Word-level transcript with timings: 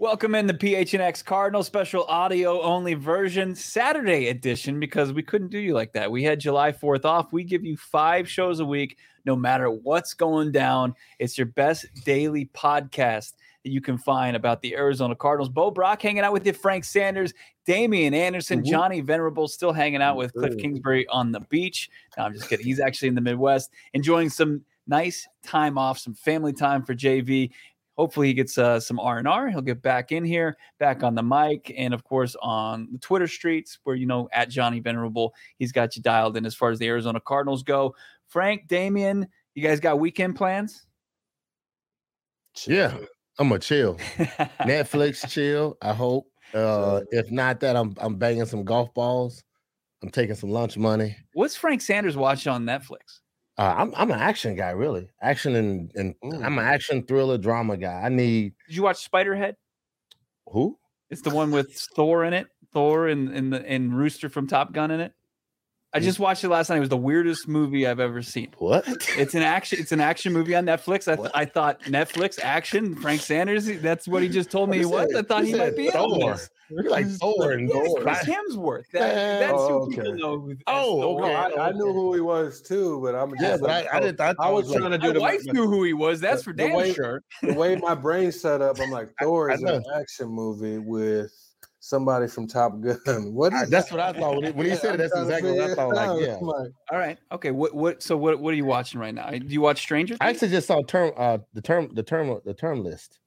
Welcome 0.00 0.34
in 0.34 0.46
the 0.46 0.54
PHNX 0.54 1.22
Cardinal 1.22 1.62
special 1.62 2.04
audio 2.04 2.62
only 2.62 2.94
version, 2.94 3.54
Saturday 3.54 4.28
edition, 4.28 4.80
because 4.80 5.12
we 5.12 5.22
couldn't 5.22 5.48
do 5.50 5.58
you 5.58 5.74
like 5.74 5.92
that. 5.92 6.10
We 6.10 6.22
had 6.22 6.40
July 6.40 6.72
4th 6.72 7.04
off. 7.04 7.34
We 7.34 7.44
give 7.44 7.66
you 7.66 7.76
five 7.76 8.26
shows 8.26 8.60
a 8.60 8.64
week, 8.64 8.96
no 9.26 9.36
matter 9.36 9.70
what's 9.70 10.14
going 10.14 10.52
down. 10.52 10.94
It's 11.18 11.36
your 11.36 11.48
best 11.48 11.84
daily 12.06 12.46
podcast 12.54 13.34
that 13.62 13.70
you 13.72 13.82
can 13.82 13.98
find 13.98 14.36
about 14.36 14.62
the 14.62 14.74
Arizona 14.74 15.14
Cardinals. 15.14 15.50
Bo 15.50 15.70
Brock 15.70 16.00
hanging 16.00 16.22
out 16.22 16.32
with 16.32 16.46
you, 16.46 16.54
Frank 16.54 16.84
Sanders, 16.84 17.34
Damien 17.66 18.14
Anderson, 18.14 18.62
Mhm. 18.62 18.70
Johnny 18.70 19.00
Venerable 19.02 19.48
still 19.48 19.74
hanging 19.74 20.00
out 20.00 20.16
with 20.16 20.32
Cliff. 20.32 20.56
Kingsbury 20.56 21.06
on 21.08 21.30
the 21.30 21.40
beach. 21.50 21.90
No, 22.16 22.24
I'm 22.24 22.32
just 22.32 22.48
kidding. 22.48 22.64
He's 22.64 22.80
actually 22.80 23.08
in 23.08 23.16
the 23.16 23.20
Midwest 23.20 23.70
enjoying 23.92 24.30
some 24.30 24.64
nice 24.86 25.28
time 25.44 25.78
off, 25.78 25.98
some 25.98 26.14
family 26.14 26.52
time 26.52 26.82
for 26.82 26.94
JV. 26.94 27.52
Hopefully 28.00 28.28
he 28.28 28.32
gets 28.32 28.56
uh, 28.56 28.80
some 28.80 28.98
R 28.98 29.18
and 29.18 29.28
R. 29.28 29.50
He'll 29.50 29.60
get 29.60 29.82
back 29.82 30.10
in 30.10 30.24
here, 30.24 30.56
back 30.78 31.02
on 31.02 31.14
the 31.14 31.22
mic, 31.22 31.70
and 31.76 31.92
of 31.92 32.02
course 32.02 32.34
on 32.40 32.88
the 32.92 32.98
Twitter 32.98 33.26
streets, 33.26 33.78
where 33.84 33.94
you 33.94 34.06
know 34.06 34.26
at 34.32 34.48
Johnny 34.48 34.80
Venerable, 34.80 35.34
he's 35.58 35.70
got 35.70 35.94
you 35.94 36.00
dialed 36.00 36.38
in 36.38 36.46
as 36.46 36.54
far 36.54 36.70
as 36.70 36.78
the 36.78 36.88
Arizona 36.88 37.20
Cardinals 37.20 37.62
go. 37.62 37.94
Frank, 38.26 38.68
Damien, 38.68 39.28
you 39.54 39.62
guys 39.62 39.80
got 39.80 40.00
weekend 40.00 40.34
plans? 40.34 40.86
Yeah, 42.66 42.96
I'm 43.38 43.50
gonna 43.50 43.58
chill. 43.58 43.96
Netflix 44.62 45.28
chill. 45.28 45.76
I 45.82 45.92
hope. 45.92 46.26
Uh, 46.54 47.02
if 47.10 47.30
not 47.30 47.60
that, 47.60 47.76
I'm 47.76 47.94
I'm 48.00 48.16
banging 48.16 48.46
some 48.46 48.64
golf 48.64 48.94
balls. 48.94 49.44
I'm 50.02 50.08
taking 50.08 50.36
some 50.36 50.48
lunch 50.48 50.78
money. 50.78 51.18
What's 51.34 51.54
Frank 51.54 51.82
Sanders 51.82 52.16
watching 52.16 52.50
on 52.50 52.64
Netflix? 52.64 53.20
Uh, 53.60 53.74
I'm 53.76 53.92
I'm 53.94 54.10
an 54.10 54.18
action 54.18 54.56
guy, 54.56 54.70
really. 54.70 55.10
Action 55.20 55.54
and 55.54 55.92
and 55.94 56.14
I'm 56.42 56.58
an 56.58 56.64
action 56.64 57.02
thriller 57.02 57.36
drama 57.36 57.76
guy. 57.76 58.00
I 58.04 58.08
need 58.08 58.54
Did 58.66 58.76
you 58.76 58.82
watch 58.82 59.06
Spiderhead? 59.06 59.56
who? 60.46 60.78
It's 61.10 61.20
the 61.20 61.28
one 61.28 61.50
with 61.50 61.70
Thor 61.94 62.24
in 62.24 62.32
it. 62.32 62.46
Thor 62.72 63.06
and 63.08 63.28
and 63.28 63.52
the 63.52 63.62
and 63.68 63.94
Rooster 63.94 64.30
from 64.30 64.46
Top 64.46 64.72
Gun 64.72 64.90
in 64.90 65.00
it. 65.00 65.12
I 65.92 66.00
just 66.00 66.18
watched 66.18 66.42
it 66.42 66.48
last 66.48 66.70
night. 66.70 66.76
It 66.76 66.80
was 66.80 66.88
the 66.88 66.96
weirdest 66.96 67.48
movie 67.48 67.86
I've 67.86 68.00
ever 68.00 68.22
seen. 68.22 68.54
What? 68.56 68.84
It's 69.18 69.34
an 69.34 69.42
action. 69.42 69.78
It's 69.78 69.92
an 69.92 70.00
action 70.00 70.32
movie 70.32 70.54
on 70.54 70.64
Netflix. 70.64 71.06
I, 71.06 71.16
th- 71.16 71.30
I 71.34 71.44
thought 71.44 71.82
Netflix 71.82 72.38
action. 72.40 72.94
Frank 72.94 73.20
Sanders. 73.20 73.66
That's 73.66 74.08
what 74.08 74.22
he 74.22 74.30
just 74.30 74.50
told 74.50 74.70
me 74.70 74.78
he 74.78 74.86
was. 74.86 75.12
I 75.14 75.20
thought 75.20 75.44
he 75.44 75.54
might 75.54 75.76
be 75.76 75.90
Thor. 75.90 76.38
This. 76.70 76.82
You're 76.84 76.90
like 76.90 77.06
Thor 77.08 77.52
and 77.52 77.68
Yeah, 77.68 77.76
it's 77.80 77.88
Thor. 77.94 78.02
Chris 78.02 78.18
Hemsworth. 78.24 78.84
That, 78.92 79.40
that's 79.40 79.52
Oh, 79.54 79.84
who 79.84 79.90
people 79.90 80.08
okay. 80.10 80.18
know. 80.20 80.40
who- 80.40 80.50
as 80.52 80.56
Oh, 80.66 81.18
okay. 81.18 81.34
I, 81.34 81.68
I 81.68 81.72
knew 81.72 81.92
who 81.92 82.14
he 82.14 82.20
was 82.20 82.62
too, 82.62 83.00
but 83.02 83.14
I'm 83.14 83.30
Yeah, 83.40 83.50
just 83.50 83.60
but 83.62 83.70
like, 83.70 83.92
I, 83.92 83.96
I 83.96 84.00
didn't. 84.00 84.20
I, 84.20 84.34
I 84.38 84.50
was 84.50 84.68
like- 84.70 84.78
trying 84.78 84.92
to 84.92 84.98
My 84.98 85.06
do 85.06 85.12
the, 85.12 85.20
wife 85.20 85.44
knew 85.46 85.66
who 85.68 85.84
he 85.84 85.92
was. 85.92 86.20
That's 86.20 86.42
for 86.44 86.52
the 86.52 86.64
damn 86.68 86.72
way- 86.74 86.92
sure. 86.94 87.22
the 87.42 87.54
way 87.54 87.76
my 87.76 87.94
brain 87.94 88.32
set 88.32 88.62
up. 88.62 88.78
I'm 88.80 88.90
like 88.90 89.08
Thor 89.20 89.50
is 89.50 89.62
an 89.62 89.82
action 89.98 90.28
movie 90.28 90.78
with 90.78 91.32
somebody 91.82 92.28
from 92.28 92.46
Top 92.46 92.78
Gun. 92.80 92.98
What 93.34 93.52
I- 93.54 93.64
that's 93.64 93.88
that? 93.88 93.96
what 93.96 94.00
I 94.00 94.12
thought 94.18 94.36
when 94.36 94.44
he, 94.44 94.50
when 94.52 94.66
he 94.66 94.76
said 94.76 94.94
it. 94.94 94.98
That's 94.98 95.16
exactly 95.18 95.52
what 95.52 95.70
I 95.70 95.74
thought. 95.74 95.94
Like, 95.94 96.20
yeah. 96.20 96.34
Like, 96.40 96.70
All 96.92 96.98
right. 96.98 97.18
Okay. 97.32 97.50
What 97.50 97.74
what? 97.74 98.02
So 98.02 98.16
what 98.16 98.38
what 98.40 98.52
are 98.52 98.56
you 98.56 98.64
watching 98.66 99.00
right 99.00 99.14
now? 99.14 99.30
Do 99.30 99.38
you 99.46 99.60
watch 99.62 99.78
Stranger? 99.80 100.16
I 100.20 100.28
actually 100.30 100.48
just 100.48 100.66
saw 100.66 100.82
term 100.82 101.12
uh 101.16 101.38
the 101.54 101.62
term 101.62 101.90
the 101.94 102.02
term 102.02 102.38
the 102.44 102.54
Terminal 102.54 102.84
List. 102.84 103.18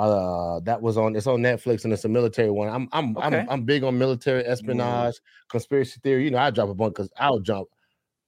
Uh 0.00 0.60
that 0.60 0.80
was 0.80 0.96
on 0.96 1.14
it's 1.14 1.26
on 1.26 1.40
Netflix 1.40 1.84
and 1.84 1.92
it's 1.92 2.06
a 2.06 2.08
military 2.08 2.50
one. 2.50 2.68
I'm 2.68 2.88
I'm 2.92 3.16
Okay. 3.18 3.40
I'm 3.40 3.50
I'm 3.50 3.62
big 3.64 3.84
on 3.84 3.98
military 3.98 4.42
espionage, 4.44 5.16
conspiracy 5.50 6.00
theory. 6.02 6.24
You 6.24 6.30
know, 6.30 6.38
I 6.38 6.50
drop 6.50 6.70
a 6.70 6.74
bunch 6.74 6.94
because 6.94 7.10
I'll 7.18 7.38
jump. 7.40 7.68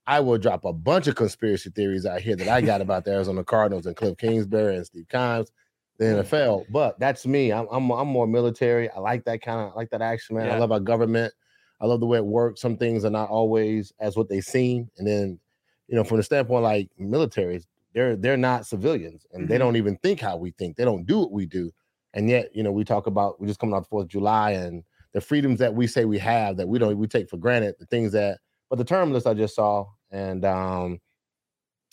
I 0.06 0.20
will 0.20 0.36
drop 0.36 0.64
a 0.64 0.72
bunch 0.72 1.06
of 1.06 1.14
conspiracy 1.14 1.70
theories 1.70 2.04
out 2.04 2.20
here 2.20 2.36
that 2.36 2.48
I 2.48 2.60
got 2.60 2.80
about 2.82 3.04
the 3.04 3.12
Arizona 3.12 3.42
Cardinals 3.42 3.86
and 3.86 3.96
Cliff 3.96 4.18
Kingsbury 4.18 4.76
and 4.76 4.84
Steve 4.84 5.06
Keim's, 5.08 5.50
the 5.96 6.04
NFL. 6.04 6.66
But 6.70 6.98
that's 6.98 7.24
me. 7.24 7.52
I'm 7.52 7.66
I'm, 7.70 7.90
I'm 7.90 8.08
more 8.08 8.26
military. 8.26 8.90
I 8.90 8.98
like 8.98 9.24
that 9.24 9.40
kind 9.40 9.60
of 9.60 9.72
I 9.72 9.76
like 9.76 9.90
that 9.90 10.02
action, 10.02 10.36
man. 10.36 10.50
I 10.50 10.58
love 10.58 10.72
our 10.72 10.80
government. 10.80 11.32
I 11.80 11.86
love 11.86 12.00
the 12.00 12.06
way 12.06 12.18
it 12.18 12.26
works. 12.26 12.60
Some 12.60 12.76
things 12.76 13.04
are 13.04 13.10
not 13.10 13.30
always 13.30 13.92
as 13.98 14.16
what 14.16 14.28
they 14.28 14.40
seem. 14.40 14.90
And 14.98 15.06
then, 15.06 15.40
you 15.88 15.96
know, 15.96 16.04
from 16.04 16.18
the 16.18 16.22
standpoint 16.22 16.62
like 16.62 16.90
militaries, 17.00 17.64
they're 17.94 18.16
they're 18.16 18.36
not 18.36 18.66
civilians 18.66 19.26
and 19.32 19.48
they 19.48 19.56
Mhm. 19.56 19.58
don't 19.58 19.76
even 19.76 19.96
think 19.98 20.20
how 20.20 20.36
we 20.36 20.52
think. 20.52 20.76
They 20.76 20.84
don't 20.84 21.06
do 21.06 21.18
what 21.18 21.32
we 21.32 21.46
do. 21.46 21.70
And 22.14 22.28
yet, 22.30 22.54
you 22.54 22.62
know, 22.62 22.72
we 22.72 22.84
talk 22.84 23.06
about 23.06 23.40
we're 23.40 23.46
just 23.48 23.60
coming 23.60 23.74
out 23.74 23.82
the 23.84 23.88
Fourth 23.88 24.04
of 24.04 24.08
July 24.10 24.52
and 24.52 24.84
the 25.12 25.20
freedoms 25.20 25.58
that 25.60 25.74
we 25.74 25.86
say 25.86 26.04
we 26.06 26.18
have 26.18 26.56
that 26.58 26.68
we 26.68 26.78
don't 26.78 26.96
we 26.98 27.06
take 27.06 27.28
for 27.30 27.36
granted, 27.38 27.74
the 27.78 27.86
things 27.86 28.12
that 28.12 28.40
but 28.70 28.76
the 28.78 28.84
Terminal 28.84 29.14
List 29.14 29.26
I 29.26 29.34
just 29.34 29.54
saw 29.56 29.86
and 30.10 30.44
um 30.44 31.00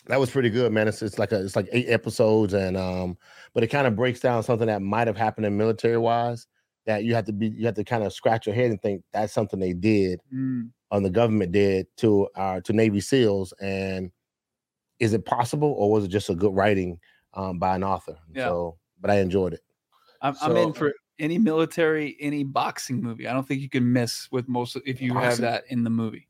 that 0.07 0.19
was 0.19 0.31
pretty 0.31 0.49
good, 0.49 0.71
man. 0.71 0.87
It's 0.87 1.01
it's 1.01 1.19
like 1.19 1.31
a 1.31 1.43
it's 1.43 1.55
like 1.55 1.67
eight 1.71 1.87
episodes 1.89 2.53
and 2.53 2.77
um 2.77 3.17
but 3.53 3.63
it 3.63 3.67
kind 3.67 3.87
of 3.87 3.95
breaks 3.95 4.19
down 4.21 4.43
something 4.43 4.67
that 4.67 4.81
might 4.81 5.07
have 5.07 5.17
happened 5.17 5.45
in 5.45 5.57
military 5.57 5.97
wise 5.97 6.47
that 6.85 7.03
you 7.03 7.13
have 7.15 7.25
to 7.25 7.33
be 7.33 7.49
you 7.49 7.65
have 7.65 7.75
to 7.75 7.83
kind 7.83 8.03
of 8.03 8.13
scratch 8.13 8.45
your 8.47 8.55
head 8.55 8.71
and 8.71 8.81
think 8.81 9.03
that's 9.13 9.33
something 9.33 9.59
they 9.59 9.73
did 9.73 10.19
Mm. 10.33 10.71
on 10.91 11.03
the 11.03 11.09
government 11.09 11.51
did 11.51 11.87
to 11.97 12.29
our 12.35 12.61
to 12.61 12.73
Navy 12.73 13.01
SEALs, 13.01 13.53
and 13.61 14.11
is 14.99 15.13
it 15.13 15.25
possible 15.25 15.73
or 15.77 15.91
was 15.91 16.05
it 16.05 16.09
just 16.09 16.29
a 16.29 16.35
good 16.35 16.53
writing 16.53 16.99
um, 17.33 17.59
by 17.59 17.75
an 17.75 17.83
author? 17.83 18.17
Yeah. 18.33 18.45
So, 18.45 18.77
but 18.99 19.09
I 19.09 19.15
enjoyed 19.19 19.53
it. 19.53 19.61
I'm, 20.21 20.35
I'm 20.41 20.57
in 20.57 20.73
for 20.73 20.93
any 21.17 21.37
military, 21.37 22.17
any 22.19 22.43
boxing 22.43 23.01
movie. 23.01 23.27
I 23.27 23.33
don't 23.33 23.47
think 23.47 23.61
you 23.61 23.69
can 23.69 23.91
miss 23.91 24.27
with 24.31 24.47
most 24.47 24.77
if 24.85 25.01
you 25.01 25.13
have 25.15 25.39
that 25.39 25.63
in 25.69 25.83
the 25.83 25.89
movie. 25.89 26.27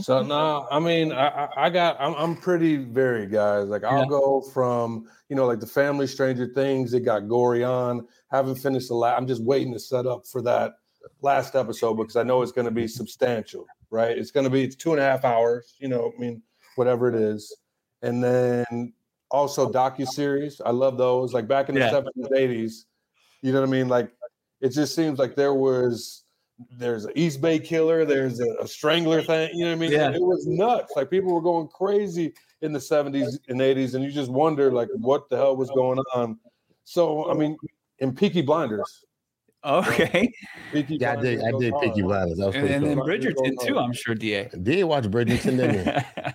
So 0.00 0.22
no, 0.22 0.68
I 0.70 0.78
mean, 0.78 1.10
I, 1.10 1.26
I, 1.26 1.48
I 1.66 1.70
got, 1.70 1.96
I'm, 2.00 2.14
I'm 2.14 2.36
pretty 2.36 2.76
varied, 2.76 3.32
guys. 3.32 3.66
Like 3.66 3.82
I'll 3.82 4.02
Yeah. 4.02 4.08
go 4.08 4.40
from, 4.40 5.08
you 5.28 5.34
know, 5.34 5.44
like 5.46 5.58
the 5.58 5.66
Family 5.66 6.06
Stranger 6.06 6.46
Things. 6.54 6.94
It 6.94 7.00
got 7.00 7.28
gory 7.28 7.64
on. 7.64 8.06
Haven't 8.30 8.56
finished 8.56 8.88
the 8.88 8.94
last. 8.94 9.18
I'm 9.18 9.26
just 9.26 9.42
waiting 9.42 9.72
to 9.72 9.80
set 9.80 10.06
up 10.06 10.24
for 10.26 10.40
that 10.42 10.74
last 11.20 11.56
episode 11.56 11.94
because 11.94 12.14
I 12.14 12.22
know 12.22 12.42
it's 12.42 12.52
going 12.52 12.66
to 12.66 12.70
be 12.70 12.86
substantial, 12.86 13.66
right? 13.90 14.16
It's 14.16 14.30
going 14.30 14.44
to 14.44 14.50
be 14.50 14.62
it's 14.62 14.76
two 14.76 14.92
and 14.92 15.00
a 15.00 15.04
half 15.04 15.24
hours. 15.24 15.74
You 15.80 15.88
know, 15.88 16.12
I 16.16 16.20
mean, 16.20 16.42
whatever 16.76 17.08
it 17.08 17.16
is, 17.16 17.56
and 18.02 18.22
then 18.22 18.92
also 19.30 19.68
oh, 19.68 19.72
docu 19.72 20.06
series. 20.06 20.60
I 20.64 20.70
love 20.70 20.96
those. 20.98 21.32
Like 21.34 21.48
back 21.48 21.68
in 21.68 21.74
the 21.74 21.80
Yeah. 21.82 21.90
70s, 21.90 22.30
80s. 22.32 22.84
You 23.42 23.52
know 23.52 23.60
what 23.60 23.68
I 23.68 23.72
mean? 23.72 23.88
Like 23.88 24.10
it 24.60 24.70
just 24.70 24.94
seems 24.94 25.18
like 25.18 25.34
there 25.36 25.54
was 25.54 26.24
there's 26.76 27.04
an 27.04 27.12
East 27.14 27.40
Bay 27.40 27.58
killer, 27.58 28.04
there's 28.04 28.40
a, 28.40 28.48
a 28.60 28.66
strangler 28.66 29.22
thing. 29.22 29.50
You 29.54 29.64
know 29.64 29.70
what 29.70 29.76
I 29.76 29.80
mean? 29.80 29.92
Yeah. 29.92 30.10
It 30.10 30.20
was 30.20 30.46
nuts. 30.46 30.92
Like 30.96 31.10
people 31.10 31.32
were 31.32 31.40
going 31.40 31.68
crazy 31.68 32.32
in 32.62 32.72
the 32.72 32.80
70s 32.80 33.38
and 33.48 33.60
80s, 33.60 33.94
and 33.94 34.02
you 34.02 34.10
just 34.10 34.30
wonder 34.30 34.72
like 34.72 34.88
what 34.94 35.28
the 35.28 35.36
hell 35.36 35.56
was 35.56 35.70
going 35.70 35.98
on. 36.14 36.38
So 36.84 37.30
I 37.30 37.34
mean, 37.34 37.56
in 37.98 38.14
Peaky 38.14 38.42
Blinders. 38.42 39.04
Okay. 39.64 40.32
Peaky 40.72 40.96
Yeah, 40.96 41.12
I 41.12 41.16
did. 41.16 41.38
I 41.40 41.50
Blinders 41.50 41.60
did 41.60 41.80
Peaky. 41.80 42.02
Blinders. 42.02 42.38
That 42.38 42.46
was 42.46 42.54
and, 42.56 42.66
pretty 42.66 42.74
and 42.74 42.86
then. 42.86 42.98
Bridgerton 42.98 43.66
too, 43.66 43.78
I'm 43.78 43.92
sure, 43.92 44.14
Da. 44.14 44.48
Did 44.62 44.84
watch 44.84 45.04
Bridgerton, 45.04 45.56
didn't 45.56 45.86
you? 46.26 46.32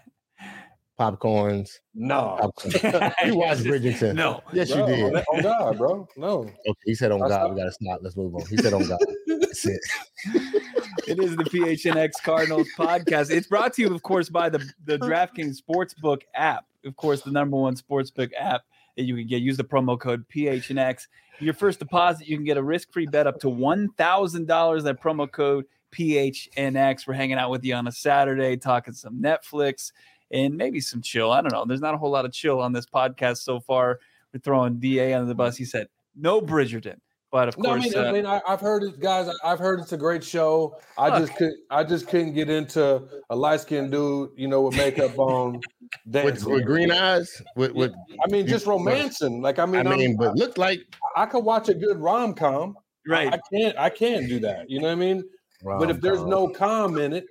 Popcorns. 0.99 1.69
No. 1.95 2.37
Popcorn. 2.39 3.11
you 3.25 3.35
watched 3.37 3.63
Bridgerton? 3.63 4.15
No. 4.15 4.41
Yes, 4.53 4.71
Bro, 4.71 4.87
you 4.87 4.95
did. 4.95 5.15
On, 5.15 5.23
on 5.33 5.41
God, 5.41 5.77
bro. 5.77 6.07
No. 6.17 6.39
Okay, 6.41 6.73
he 6.85 6.93
said 6.95 7.11
on 7.11 7.23
I 7.23 7.29
God. 7.29 7.41
saw- 7.41 7.49
We 7.53 7.59
gotta 7.59 7.71
stop. 7.71 7.99
Let's 8.03 8.15
move 8.15 8.35
on. 8.35 8.45
He 8.45 8.57
said 8.57 8.73
on 8.73 8.87
God. 8.87 8.99
That's 9.27 9.65
it. 9.65 9.81
It 11.05 11.19
is 11.19 11.35
the 11.35 11.43
PHNX 11.43 12.11
Cardinals 12.23 12.67
podcast. 12.77 13.29
It's 13.29 13.47
brought 13.47 13.73
to 13.73 13.81
you, 13.81 13.93
of 13.93 14.01
course, 14.03 14.29
by 14.29 14.47
the, 14.47 14.65
the 14.85 14.97
DraftKings 14.97 15.57
Sportsbook 15.61 16.21
app. 16.33 16.65
Of 16.85 16.95
course, 16.95 17.21
the 17.21 17.31
number 17.31 17.57
one 17.57 17.75
sportsbook 17.75 18.31
app 18.39 18.61
that 18.95 19.03
you 19.03 19.15
can 19.17 19.27
get. 19.27 19.41
Use 19.41 19.57
the 19.57 19.65
promo 19.65 19.99
code 19.99 20.23
PHNX. 20.33 21.07
Your 21.39 21.53
first 21.55 21.79
deposit, 21.79 22.27
you 22.27 22.37
can 22.37 22.45
get 22.45 22.55
a 22.55 22.63
risk-free 22.63 23.07
bet 23.07 23.27
up 23.27 23.39
to 23.41 23.47
$1,000. 23.47 24.83
That 24.83 25.01
promo 25.01 25.29
code 25.29 25.65
PHNX. 25.91 27.05
We're 27.07 27.13
hanging 27.15 27.37
out 27.37 27.49
with 27.49 27.63
you 27.65 27.75
on 27.75 27.87
a 27.87 27.91
Saturday, 27.91 28.55
talking 28.55 28.93
some 28.93 29.21
Netflix 29.21 29.91
and 30.31 30.55
maybe 30.55 30.79
some 30.79 31.01
chill. 31.01 31.31
I 31.31 31.41
don't 31.41 31.51
know. 31.53 31.65
There's 31.65 31.81
not 31.81 31.93
a 31.93 31.97
whole 31.97 32.11
lot 32.11 32.25
of 32.25 32.31
chill 32.31 32.59
on 32.59 32.73
this 32.73 32.85
podcast 32.85 33.37
so 33.37 33.59
far. 33.59 33.99
We're 34.33 34.39
throwing 34.39 34.79
DA 34.79 35.13
under 35.13 35.27
the 35.27 35.35
bus. 35.35 35.55
He 35.57 35.65
said 35.65 35.87
no 36.15 36.41
Bridgerton. 36.41 36.97
But 37.31 37.47
of 37.49 37.57
No, 37.57 37.71
I 37.71 37.79
course, 37.79 37.95
mean, 37.95 38.03
I 38.03 38.07
uh, 38.09 38.11
mean, 38.13 38.25
I, 38.27 38.41
I've 38.47 38.59
heard 38.61 38.83
it, 38.83 38.99
guys. 38.99 39.27
I- 39.27 39.51
I've 39.51 39.57
heard 39.57 39.79
it's 39.79 39.91
a 39.91 39.97
great 39.97 40.23
show. 40.23 40.77
I 40.99 41.17
just 41.19 41.35
could, 41.35 41.51
I 41.71 41.83
just 41.83 42.07
couldn't 42.07 42.33
get 42.35 42.47
into 42.47 43.01
a 43.31 43.35
light 43.35 43.61
skinned 43.61 43.91
dude, 43.91 44.29
you 44.35 44.47
know, 44.47 44.61
with 44.61 44.77
makeup 44.77 45.17
on, 45.17 45.59
with, 46.05 46.43
with 46.45 46.63
green 46.63 46.91
eyes. 46.91 47.41
With, 47.55 47.71
with 47.71 47.91
I 48.23 48.29
mean, 48.31 48.45
just 48.45 48.67
romancing. 48.67 49.41
Like, 49.41 49.57
I 49.57 49.63
I 49.63 49.65
mean, 49.65 49.87
I 49.87 49.95
mean, 49.95 50.15
but 50.15 50.35
look 50.35 50.59
like 50.59 50.81
I 51.15 51.25
could 51.25 51.43
watch 51.43 51.69
a 51.69 51.73
good 51.73 51.97
rom 51.97 52.35
com. 52.35 52.77
right. 53.07 53.33
I 53.33 53.39
can't, 53.51 53.75
I 53.79 53.89
can't 53.89 54.27
do 54.29 54.37
that. 54.41 54.69
You 54.69 54.79
know 54.81 54.89
what 54.89 54.91
I 54.93 54.95
mean? 54.95 55.23
But 55.63 55.89
if 55.89 56.01
there's 56.01 56.23
no 56.23 56.47
com 56.49 56.99
in 56.99 57.13
it, 57.13 57.25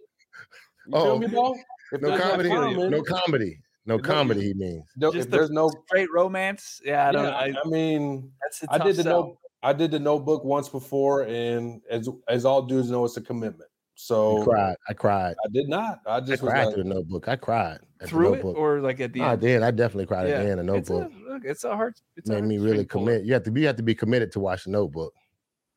you 0.89 0.95
Oh, 0.95 1.05
feel 1.05 1.19
me, 1.21 1.29
bro? 1.29 1.55
If 1.93 2.01
no 2.01 2.19
comedy, 2.19 2.49
com 2.49 2.75
no 2.91 3.03
comedy, 3.03 3.59
no 3.87 3.97
No, 3.97 4.03
comedy. 4.03 4.43
He 4.49 4.55
means. 4.55 4.85
no- 4.97 5.09
if 5.13 5.25
the 5.25 5.37
there's 5.37 5.51
no, 5.51 5.71
straight 5.87 6.09
romance. 6.13 6.81
Yeah, 6.85 7.09
I 7.09 7.13
don't. 7.13 7.25
yeah, 7.25 7.31
I, 7.37 7.55
I 7.65 7.69
mean, 7.69 8.31
that's 8.41 8.63
a 8.63 8.73
I 8.73 8.79
tough 8.79 8.87
did 8.89 8.97
the 8.97 9.03
sell. 9.05 9.23
note. 9.23 9.39
I 9.63 9.73
did 9.73 9.91
the 9.93 9.99
notebook 10.01 10.43
once 10.45 10.69
before, 10.69 11.23
and 11.23 11.81
as 11.91 12.09
as 12.29 12.45
all 12.45 12.63
dudes 12.63 12.91
know, 12.91 13.05
it's 13.05 13.17
a 13.17 13.21
commitment. 13.21 13.69
I 13.71 13.95
So 13.95 14.43
cried. 14.43 14.77
I 14.89 14.93
cried. 14.95 15.35
I 15.45 15.49
did 15.53 15.69
not. 15.69 16.01
I 16.07 16.17
I 16.17 16.21
just 16.21 16.43
was 16.43 16.51
cried 16.51 16.65
like, 16.65 16.75
through 16.75 16.85
the 16.85 16.89
notebook. 16.95 17.29
I 17.29 17.37
cried 17.37 17.79
at 18.01 18.09
through 18.09 18.31
the 18.33 18.49
it 18.49 18.57
or 18.57 18.81
like 18.81 18.99
at 19.01 19.13
the 19.13 19.21
No, 19.21 19.27
I 19.27 19.33
end. 19.33 19.41
did. 19.43 19.63
I 19.63 19.71
definitely 19.71 20.07
cried 20.07 20.29
Yeah, 20.29 20.37
at 20.37 20.45
the 20.45 20.51
end 20.51 20.69
of 20.69 20.75
It's 20.77 20.91
a, 20.91 20.93
notebook. 20.95 21.13
look, 21.29 21.43
it's 21.45 21.63
a 21.65 21.77
hard. 21.77 21.95
It's 22.17 22.29
a 22.29 22.33
Made 22.33 22.39
hard 22.39 22.49
me 22.49 22.59
really 22.59 22.71
string 22.79 22.87
puller. 22.89 23.05
commit. 23.13 23.25
You 23.27 23.35
have 23.35 23.43
to 23.45 23.51
be. 23.53 23.61
You 23.61 23.67
have 23.69 23.77
to 23.77 23.83
be 23.85 23.95
committed 23.95 24.33
to 24.33 24.41
watch 24.41 24.65
the 24.65 24.71
notebook. 24.71 25.13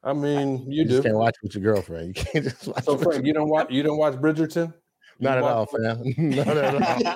I 0.04 0.14
mean, 0.14 0.60
you 0.72 0.84
You, 0.84 0.86
just 0.86 0.98
do. 0.98 1.10
can't 1.10 1.18
watch 1.18 1.36
it 1.42 1.44
with 1.44 1.56
your 1.56 1.74
girlfriend. 1.74 2.08
You 2.18 2.24
can't 2.24 2.46
just 2.46 2.68
watch. 2.68 2.84
So 2.86 2.94
it 2.94 3.00
with 3.00 3.04
Frank, 3.10 3.26
you 3.26 3.34
don't 3.34 3.50
watch 3.50 3.70
you 3.70 3.84
don't 3.84 3.98
watch 3.98 4.14
Bridgerton? 4.16 4.74
You 5.18 5.30
Not 5.30 5.38
at 5.38 5.44
all, 5.46 5.66
fam. 5.66 6.02
Not 6.18 6.48
at 6.58 6.76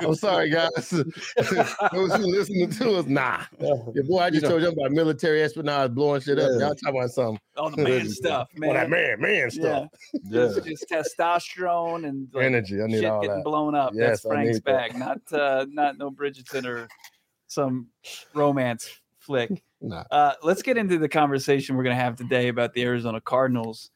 all. 0.00 0.08
I'm 0.08 0.14
sorry, 0.16 0.50
guys. 0.50 0.70
Those 0.90 2.14
who 2.14 2.26
listening 2.26 2.70
to 2.70 2.96
us, 2.96 3.06
nah. 3.06 3.42
Your 3.60 4.04
boy, 4.04 4.18
I 4.18 4.26
You 4.26 4.32
just 4.32 4.42
know- 4.44 4.48
told 4.50 4.62
you 4.62 4.68
about 4.68 4.90
military 4.90 5.42
espionage 5.42 5.92
blowing 5.92 6.20
shit 6.20 6.38
up. 6.38 6.50
Yeah. 6.54 6.66
Y'all 6.66 6.74
talking 6.74 6.98
about 6.98 7.10
something. 7.10 7.40
All 7.56 7.70
the 7.70 7.82
man 7.82 8.08
stuff, 8.08 8.48
man. 8.56 8.70
All 8.70 8.74
that 8.74 8.90
man, 8.90 9.20
man 9.20 9.50
stuff. 9.50 9.88
Yeah. 10.24 10.46
It's 10.52 10.84
just 10.88 11.18
testosterone 11.18 12.08
and 12.08 12.28
like, 12.32 12.44
Energy. 12.46 12.82
I 12.82 12.86
need 12.86 13.00
shit 13.00 13.04
all 13.04 13.20
getting 13.20 13.36
that. 13.36 13.44
blown 13.44 13.74
up. 13.74 13.92
Yes, 13.94 14.08
That's 14.08 14.22
Frank's 14.22 14.54
need 14.54 14.64
that. 14.64 14.90
bag, 14.92 14.96
not 14.98 15.32
uh, 15.32 15.66
not 15.70 15.96
no 15.98 16.10
Bridgerton 16.10 16.64
or 16.66 16.88
some 17.46 17.86
romance 18.34 18.90
flick. 19.18 19.62
Nah. 19.80 20.02
Uh, 20.10 20.34
let's 20.42 20.62
get 20.62 20.76
into 20.76 20.98
the 20.98 21.08
conversation 21.08 21.76
we're 21.76 21.84
going 21.84 21.96
to 21.96 22.02
have 22.02 22.16
today 22.16 22.48
about 22.48 22.74
the 22.74 22.82
Arizona 22.82 23.20
Cardinals. 23.20 23.90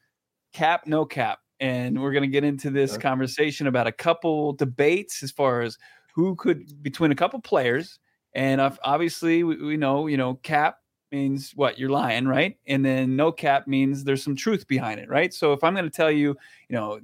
Cap, 0.53 0.87
no 0.87 1.03
cap. 1.03 1.39
And 1.63 2.01
we're 2.01 2.11
going 2.11 2.23
to 2.23 2.27
get 2.27 2.43
into 2.43 2.69
this 2.69 2.97
conversation 2.97 3.67
about 3.67 3.87
a 3.87 3.91
couple 3.93 4.51
debates 4.51 5.23
as 5.23 5.31
far 5.31 5.61
as 5.61 5.77
who 6.13 6.35
could, 6.35 6.83
between 6.83 7.13
a 7.13 7.15
couple 7.15 7.39
players. 7.39 7.99
And 8.33 8.59
obviously, 8.83 9.45
we, 9.45 9.55
we 9.55 9.77
know, 9.77 10.07
you 10.07 10.17
know, 10.17 10.33
cap 10.33 10.79
means 11.09 11.53
what? 11.55 11.79
You're 11.79 11.89
lying, 11.89 12.27
right? 12.27 12.57
And 12.67 12.83
then 12.83 13.15
no 13.15 13.31
cap 13.31 13.65
means 13.65 14.03
there's 14.03 14.21
some 14.21 14.35
truth 14.35 14.67
behind 14.67 14.99
it, 14.99 15.07
right? 15.07 15.33
So 15.33 15.53
if 15.53 15.63
I'm 15.63 15.73
going 15.73 15.85
to 15.85 15.89
tell 15.89 16.11
you, 16.11 16.35
you 16.67 16.75
know, 16.75 16.99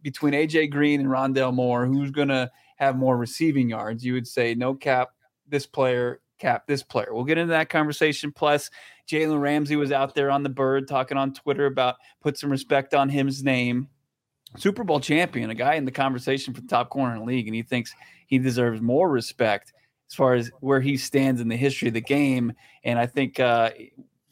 between 0.00 0.32
AJ 0.32 0.70
Green 0.70 0.98
and 0.98 1.10
Rondale 1.10 1.52
Moore, 1.52 1.84
who's 1.84 2.10
going 2.10 2.28
to 2.28 2.50
have 2.76 2.96
more 2.96 3.18
receiving 3.18 3.68
yards, 3.68 4.02
you 4.02 4.14
would 4.14 4.26
say 4.26 4.54
no 4.54 4.74
cap 4.74 5.10
this 5.48 5.66
player, 5.66 6.22
cap 6.38 6.66
this 6.66 6.82
player. 6.82 7.08
We'll 7.10 7.24
get 7.24 7.36
into 7.36 7.50
that 7.50 7.68
conversation. 7.68 8.32
Plus, 8.32 8.70
Jalen 9.08 9.40
Ramsey 9.40 9.76
was 9.76 9.92
out 9.92 10.14
there 10.14 10.30
on 10.30 10.42
the 10.42 10.48
bird 10.48 10.88
talking 10.88 11.16
on 11.16 11.34
Twitter 11.34 11.66
about 11.66 11.96
put 12.20 12.38
some 12.38 12.50
respect 12.50 12.94
on 12.94 13.08
him's 13.08 13.42
name. 13.42 13.88
Super 14.56 14.84
Bowl 14.84 15.00
champion, 15.00 15.50
a 15.50 15.54
guy 15.54 15.74
in 15.74 15.84
the 15.84 15.90
conversation 15.90 16.52
for 16.52 16.60
the 16.60 16.68
top 16.68 16.90
corner 16.90 17.14
in 17.14 17.20
the 17.20 17.26
league, 17.26 17.46
and 17.46 17.54
he 17.54 17.62
thinks 17.62 17.94
he 18.26 18.38
deserves 18.38 18.80
more 18.80 19.10
respect 19.10 19.72
as 20.10 20.14
far 20.14 20.34
as 20.34 20.50
where 20.60 20.80
he 20.80 20.96
stands 20.96 21.40
in 21.40 21.48
the 21.48 21.56
history 21.56 21.88
of 21.88 21.94
the 21.94 22.00
game. 22.00 22.52
And 22.84 22.98
I 22.98 23.06
think 23.06 23.40
uh, 23.40 23.70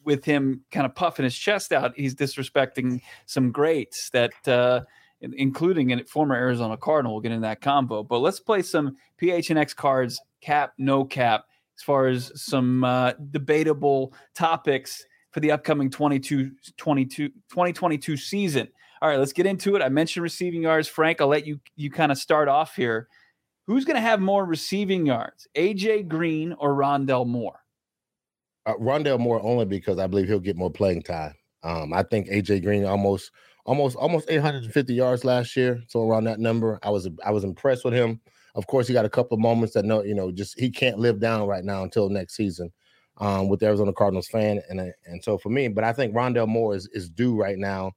with 0.03 0.23
him 0.23 0.63
kind 0.71 0.85
of 0.85 0.93
puffing 0.93 1.23
his 1.23 1.35
chest 1.35 1.71
out, 1.71 1.93
he's 1.95 2.13
disrespecting 2.13 3.01
some 3.25 3.51
greats 3.51 4.09
that, 4.11 4.31
uh, 4.47 4.81
including 5.21 5.91
a 5.91 6.03
former 6.05 6.35
Arizona 6.35 6.77
Cardinal. 6.77 7.13
We'll 7.13 7.21
get 7.21 7.31
into 7.31 7.47
that 7.47 7.61
combo. 7.61 8.03
But 8.03 8.19
let's 8.19 8.39
play 8.39 8.61
some 8.61 8.97
PHNX 9.19 9.75
cards, 9.75 10.21
cap, 10.39 10.73
no 10.77 11.03
cap, 11.03 11.45
as 11.81 11.83
far 11.83 12.07
as 12.07 12.31
some 12.35 12.83
uh, 12.83 13.13
debatable 13.31 14.13
topics 14.35 15.03
for 15.31 15.39
the 15.39 15.49
upcoming 15.51 15.89
22, 15.89 16.51
22, 16.77 17.29
2022 17.29 18.17
season. 18.17 18.67
All 19.01 19.09
right, 19.09 19.17
let's 19.17 19.33
get 19.33 19.47
into 19.47 19.75
it. 19.75 19.81
I 19.81 19.89
mentioned 19.89 20.21
receiving 20.21 20.61
yards. 20.61 20.87
Frank, 20.87 21.21
I'll 21.21 21.27
let 21.27 21.47
you 21.47 21.59
you 21.75 21.89
kind 21.89 22.11
of 22.11 22.19
start 22.19 22.47
off 22.47 22.75
here. 22.75 23.07
Who's 23.65 23.83
going 23.83 23.95
to 23.95 24.01
have 24.01 24.19
more 24.19 24.45
receiving 24.45 25.07
yards, 25.07 25.47
AJ 25.57 26.07
Green 26.07 26.53
or 26.59 26.75
Rondale 26.75 27.25
Moore? 27.25 27.57
Uh, 28.67 28.75
Rondale 28.75 29.19
Moore 29.19 29.41
only 29.41 29.65
because 29.65 29.97
I 29.97 30.05
believe 30.05 30.27
he'll 30.27 30.39
get 30.39 30.57
more 30.57 30.69
playing 30.69 31.01
time. 31.01 31.33
Um, 31.63 31.93
I 31.93 32.03
think 32.03 32.27
AJ 32.27 32.63
Green 32.63 32.85
almost, 32.85 33.31
almost, 33.65 33.95
almost 33.95 34.29
850 34.29 34.93
yards 34.93 35.25
last 35.25 35.55
year, 35.55 35.81
so 35.87 36.07
around 36.07 36.25
that 36.25 36.39
number. 36.39 36.77
I 36.83 36.91
was, 36.91 37.09
I 37.25 37.31
was 37.31 37.43
impressed 37.43 37.83
with 37.83 37.95
him. 37.95 38.21
Of 38.55 38.67
course, 38.67 38.87
he 38.87 38.93
got 38.93 39.05
a 39.05 39.09
couple 39.09 39.35
of 39.35 39.41
moments 39.41 39.73
that 39.75 39.85
no, 39.85 40.03
you 40.03 40.13
know, 40.13 40.31
just 40.31 40.59
he 40.59 40.69
can't 40.69 40.99
live 40.99 41.19
down 41.19 41.47
right 41.47 41.63
now 41.63 41.83
until 41.83 42.09
next 42.09 42.35
season. 42.35 42.71
Um, 43.17 43.49
with 43.49 43.59
the 43.59 43.67
Arizona 43.67 43.93
Cardinals 43.93 44.29
fan, 44.29 44.61
and 44.69 44.79
and 45.05 45.23
so 45.23 45.37
for 45.37 45.49
me, 45.49 45.67
but 45.67 45.83
I 45.83 45.93
think 45.93 46.15
Rondale 46.15 46.47
Moore 46.47 46.75
is 46.75 46.87
is 46.93 47.09
due 47.09 47.35
right 47.35 47.57
now. 47.57 47.91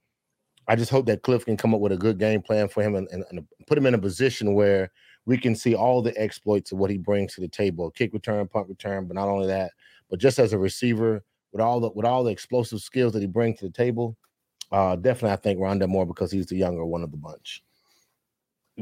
I 0.66 0.76
just 0.76 0.90
hope 0.90 1.06
that 1.06 1.22
Cliff 1.22 1.44
can 1.44 1.56
come 1.56 1.74
up 1.74 1.80
with 1.80 1.92
a 1.92 1.96
good 1.96 2.18
game 2.18 2.42
plan 2.42 2.68
for 2.68 2.82
him 2.82 2.94
and, 2.94 3.06
and, 3.10 3.24
and 3.30 3.46
put 3.66 3.76
him 3.78 3.86
in 3.86 3.94
a 3.94 3.98
position 3.98 4.54
where 4.54 4.90
we 5.26 5.36
can 5.38 5.54
see 5.54 5.74
all 5.74 6.02
the 6.02 6.18
exploits 6.20 6.72
of 6.72 6.78
what 6.78 6.90
he 6.90 6.98
brings 6.98 7.34
to 7.34 7.40
the 7.40 7.48
table: 7.48 7.90
kick 7.90 8.12
return, 8.12 8.48
punt 8.48 8.68
return, 8.68 9.06
but 9.06 9.14
not 9.14 9.28
only 9.28 9.46
that, 9.46 9.72
but 10.10 10.18
just 10.18 10.38
as 10.38 10.52
a 10.52 10.58
receiver 10.58 11.22
with 11.52 11.60
all 11.62 11.80
the 11.80 11.90
with 11.90 12.04
all 12.06 12.24
the 12.24 12.32
explosive 12.32 12.80
skills 12.80 13.12
that 13.12 13.20
he 13.20 13.28
brings 13.28 13.60
to 13.60 13.66
the 13.66 13.72
table. 13.72 14.16
Uh, 14.72 14.96
definitely, 14.96 15.30
I 15.30 15.36
think 15.36 15.60
Rondale 15.60 15.88
Moore 15.88 16.06
because 16.06 16.32
he's 16.32 16.46
the 16.46 16.56
younger 16.56 16.84
one 16.84 17.02
of 17.02 17.12
the 17.12 17.16
bunch. 17.16 17.62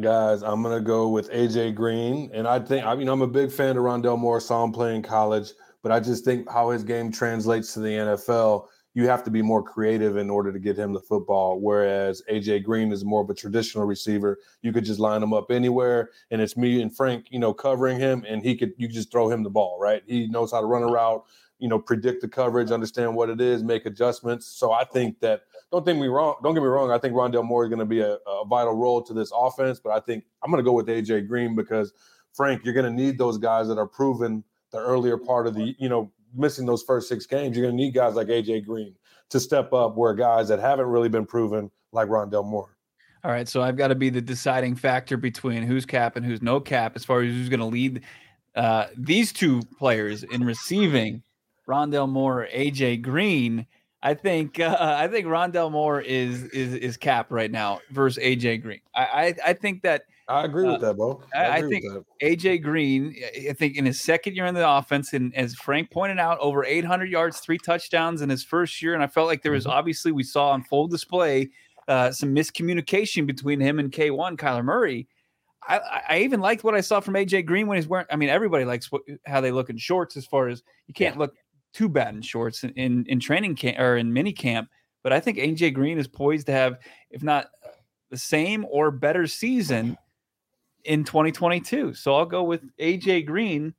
Guys, 0.01 0.43
I'm 0.43 0.63
gonna 0.63 0.81
go 0.81 1.09
with 1.09 1.31
AJ 1.31 1.75
Green, 1.75 2.31
and 2.33 2.49
I 2.49 2.59
think 2.59 2.87
I 2.87 2.95
mean 2.95 3.09
I'm 3.09 3.21
a 3.21 3.27
big 3.27 3.53
fan 3.53 3.77
of 3.77 3.83
Rondale 3.83 4.19
Moore. 4.19 4.41
Saw 4.41 4.65
him 4.65 4.73
play 4.73 4.97
in 4.97 5.03
college, 5.03 5.53
but 5.83 5.93
I 5.93 6.01
just 6.01 6.25
think 6.25 6.51
how 6.51 6.71
his 6.71 6.83
game 6.83 7.13
translates 7.13 7.75
to 7.75 7.81
the 7.81 7.91
NFL. 7.91 8.69
You 8.95 9.07
have 9.09 9.23
to 9.25 9.31
be 9.31 9.43
more 9.43 9.63
creative 9.63 10.17
in 10.17 10.31
order 10.31 10.51
to 10.51 10.59
get 10.59 10.79
him 10.79 10.95
the 10.95 11.01
football. 11.01 11.61
Whereas 11.61 12.23
AJ 12.31 12.65
Green 12.65 12.91
is 12.91 13.05
more 13.05 13.23
of 13.23 13.29
a 13.29 13.35
traditional 13.35 13.85
receiver. 13.85 14.39
You 14.63 14.73
could 14.73 14.87
just 14.87 14.99
line 14.99 15.23
him 15.23 15.35
up 15.35 15.51
anywhere, 15.51 16.09
and 16.31 16.41
it's 16.41 16.57
me 16.57 16.81
and 16.81 16.95
Frank, 16.97 17.27
you 17.29 17.39
know, 17.39 17.53
covering 17.53 17.99
him, 17.99 18.25
and 18.27 18.43
he 18.43 18.57
could 18.57 18.73
you 18.79 18.89
just 18.89 19.13
throw 19.13 19.29
him 19.29 19.43
the 19.43 19.51
ball, 19.51 19.77
right? 19.79 20.03
He 20.07 20.27
knows 20.27 20.53
how 20.53 20.63
to 20.63 20.67
run 20.67 20.85
a 20.85 20.87
route, 20.87 21.23
you 21.59 21.69
know, 21.69 21.79
predict 21.79 22.23
the 22.23 22.29
coverage, 22.29 22.71
understand 22.71 23.15
what 23.15 23.29
it 23.29 23.43
is, 23.43 23.63
make 23.63 23.85
adjustments. 23.85 24.47
So 24.47 24.73
I 24.73 24.85
think 24.85 25.21
that 25.21 25.43
don't 25.73 25.85
think 25.85 25.99
me 25.99 26.07
wrong. 26.07 26.37
Don't 26.43 26.55
get 26.55 26.61
me 26.61 26.69
wrong. 26.69 26.91
I 26.91 26.99
think 26.99 27.15
Rondale 27.15 27.45
Moore 27.45 27.65
is 27.65 27.71
going 27.71 27.79
to 27.79 27.87
be 27.87 28.01
a, 28.01 28.19
a 28.27 28.45
vital 28.45 28.75
role 28.75 29.03
to 29.03 29.15
this 29.15 29.33
offense, 29.35 29.81
but 29.81 29.91
I 29.91 30.01
think 30.01 30.25
I'm 30.43 30.51
going 30.51 30.63
to 30.63 30.69
go 30.69 30.73
with 30.75 30.87
AJ 30.87 31.27
Green 31.27 31.57
because 31.57 31.93
Frank, 32.35 32.65
you're 32.65 32.75
going 32.75 32.87
to 32.87 32.93
need 32.93 33.19
those 33.19 33.39
guys 33.39 33.69
that 33.69 33.79
are 33.79 33.87
proven 33.87 34.45
the 34.71 34.79
earlier 34.79 35.17
part 35.17 35.47
of 35.47 35.55
the, 35.55 35.75
you 35.79 35.89
know, 35.89 36.13
missing 36.35 36.67
those 36.67 36.83
first 36.83 37.09
six 37.09 37.27
games. 37.27 37.57
You're 37.57 37.67
going 37.67 37.77
to 37.77 37.83
need 37.83 37.95
guys 37.95 38.15
like 38.15 38.29
AJ 38.29 38.67
Green 38.67 38.95
to 39.31 39.41
step 39.41 39.73
up 39.73 39.97
where 39.97 40.15
guys 40.15 40.49
that 40.49 40.61
haven't 40.61 40.87
really 40.87 41.09
been 41.09 41.27
proven 41.27 41.71
like 41.93 42.09
Rondale 42.09 42.45
Moore. 42.45 42.77
All 43.25 43.31
right, 43.31 43.49
so 43.49 43.63
I've 43.63 43.77
got 43.77 43.89
to 43.89 43.95
be 43.95 44.11
the 44.11 44.21
deciding 44.21 44.75
factor 44.75 45.17
between 45.17 45.63
who's 45.63 45.87
cap 45.87 46.17
and 46.17 46.27
who's 46.27 46.43
no 46.43 46.61
cap 46.61 46.97
as 46.97 47.05
far 47.05 47.23
as 47.23 47.33
who's 47.33 47.49
going 47.49 47.61
to 47.61 47.67
lead 47.67 48.03
uh, 48.55 48.87
these 48.97 49.33
two 49.33 49.63
players 49.79 50.23
in 50.25 50.45
receiving, 50.45 51.23
Rondale 51.67 52.09
Moore, 52.09 52.49
AJ 52.53 53.01
Green. 53.03 53.67
I 54.03 54.15
think 54.15 54.59
uh, 54.61 54.77
I 54.99 55.09
think 55.09 55.27
Rondale 55.27 55.71
Moore 55.71 56.01
is 56.01 56.45
is 56.45 56.75
is 56.75 56.97
cap 56.97 57.27
right 57.31 57.51
now 57.51 57.81
versus 57.91 58.23
AJ 58.23 58.63
Green. 58.63 58.81
I 58.95 59.03
I, 59.05 59.35
I 59.49 59.53
think 59.53 59.83
that 59.83 60.03
I 60.29 60.45
agree 60.45 60.67
Uh, 60.67 60.73
with 60.73 60.81
that, 60.83 60.97
bro. 60.97 61.21
I- 61.35 61.59
I 61.59 61.61
think- 61.63 61.85
AJ 62.23 62.63
Green, 62.63 63.15
I 63.49 63.53
think 63.53 63.77
in 63.77 63.85
his 63.85 64.01
second 64.01 64.35
year 64.37 64.47
in 64.47 64.55
the 64.55 64.67
offense, 64.69 65.13
and 65.13 65.35
as 65.35 65.55
Frank 65.57 65.91
pointed 65.91 66.19
out, 66.21 66.39
over 66.41 66.65
800 66.65 67.11
yards, 67.11 67.41
three 67.41 67.59
touchdowns 67.59 68.23
in 68.23 68.31
his 68.31 68.45
first 68.45 68.81
year. 68.81 68.95
And 68.95 69.03
I 69.03 69.09
felt 69.09 69.27
like 69.27 69.43
there 69.43 69.53
was 69.53 69.67
obviously, 69.67 70.13
we 70.13 70.23
saw 70.23 70.51
on 70.51 70.63
full 70.63 70.87
display 70.87 71.51
uh, 71.89 72.13
some 72.13 72.33
miscommunication 72.35 73.27
between 73.27 73.59
him 73.61 73.81
and 73.81 73.91
K1, 73.91 74.37
Kyler 74.37 74.65
Murray. 74.65 75.09
I, 75.69 75.79
I- 75.79 76.03
I 76.09 76.19
even 76.21 76.41
liked 76.41 76.63
what 76.63 76.75
I 76.77 76.81
saw 76.83 77.01
from 77.01 77.15
AJ 77.15 77.45
Green 77.45 77.67
when 77.67 77.77
he's 77.77 77.89
wearing. 77.89 78.07
I 78.11 78.15
mean, 78.17 78.29
everybody 78.29 78.65
likes 78.65 78.91
what, 78.93 79.03
how 79.27 79.41
they 79.41 79.51
look 79.51 79.71
in 79.71 79.77
shorts. 79.77 80.17
As 80.17 80.25
far 80.25 80.47
as 80.49 80.63
you 80.87 80.95
can't 80.95 81.19
look 81.19 81.35
too 81.73 81.89
bad 81.89 82.15
in 82.15 82.23
shorts 82.23 82.65
in 82.65 82.71
in, 82.71 83.07
in 83.07 83.21
training 83.21 83.57
camp 83.57 83.79
or 83.79 83.97
in 83.97 84.13
mini 84.13 84.33
camp, 84.33 84.69
but 85.03 85.13
I 85.13 85.21
think 85.21 85.39
AJ 85.39 85.75
Green 85.75 85.99
is 85.99 86.07
poised 86.07 86.47
to 86.47 86.53
have, 86.53 86.79
if 87.11 87.23
not 87.23 87.51
the 88.11 88.17
same 88.17 88.67
or 88.71 88.91
better 88.91 89.27
season 89.27 89.97
in 90.85 91.05
2022. 91.05 91.95
So 91.95 92.15
I'll 92.15 92.27
go 92.27 92.43
with 92.43 92.63
AJ 92.79 93.27
Green. 93.27 93.75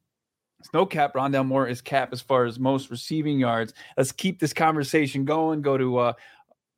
It's 0.59 0.73
no 0.73 0.85
cap. 0.85 1.13
Rondale 1.13 1.45
Moore 1.45 1.67
is 1.67 1.81
cap 1.81 2.13
as 2.13 2.21
far 2.21 2.45
as 2.45 2.57
most 2.57 2.89
receiving 2.89 3.39
yards. 3.39 3.73
Let's 3.97 4.11
keep 4.11 4.39
this 4.39 4.53
conversation 4.53 5.25
going. 5.25 5.61
Go 5.61 5.77
to 5.77 5.97
uh, 5.97 6.13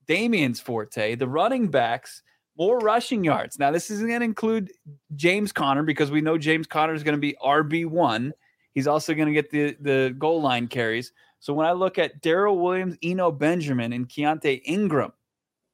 Damien's 0.08 0.60
forte, 0.60 1.16
the 1.16 1.28
running 1.28 1.68
backs, 1.70 2.24
more 2.58 2.80
rushing 2.80 3.24
yards. 3.24 3.60
Now, 3.60 3.72
this 3.72 3.92
isn't 3.92 4.08
going 4.08 4.22
to 4.22 4.26
include 4.26 4.72
James 5.16 5.52
Conner 5.52 5.84
because 5.84 6.10
we 6.10 6.22
know 6.22 6.38
James 6.38 6.68
Conner 6.68 6.94
is 6.94 7.04
going 7.04 7.16
to 7.16 7.22
be 7.22 7.36
RB1. 7.44 8.32
He's 8.76 8.88
also 8.88 9.14
going 9.14 9.28
to 9.28 9.34
get 9.34 9.50
the, 9.50 9.76
the 9.80 10.16
goal 10.20 10.42
line 10.42 10.68
carries. 10.68 11.14
So 11.40 11.54
when 11.54 11.66
I 11.66 11.72
look 11.72 11.98
at 11.98 12.22
Darrel 12.22 12.60
Williams, 12.60 12.98
Eno 13.02 13.32
Benjamin, 13.32 13.94
and 13.94 14.08
Keaontay 14.08 14.62
Ingram, 14.66 15.14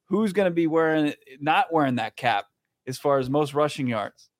who's 0.06 0.32
going 0.32 0.46
to 0.46 0.54
be 0.54 0.66
wearing 0.66 1.12
not 1.40 1.72
wearing 1.72 1.96
that 1.96 2.16
cap 2.16 2.46
as 2.86 2.98
far 2.98 3.18
as 3.18 3.28
most 3.28 3.54
rushing 3.54 3.88
yards? 3.88 4.30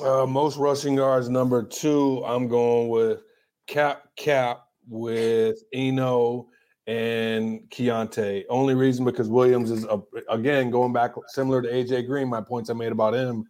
Uh, 0.00 0.26
most 0.26 0.56
rushing 0.56 0.94
yards, 0.94 1.28
number 1.28 1.62
two, 1.62 2.22
I'm 2.24 2.48
going 2.48 2.88
with 2.88 3.22
Cap 3.66 4.08
Cap 4.16 4.64
with 4.88 5.62
Eno 5.72 6.48
and 6.86 7.60
Keaontay. 7.70 8.44
Only 8.48 8.74
reason 8.74 9.04
because 9.04 9.28
Williams 9.28 9.70
is 9.70 9.84
a, 9.84 10.00
again 10.28 10.70
going 10.70 10.92
back 10.92 11.12
similar 11.28 11.62
to 11.62 11.68
AJ 11.68 12.06
Green. 12.06 12.28
My 12.28 12.40
points 12.40 12.70
I 12.70 12.74
made 12.74 12.92
about 12.92 13.14
him. 13.14 13.44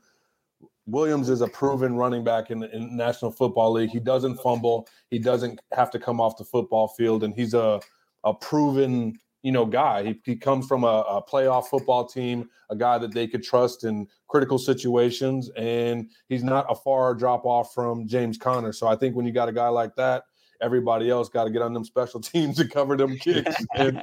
Williams 0.87 1.29
is 1.31 1.41
a 1.41 1.49
proven 1.49 1.97
running 1.97 2.25
back 2.25 2.51
in 2.51 2.61
the 2.61 2.75
in 2.75 2.97
National 2.97 3.31
Football 3.31 3.73
League. 3.73 3.91
He 3.91 4.01
doesn't 4.01 4.37
fumble. 4.37 4.87
He 5.11 5.19
doesn't 5.19 5.61
have 5.73 5.91
to 5.93 5.99
come 5.99 6.21
off 6.21 6.37
the 6.37 6.45
football 6.45 6.89
field, 6.89 7.25
and 7.25 7.35
he's 7.35 7.55
a 7.55 7.81
a 8.25 8.35
proven 8.35 9.19
you 9.43 9.53
know 9.53 9.65
guy. 9.65 10.05
He, 10.05 10.21
he 10.25 10.37
comes 10.37 10.67
from 10.67 10.85
a, 10.85 11.05
a 11.09 11.23
playoff 11.23 11.67
football 11.67 12.07
team, 12.07 12.49
a 12.71 12.77
guy 12.77 12.99
that 12.99 13.13
they 13.13 13.27
could 13.27 13.43
trust 13.43 13.85
in 13.85 14.09
critical 14.29 14.59
situations, 14.59 15.51
and 15.57 16.11
he's 16.29 16.45
not 16.45 16.67
a 16.69 16.75
far 16.75 17.15
drop 17.15 17.45
off 17.47 17.73
from 17.73 18.07
James 18.07 18.37
Conner. 18.37 18.73
So 18.73 18.87
I 18.87 18.97
think 18.97 19.17
when 19.17 19.27
you 19.27 19.33
got 19.33 19.49
a 19.49 19.53
guy 19.53 19.69
like 19.69 19.95
that, 19.97 20.25
everybody 20.65 21.11
else 21.11 21.29
got 21.29 21.45
to 21.45 21.51
get 21.51 21.63
on 21.63 21.75
them 21.75 21.85
special 21.85 22.21
teams 22.33 22.57
to 22.57 22.67
cover 22.67 22.97
them 22.97 23.17
kicks 23.17 23.55
and, 23.75 23.99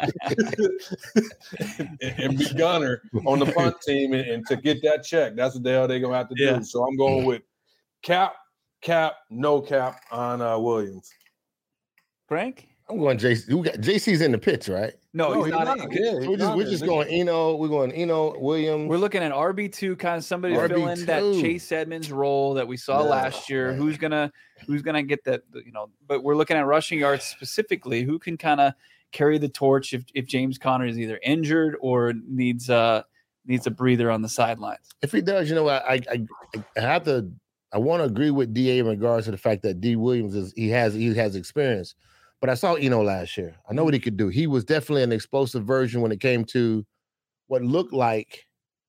and, 2.01 2.37
be 2.37 2.53
gunner 2.55 3.01
on 3.25 3.39
the 3.39 3.51
punt 3.55 3.75
team 3.81 4.13
and, 4.13 4.27
and, 4.27 4.47
to 4.47 4.55
get 4.55 4.81
that 4.83 5.03
check. 5.03 5.35
That's 5.35 5.55
what 5.55 5.63
the 5.63 5.71
hell 5.71 5.87
they're 5.87 5.99
gonna 5.99 6.15
have 6.15 6.29
to 6.29 6.35
yeah. 6.37 6.57
do. 6.57 6.63
So 6.63 6.85
I'm 6.87 6.95
going 6.95 7.25
with 7.25 7.41
cap, 8.03 8.35
cap, 8.81 9.15
no 9.29 9.59
cap 9.61 10.01
on 10.11 10.41
uh, 10.41 10.57
Williams. 10.59 11.09
Frank, 12.27 12.69
I'm 12.89 12.99
going 12.99 13.17
JC. 13.17 13.53
We 13.53 13.63
got 13.63 13.75
JC's 13.75 14.21
in 14.21 14.31
the 14.31 14.37
pitch, 14.37 14.69
right? 14.69 14.93
No, 15.13 15.33
no 15.33 15.43
he's, 15.43 15.45
he's, 15.45 15.51
not. 15.53 15.77
not. 15.77 15.91
Yeah, 15.91 16.13
we're 16.25 16.37
just 16.37 16.55
we're 16.55 16.69
just 16.69 16.85
going 16.85 17.09
Eno. 17.09 17.55
We're 17.55 17.67
going 17.67 17.91
Eno 17.91 18.39
Williams. 18.39 18.87
We're 18.87 18.97
looking 18.97 19.21
at 19.21 19.33
RB 19.33 19.71
two, 19.71 19.97
kind 19.97 20.17
of 20.17 20.23
somebody 20.23 20.55
RB2. 20.55 20.67
to 20.67 20.73
fill 20.73 20.87
in 20.87 21.05
that 21.05 21.41
Chase 21.41 21.71
Edmonds 21.71 22.11
role 22.11 22.53
that 22.53 22.65
we 22.65 22.77
saw 22.77 23.03
yeah, 23.03 23.09
last 23.09 23.49
year. 23.49 23.73
Who's 23.73 23.97
gonna 23.97 24.31
who's 24.65 24.81
gonna 24.81 25.03
get 25.03 25.25
that? 25.25 25.43
You 25.53 25.73
know, 25.73 25.89
but 26.07 26.23
we're 26.23 26.35
looking 26.35 26.55
at 26.55 26.65
rushing 26.65 26.99
yards 26.99 27.25
specifically. 27.25 28.03
Who 28.03 28.19
can 28.19 28.37
kind 28.37 28.61
of 28.61 28.73
carry 29.11 29.37
the 29.37 29.49
torch 29.49 29.93
if 29.93 30.05
if 30.13 30.27
James 30.27 30.57
Conner 30.57 30.85
is 30.85 30.97
either 30.97 31.19
injured 31.23 31.75
or 31.81 32.13
needs 32.25 32.69
uh 32.69 33.03
needs 33.45 33.67
a 33.67 33.71
breather 33.71 34.09
on 34.09 34.21
the 34.21 34.29
sidelines? 34.29 34.91
If 35.01 35.11
he 35.11 35.19
does, 35.21 35.49
you 35.49 35.55
know, 35.55 35.67
I 35.67 35.95
I, 36.09 36.25
I 36.77 36.79
have 36.79 37.03
to. 37.05 37.29
I 37.73 37.77
want 37.77 38.01
to 38.01 38.05
agree 38.05 38.31
with 38.31 38.53
Da 38.53 38.79
in 38.79 38.85
regards 38.85 39.25
to 39.25 39.31
the 39.31 39.37
fact 39.37 39.61
that 39.63 39.79
D 39.79 39.95
Williams 39.95 40.35
is 40.35 40.53
he 40.55 40.69
has 40.69 40.93
he 40.93 41.13
has 41.15 41.35
experience 41.35 41.95
but 42.41 42.49
I 42.49 42.55
saw 42.55 42.73
Eno 42.73 43.03
last 43.03 43.37
year. 43.37 43.55
I 43.69 43.73
know 43.73 43.85
what 43.85 43.93
he 43.93 43.99
could 43.99 44.17
do. 44.17 44.27
He 44.27 44.47
was 44.47 44.65
definitely 44.65 45.03
an 45.03 45.11
explosive 45.11 45.63
version 45.63 46.01
when 46.01 46.11
it 46.11 46.19
came 46.19 46.43
to 46.45 46.85
what 47.47 47.61
looked 47.61 47.93
like 47.93 48.47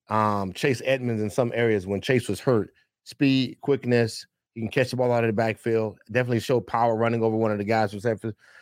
um, 0.09 0.53
Chase 0.55 0.83
Edmonds 0.85 1.23
in 1.23 1.31
some 1.31 1.53
areas 1.55 1.87
when 1.87 2.01
Chase 2.01 2.29
was 2.29 2.41
hurt. 2.41 2.71
Speed, 3.05 3.59
quickness, 3.61 4.27
he 4.55 4.61
can 4.61 4.71
catch 4.71 4.91
the 4.91 4.97
ball 4.97 5.13
out 5.13 5.25
of 5.25 5.29
the 5.29 5.35
backfield. 5.35 5.99
Definitely 6.11 6.41
showed 6.41 6.67
power 6.67 6.97
running 6.97 7.23
over 7.23 7.37
one 7.37 7.53
of 7.53 7.59
the 7.59 7.65
guys 7.65 7.91
from 7.91 8.01
San 8.01 8.19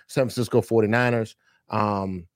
Francisco 0.09 0.61
49ers. 0.61 1.35
Um, 1.69 2.27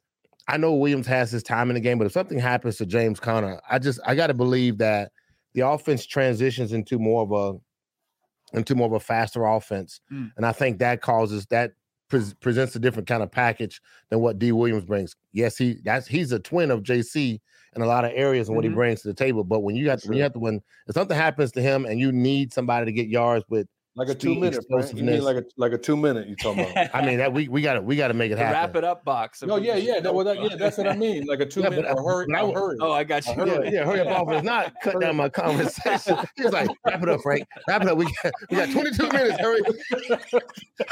I 0.47 0.57
know 0.57 0.75
Williams 0.75 1.07
has 1.07 1.31
his 1.31 1.43
time 1.43 1.71
in 1.71 1.75
the 1.75 1.81
game, 1.81 1.99
but 1.99 2.07
if 2.07 2.13
something 2.13 2.39
happens 2.39 2.77
to 2.77 2.87
James 2.87 3.19
Conner, 3.19 3.61
I 3.69 3.79
just 3.79 3.99
I 4.07 4.15
got 4.15 4.27
to 4.27 4.35
believe 4.35 4.79
that 4.79 5.11
the 5.55 5.67
offense 5.67 6.05
transitions 6.05 6.73
into 6.73 6.99
more 6.99 7.23
of 7.23 7.33
a 7.33 8.57
into 8.57 8.75
more 8.75 8.87
of 8.87 8.93
a 8.93 9.01
faster 9.01 9.47
offense, 9.47 10.01
mm. 10.13 10.31
and 10.37 10.45
I 10.45 10.53
think 10.53 10.79
that 10.79 11.01
causes 11.01 11.47
that 11.47 11.73
pre- 12.09 12.33
presents 12.41 12.77
a 12.77 12.79
different 12.79 13.09
kind 13.09 13.23
of 13.23 13.31
package 13.31 13.81
than 14.11 14.21
what 14.21 14.39
D 14.39 14.53
Williams 14.53 14.85
brings. 14.85 15.17
Yes, 15.33 15.57
he 15.57 15.79
that's 15.85 16.07
he's 16.07 16.33
a 16.33 16.39
twin 16.39 16.71
of 16.71 16.83
JC 16.83 17.41
in 17.77 17.83
a 17.83 17.87
lot 17.87 18.05
of 18.05 18.13
areas 18.15 18.49
and 18.49 18.53
mm-hmm. 18.53 18.57
what 18.57 18.65
he 18.65 18.69
mm-hmm. 18.69 18.77
brings 18.77 19.03
to 19.03 19.09
the 19.09 19.15
table. 19.15 19.45
But 19.45 19.61
when 19.61 19.77
you 19.77 19.91
have 19.91 20.01
to, 20.01 20.03
sure. 20.03 20.11
when 20.11 20.17
you 20.19 20.23
have 20.23 20.33
to 20.35 20.39
when 20.39 20.61
if 20.87 20.95
something 20.95 21.17
happens 21.17 21.53
to 21.53 21.63
him 21.63 21.85
and 21.87 21.99
you 21.99 22.13
need 22.13 22.53
somebody 22.53 22.87
to 22.87 22.93
get 22.93 23.09
yards 23.09 23.45
with 23.49 23.69
like 23.97 24.09
a 24.09 24.15
two 24.15 24.35
minute, 24.35 24.65
you 24.95 25.05
mean 25.05 25.23
like 25.23 25.37
a 25.37 25.45
like 25.57 25.73
a 25.73 25.79
two 25.79 25.97
minute. 25.97 26.27
You 26.27 26.35
talking 26.35 26.69
about? 26.69 26.91
I 26.95 27.07
mean, 27.07 27.19
that 27.19 27.33
we 27.33 27.47
we 27.47 27.63
got 27.63 27.75
to 27.75 27.81
we 27.81 27.95
got 27.95 28.09
to 28.09 28.15
make 28.15 28.33
it 28.33 28.39
happen. 28.39 28.55
Wrap 28.55 28.75
it 28.75 28.83
up, 28.83 29.05
box. 29.05 29.41
No, 29.43 29.57
yeah, 29.57 29.77
yeah, 29.77 30.01
that, 30.01 30.13
well, 30.13 30.25
that, 30.25 30.43
yeah, 30.43 30.57
that's 30.57 30.79
what 30.79 30.89
I 30.89 30.97
mean. 30.97 31.27
Like 31.27 31.39
a 31.39 31.47
two 31.47 31.61
yeah, 31.63 31.69
minute. 31.69 31.85
But, 31.89 31.99
uh, 31.99 32.03
hurry, 32.03 32.27
I, 32.35 32.41
hurry. 32.41 32.77
Oh, 32.81 32.91
I 32.91 33.05
got 33.05 33.25
you. 33.25 33.35
Yeah, 33.37 33.71
yeah, 33.71 33.85
hurry 33.85 34.01
up, 34.01 34.09
off. 34.09 34.33
It's 34.33 34.45
not 34.45 34.75
cut 34.83 35.01
down 35.01 35.15
my 35.15 35.29
conversation. 35.29 36.19
He's 36.35 36.51
like, 36.51 36.69
wrap 36.85 37.05
it 37.05 37.09
up, 37.09 37.21
Frank. 37.21 37.47
Wrap 37.69 37.83
it 37.83 37.89
up. 37.89 37.99
We 37.99 38.07
got 38.07 38.33
we 38.51 38.57
got 38.57 38.71
22 38.71 39.09
minutes. 39.11 39.41
Hurry. 39.41 39.61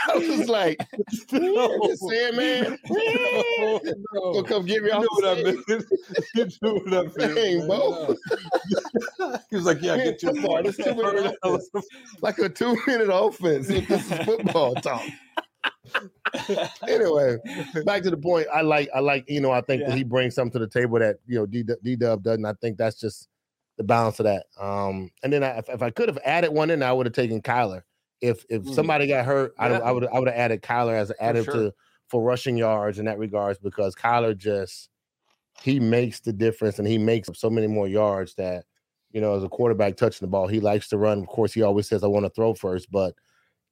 I 0.07 0.17
was 0.17 0.49
like, 0.49 0.79
no. 1.33 1.81
just 1.89 2.09
saying, 2.09 2.37
man. 2.37 2.79
No, 2.89 3.81
no. 4.15 4.33
Go 4.33 4.43
come 4.45 4.65
get 4.65 4.81
me 4.81 4.91
off. 4.91 5.03
You 5.03 5.23
know 5.23 5.35
what 5.35 5.39
I 5.39 5.43
mean? 5.43 5.65
You 6.35 6.47
know 6.63 6.75
what 6.85 7.19
I 7.19 7.27
mean? 7.27 7.35
Dang, 7.35 7.69
Bo. 7.69 8.17
He 9.51 9.57
was 9.57 9.65
like, 9.65 9.83
yeah, 9.83 9.97
get 9.97 10.23
your 10.23 10.35
part. 10.35 10.67
it's 10.67 10.77
two 10.77 10.95
minutes 10.95 11.37
Like 12.21 12.39
a 12.39 12.49
two 12.49 12.77
minute 12.87 12.92
offense 13.01 13.69
this 13.69 13.91
is 13.91 14.25
football 14.25 14.75
talk. 14.75 15.03
anyway, 16.89 17.37
back 17.85 18.03
to 18.03 18.11
the 18.11 18.17
point. 18.17 18.47
I 18.53 18.63
like, 18.63 18.89
I 18.95 19.01
like, 19.01 19.25
you 19.29 19.41
know, 19.41 19.51
I 19.51 19.61
think 19.61 19.83
yeah. 19.83 19.91
that 19.91 19.97
he 19.97 20.05
brings 20.05 20.35
something 20.35 20.59
to 20.61 20.67
the 20.67 20.81
table 20.81 20.99
that 20.99 21.17
you 21.27 21.39
know 21.39 21.47
D 21.47 21.97
Dub 21.97 22.23
doesn't. 22.23 22.45
I 22.45 22.55
think 22.55 22.79
that's 22.79 22.99
just 22.99 23.29
the 23.79 23.85
balance 23.85 24.19
of 24.21 24.25
that. 24.25 24.47
Um, 24.61 25.11
and 25.23 25.33
then 25.33 25.43
I, 25.43 25.59
if, 25.59 25.69
if, 25.69 25.83
I 25.83 25.91
could 25.91 26.09
have 26.09 26.19
added 26.25 26.53
one 26.53 26.71
in, 26.71 26.83
I 26.83 26.93
would 26.93 27.07
have 27.07 27.15
taken 27.15 27.43
Kyler. 27.43 27.83
If 28.21 28.45
if 28.49 28.63
mm. 28.63 28.75
somebody 28.75 29.07
got 29.07 29.25
hurt, 29.25 29.55
yeah. 29.59 29.65
I, 29.65 29.89
I 29.89 29.93
would 29.93 30.07
I 30.07 30.19
would 30.19 30.29
have 30.29 30.37
added 30.37 30.63
Kyler 30.63 30.95
as 30.95 31.11
an 31.11 31.17
additive 31.21 31.45
sure. 31.45 31.55
to 31.55 31.75
for 32.09 32.23
rushing 32.23 32.57
yards 32.57 32.99
in 32.99 33.07
that 33.07 33.19
regards 33.19 33.59
because 33.59 33.95
Kyler 33.95 34.37
just 34.37 34.89
he 35.63 35.81
makes 35.81 36.21
the 36.21 36.33
difference 36.33 36.79
and 36.79 36.89
he 36.89 36.99
makes 36.99 37.29
so 37.35 37.51
many 37.51 37.67
more 37.67 37.89
yards 37.89 38.35
that 38.35 38.65
you 39.13 39.21
know 39.21 39.37
as 39.37 39.45
a 39.45 39.49
quarterback 39.49 39.97
touching 39.97 40.27
the 40.27 40.31
ball 40.31 40.47
he 40.47 40.61
likes 40.61 40.89
to 40.89 40.99
run. 40.99 41.19
Of 41.19 41.27
course, 41.27 41.53
he 41.53 41.63
always 41.63 41.89
says 41.89 42.05
I 42.05 42.09
want 42.09 42.25
to 42.27 42.31
throw 42.31 42.55
first, 42.55 42.91
but 42.91 43.15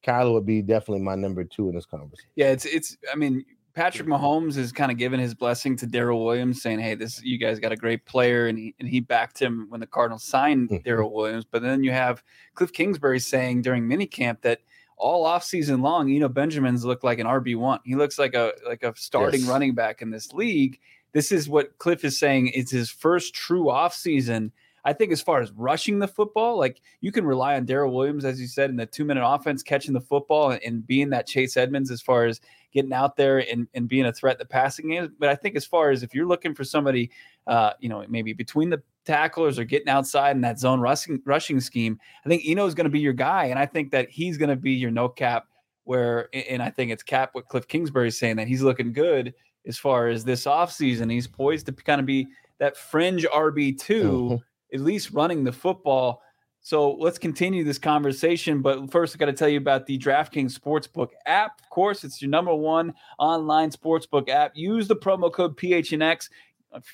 Kyler 0.04 0.32
would 0.32 0.46
be 0.46 0.62
definitely 0.62 1.02
my 1.02 1.14
number 1.14 1.44
two 1.44 1.68
in 1.68 1.74
this 1.74 1.86
conversation. 1.86 2.30
Yeah, 2.36 2.50
it's 2.50 2.64
it's. 2.64 2.96
I 3.12 3.16
mean, 3.16 3.44
Patrick 3.74 4.08
Mahomes 4.08 4.56
is 4.56 4.72
kind 4.72 4.90
of 4.90 4.98
giving 4.98 5.20
his 5.20 5.34
blessing 5.34 5.76
to 5.76 5.86
Darrel 5.86 6.24
Williams, 6.24 6.62
saying, 6.62 6.80
"Hey, 6.80 6.94
this 6.94 7.22
you 7.22 7.38
guys 7.38 7.58
got 7.58 7.72
a 7.72 7.76
great 7.76 8.04
player," 8.06 8.46
and 8.46 8.58
he 8.58 8.74
and 8.80 8.88
he 8.88 9.00
backed 9.00 9.38
him 9.38 9.66
when 9.68 9.80
the 9.80 9.86
Cardinals 9.86 10.24
signed 10.24 10.70
mm-hmm. 10.70 10.82
Darrel 10.84 11.12
Williams. 11.12 11.44
But 11.44 11.62
then 11.62 11.84
you 11.84 11.92
have 11.92 12.22
Cliff 12.54 12.72
Kingsbury 12.72 13.20
saying 13.20 13.62
during 13.62 13.84
minicamp 13.84 14.40
that 14.42 14.60
all 14.96 15.26
offseason 15.26 15.82
long, 15.82 16.08
you 16.08 16.20
know, 16.20 16.28
Benjamin's 16.28 16.84
looked 16.84 17.04
like 17.04 17.18
an 17.18 17.26
RB 17.26 17.56
one. 17.56 17.80
He 17.84 17.94
looks 17.94 18.18
like 18.18 18.34
a 18.34 18.52
like 18.66 18.82
a 18.82 18.94
starting 18.96 19.40
yes. 19.40 19.48
running 19.48 19.74
back 19.74 20.02
in 20.02 20.10
this 20.10 20.32
league. 20.32 20.78
This 21.12 21.32
is 21.32 21.48
what 21.48 21.76
Cliff 21.78 22.04
is 22.04 22.18
saying. 22.18 22.48
It's 22.48 22.70
his 22.70 22.90
first 22.90 23.34
true 23.34 23.64
offseason 23.64 24.52
I 24.84 24.92
think 24.92 25.12
as 25.12 25.20
far 25.20 25.40
as 25.40 25.52
rushing 25.52 25.98
the 25.98 26.08
football, 26.08 26.58
like 26.58 26.80
you 27.00 27.12
can 27.12 27.24
rely 27.24 27.56
on 27.56 27.64
Darrel 27.64 27.92
Williams, 27.92 28.24
as 28.24 28.40
you 28.40 28.46
said, 28.46 28.70
in 28.70 28.76
the 28.76 28.86
two 28.86 29.04
minute 29.04 29.26
offense, 29.26 29.62
catching 29.62 29.92
the 29.92 30.00
football 30.00 30.50
and, 30.50 30.62
and, 30.64 30.86
being 30.86 31.10
that 31.10 31.26
Chase 31.26 31.56
Edmonds 31.56 31.90
as 31.90 32.00
far 32.00 32.24
as 32.24 32.40
getting 32.72 32.92
out 32.92 33.16
there 33.16 33.38
and, 33.38 33.68
and 33.74 33.88
being 33.88 34.06
a 34.06 34.12
threat 34.12 34.38
the 34.38 34.44
passing 34.44 34.90
game. 34.90 35.12
But 35.18 35.28
I 35.28 35.34
think 35.34 35.56
as 35.56 35.66
far 35.66 35.90
as 35.90 36.02
if 36.02 36.14
you're 36.14 36.26
looking 36.26 36.54
for 36.54 36.64
somebody, 36.64 37.10
uh, 37.46 37.72
you 37.80 37.88
know, 37.88 38.04
maybe 38.08 38.32
between 38.32 38.70
the 38.70 38.82
tacklers 39.04 39.58
or 39.58 39.64
getting 39.64 39.88
outside 39.88 40.36
in 40.36 40.42
that 40.42 40.58
zone 40.58 40.80
rushing 40.80 41.20
rushing 41.24 41.60
scheme, 41.60 41.98
I 42.24 42.28
think 42.28 42.42
Eno 42.46 42.66
is 42.66 42.74
going 42.74 42.84
to 42.84 42.90
be 42.90 43.00
your 43.00 43.12
guy, 43.12 43.46
and 43.46 43.58
I 43.58 43.66
think 43.66 43.90
that 43.92 44.08
he's 44.08 44.38
going 44.38 44.50
to 44.50 44.56
be 44.56 44.72
your 44.72 44.90
no 44.90 45.08
cap. 45.08 45.46
Where 45.84 46.28
and 46.32 46.62
I 46.62 46.70
think 46.70 46.92
it's 46.92 47.02
cap 47.02 47.30
what 47.32 47.48
Cliff 47.48 47.66
Kingsbury 47.66 48.10
saying 48.12 48.36
that 48.36 48.46
he's 48.46 48.62
looking 48.62 48.92
good 48.92 49.34
as 49.66 49.76
far 49.76 50.08
as 50.08 50.24
this 50.24 50.44
offseason. 50.44 51.10
He's 51.10 51.26
poised 51.26 51.66
to 51.66 51.72
kind 51.72 52.00
of 52.00 52.06
be 52.06 52.28
that 52.58 52.76
fringe 52.76 53.24
RB 53.24 53.76
2 53.78 54.04
mm-hmm 54.04 54.36
at 54.72 54.80
least 54.80 55.10
running 55.12 55.44
the 55.44 55.52
football. 55.52 56.22
So 56.62 56.92
let's 56.92 57.18
continue 57.18 57.64
this 57.64 57.78
conversation. 57.78 58.60
But 58.60 58.90
first, 58.90 59.14
I 59.14 59.18
got 59.18 59.26
to 59.26 59.32
tell 59.32 59.48
you 59.48 59.58
about 59.58 59.86
the 59.86 59.98
DraftKings 59.98 60.58
Sportsbook 60.58 61.08
app. 61.26 61.60
Of 61.62 61.70
course, 61.70 62.04
it's 62.04 62.20
your 62.20 62.30
number 62.30 62.54
one 62.54 62.92
online 63.18 63.70
sportsbook 63.70 64.28
app. 64.28 64.52
Use 64.54 64.86
the 64.86 64.96
promo 64.96 65.32
code 65.32 65.56
PHNX. 65.56 66.28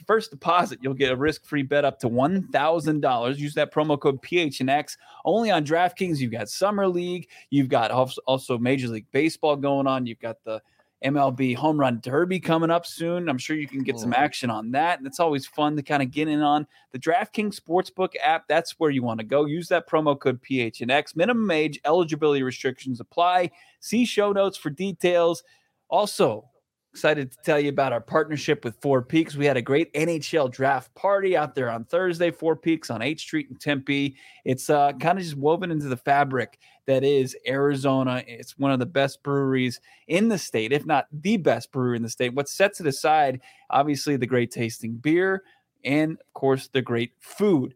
First 0.07 0.31
deposit, 0.31 0.79
you'll 0.81 0.95
get 0.95 1.13
a 1.13 1.17
risk-free 1.17 1.65
bet 1.65 1.85
up 1.85 1.99
to 2.01 2.09
one 2.09 2.49
thousand 2.49 3.01
dollars. 3.01 3.39
Use 3.39 3.53
that 3.55 3.75
promo 3.75 4.01
code 4.01 4.23
PHNX 4.23 4.97
only 5.25 5.51
on 5.51 5.67
DraftKings. 5.67 6.19
You've 6.19 6.33
got 6.33 6.49
Summer 6.49 6.89
League, 6.89 7.29
you've 7.51 7.69
got 7.69 7.91
also 7.91 8.57
Major 8.57 8.89
League 8.89 9.07
Baseball 9.13 9.57
going 9.57 9.87
on. 9.87 10.07
You've 10.07 10.21
got 10.21 10.43
the 10.45 10.63
MLB 11.05 11.55
Home 11.57 11.79
Run 11.79 12.01
Derby 12.03 12.41
coming 12.41 12.71
up 12.71 12.87
soon. 12.87 13.29
I'm 13.29 13.39
sure 13.39 13.57
you 13.57 13.69
can 13.69 13.83
get 13.83 13.99
some 13.99 14.13
Mm. 14.13 14.19
action 14.19 14.51
on 14.51 14.71
that. 14.73 14.99
And 14.99 15.07
it's 15.07 15.21
always 15.21 15.47
fun 15.47 15.77
to 15.77 15.83
kind 15.83 16.03
of 16.03 16.11
get 16.11 16.27
in 16.29 16.41
on 16.41 16.67
the 16.93 16.99
DraftKings 16.99 17.61
Sportsbook 17.61 18.15
app. 18.23 18.49
That's 18.49 18.79
where 18.79 18.91
you 18.91 19.03
want 19.03 19.21
to 19.21 19.27
go. 19.27 19.45
Use 19.45 19.69
that 19.69 19.89
promo 19.89 20.19
code 20.19 20.41
PHNX. 20.43 21.15
Minimum 21.15 21.51
age, 21.51 21.79
eligibility 21.85 22.43
restrictions 22.43 23.01
apply. 23.01 23.51
See 23.81 24.05
show 24.07 24.33
notes 24.33 24.57
for 24.57 24.71
details. 24.71 25.43
Also, 25.91 26.49
excited 26.93 27.31
to 27.31 27.37
tell 27.45 27.61
you 27.61 27.69
about 27.69 27.93
our 27.93 28.01
partnership 28.01 28.65
with 28.65 28.75
Four 28.81 29.03
Peaks. 29.03 29.37
We 29.37 29.45
had 29.45 29.59
a 29.59 29.63
great 29.63 29.93
NHL 29.93 30.51
draft 30.51 30.95
party 30.95 31.37
out 31.37 31.55
there 31.55 31.69
on 31.71 31.85
Thursday, 31.85 32.31
Four 32.31 32.57
Peaks 32.57 32.89
on 32.89 33.03
8th 33.03 33.21
Street 33.21 33.49
in 33.51 33.57
Tempe. 33.57 34.17
It's 34.47 34.71
uh, 34.71 34.93
kind 34.95 35.19
of 35.19 35.25
just 35.25 35.37
woven 35.37 35.71
into 35.71 35.89
the 35.89 35.97
fabric 35.99 36.59
that 36.87 37.05
is 37.05 37.37
Arizona. 37.47 38.23
It's 38.27 38.59
one 38.59 38.71
of 38.71 38.79
the 38.79 38.87
best 38.87 39.23
breweries 39.23 39.81
in 40.09 40.29
the 40.29 40.39
state, 40.39 40.73
if 40.73 40.87
not 40.87 41.07
the 41.13 41.37
best 41.37 41.73
brewery 41.73 41.97
in 41.97 42.03
the 42.03 42.09
state. 42.09 42.35
What 42.35 42.49
sets 42.49 42.81
it 42.81 42.87
aside, 42.87 43.41
obviously, 43.71 44.17
the 44.17 44.27
great 44.27 44.51
tasting 44.51 44.95
beer 44.95 45.43
and, 45.85 46.13
of 46.13 46.33
course, 46.35 46.69
the 46.69 46.83
great 46.83 47.13
food. 47.21 47.75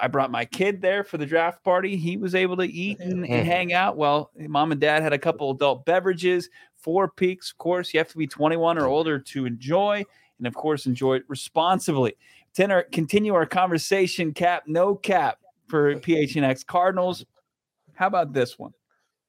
I 0.00 0.06
brought 0.06 0.30
my 0.30 0.44
kid 0.44 0.80
there 0.80 1.02
for 1.02 1.18
the 1.18 1.26
draft 1.26 1.62
party. 1.64 1.96
He 1.96 2.16
was 2.16 2.34
able 2.34 2.56
to 2.58 2.64
eat 2.64 3.00
and, 3.00 3.12
and 3.12 3.24
mm-hmm. 3.24 3.44
hang 3.44 3.72
out. 3.72 3.96
Well, 3.96 4.30
mom 4.36 4.72
and 4.72 4.80
dad 4.80 5.02
had 5.02 5.12
a 5.12 5.18
couple 5.18 5.50
adult 5.50 5.84
beverages. 5.84 6.48
Four 6.76 7.08
Peaks, 7.08 7.50
of 7.50 7.58
course, 7.58 7.92
you 7.92 7.98
have 7.98 8.08
to 8.08 8.18
be 8.18 8.26
21 8.26 8.78
or 8.78 8.86
older 8.86 9.18
to 9.18 9.46
enjoy, 9.46 10.04
and 10.38 10.46
of 10.46 10.54
course, 10.54 10.86
enjoy 10.86 11.16
it 11.16 11.24
responsibly. 11.28 12.14
Tenor, 12.54 12.84
continue 12.92 13.34
our 13.34 13.46
conversation. 13.46 14.32
Cap, 14.32 14.64
no 14.66 14.94
cap 14.94 15.38
for 15.66 15.96
PHNX 15.96 16.64
Cardinals. 16.64 17.24
How 17.94 18.06
about 18.06 18.32
this 18.32 18.58
one? 18.58 18.72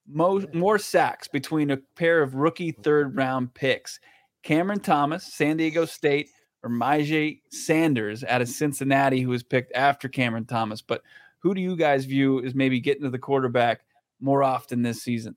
Mo- 0.07 0.48
more 0.53 0.77
sacks 0.77 1.27
between 1.27 1.72
a 1.72 1.77
pair 1.95 2.22
of 2.22 2.36
rookie 2.36 2.72
third 2.72 3.15
round 3.15 3.53
picks. 3.53 4.00
Cameron 4.43 4.79
Thomas, 4.79 5.34
San 5.34 5.57
Diego 5.57 5.86
State, 5.86 6.29
or 6.63 6.69
Myjai 6.69 7.41
Sanders 7.50 8.24
out 8.24 8.41
of 8.41 8.50
Cincinnati, 8.50 9.22
who 9.22 9.29
was 9.29 9.43
picked 9.43 9.74
after 9.74 10.07
Cameron 10.07 10.45
Thomas. 10.45 10.81
But 10.81 11.01
who 11.39 11.53
do 11.53 11.62
you 11.62 11.75
guys 11.75 12.05
view 12.05 12.43
as 12.43 12.55
maybe 12.55 12.79
getting 12.79 13.03
to 13.03 13.10
the 13.10 13.19
quarterback 13.19 13.81
more 14.19 14.43
often 14.43 14.81
this 14.81 15.01
season? 15.01 15.36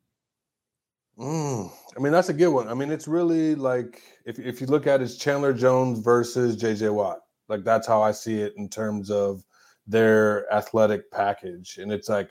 Mm, 1.18 1.70
I 1.96 2.00
mean, 2.00 2.12
that's 2.12 2.28
a 2.28 2.34
good 2.34 2.48
one. 2.50 2.68
I 2.68 2.74
mean, 2.74 2.90
it's 2.90 3.08
really 3.08 3.54
like 3.54 4.02
if 4.24 4.38
if 4.38 4.60
you 4.60 4.68
look 4.68 4.86
at 4.86 5.00
it, 5.00 5.04
it's 5.04 5.16
Chandler 5.16 5.52
Jones 5.52 5.98
versus 5.98 6.56
JJ 6.56 6.94
Watt. 6.94 7.20
Like 7.48 7.64
that's 7.64 7.86
how 7.86 8.02
I 8.02 8.12
see 8.12 8.40
it 8.40 8.54
in 8.56 8.68
terms 8.68 9.10
of 9.10 9.42
their 9.86 10.52
athletic 10.52 11.10
package. 11.10 11.78
And 11.78 11.90
it's 11.90 12.08
like 12.08 12.30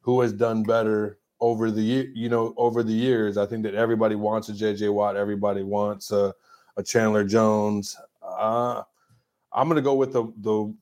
who 0.00 0.20
has 0.20 0.32
done 0.32 0.62
better 0.62 1.18
over 1.40 1.70
the 1.70 1.82
year, 1.82 2.10
you 2.14 2.28
know, 2.28 2.54
over 2.56 2.82
the 2.82 2.92
years. 2.92 3.36
I 3.36 3.46
think 3.46 3.62
that 3.64 3.74
everybody 3.74 4.14
wants 4.14 4.48
a 4.48 4.52
JJ 4.52 4.92
Watt, 4.92 5.16
everybody 5.16 5.62
wants 5.62 6.10
a, 6.10 6.34
a 6.76 6.82
Chandler 6.82 7.24
Jones. 7.24 7.96
Uh, 8.22 8.82
I'm 9.52 9.68
gonna 9.68 9.82
go 9.82 9.94
with 9.94 10.12
the 10.12 10.32
the 10.38 10.74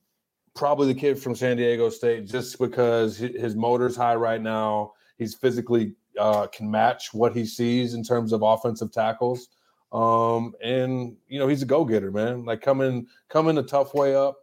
probably 0.55 0.93
the 0.93 0.99
kid 0.99 1.19
from 1.19 1.35
San 1.35 1.57
Diego 1.57 1.91
State 1.91 2.27
just 2.27 2.59
because 2.59 3.21
hi- 3.21 3.33
his 3.39 3.55
motor's 3.55 3.97
high 3.97 4.15
right 4.15 4.41
now. 4.41 4.93
He's 5.19 5.35
physically 5.35 5.95
uh, 6.19 6.47
can 6.49 6.71
match 6.71 7.13
what 7.13 7.35
he 7.35 7.45
sees 7.45 7.95
in 7.95 8.03
terms 8.03 8.33
of 8.33 8.43
offensive 8.43 8.93
tackles. 8.93 9.49
Um, 9.93 10.55
and 10.63 11.17
you 11.29 11.39
know, 11.39 11.47
he's 11.47 11.63
a 11.63 11.67
go-getter, 11.67 12.11
man. 12.11 12.45
Like 12.45 12.61
coming 12.61 13.07
coming 13.29 13.59
a 13.59 13.63
tough 13.63 13.95
way 13.95 14.15
up 14.15 14.37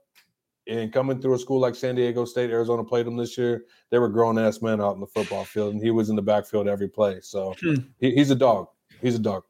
and 0.67 0.91
coming 0.93 1.21
through 1.21 1.33
a 1.35 1.39
school 1.39 1.59
like 1.59 1.75
San 1.75 1.95
Diego 1.95 2.25
State, 2.25 2.49
Arizona 2.49 2.83
played 2.83 3.05
him 3.07 3.17
this 3.17 3.37
year. 3.37 3.65
They 3.89 3.99
were 3.99 4.09
grown 4.09 4.37
ass 4.39 4.61
men 4.61 4.79
out 4.81 4.95
in 4.95 5.01
the 5.01 5.07
football 5.07 5.43
field, 5.45 5.73
and 5.73 5.83
he 5.83 5.91
was 5.91 6.09
in 6.09 6.15
the 6.15 6.21
backfield 6.21 6.67
every 6.67 6.87
play. 6.87 7.19
So 7.21 7.53
Hmm. 7.61 7.75
he, 7.99 8.11
he's 8.15 8.31
a 8.31 8.35
dog. 8.35 8.67
He's 9.01 9.15
a 9.15 9.19
dog. 9.19 9.43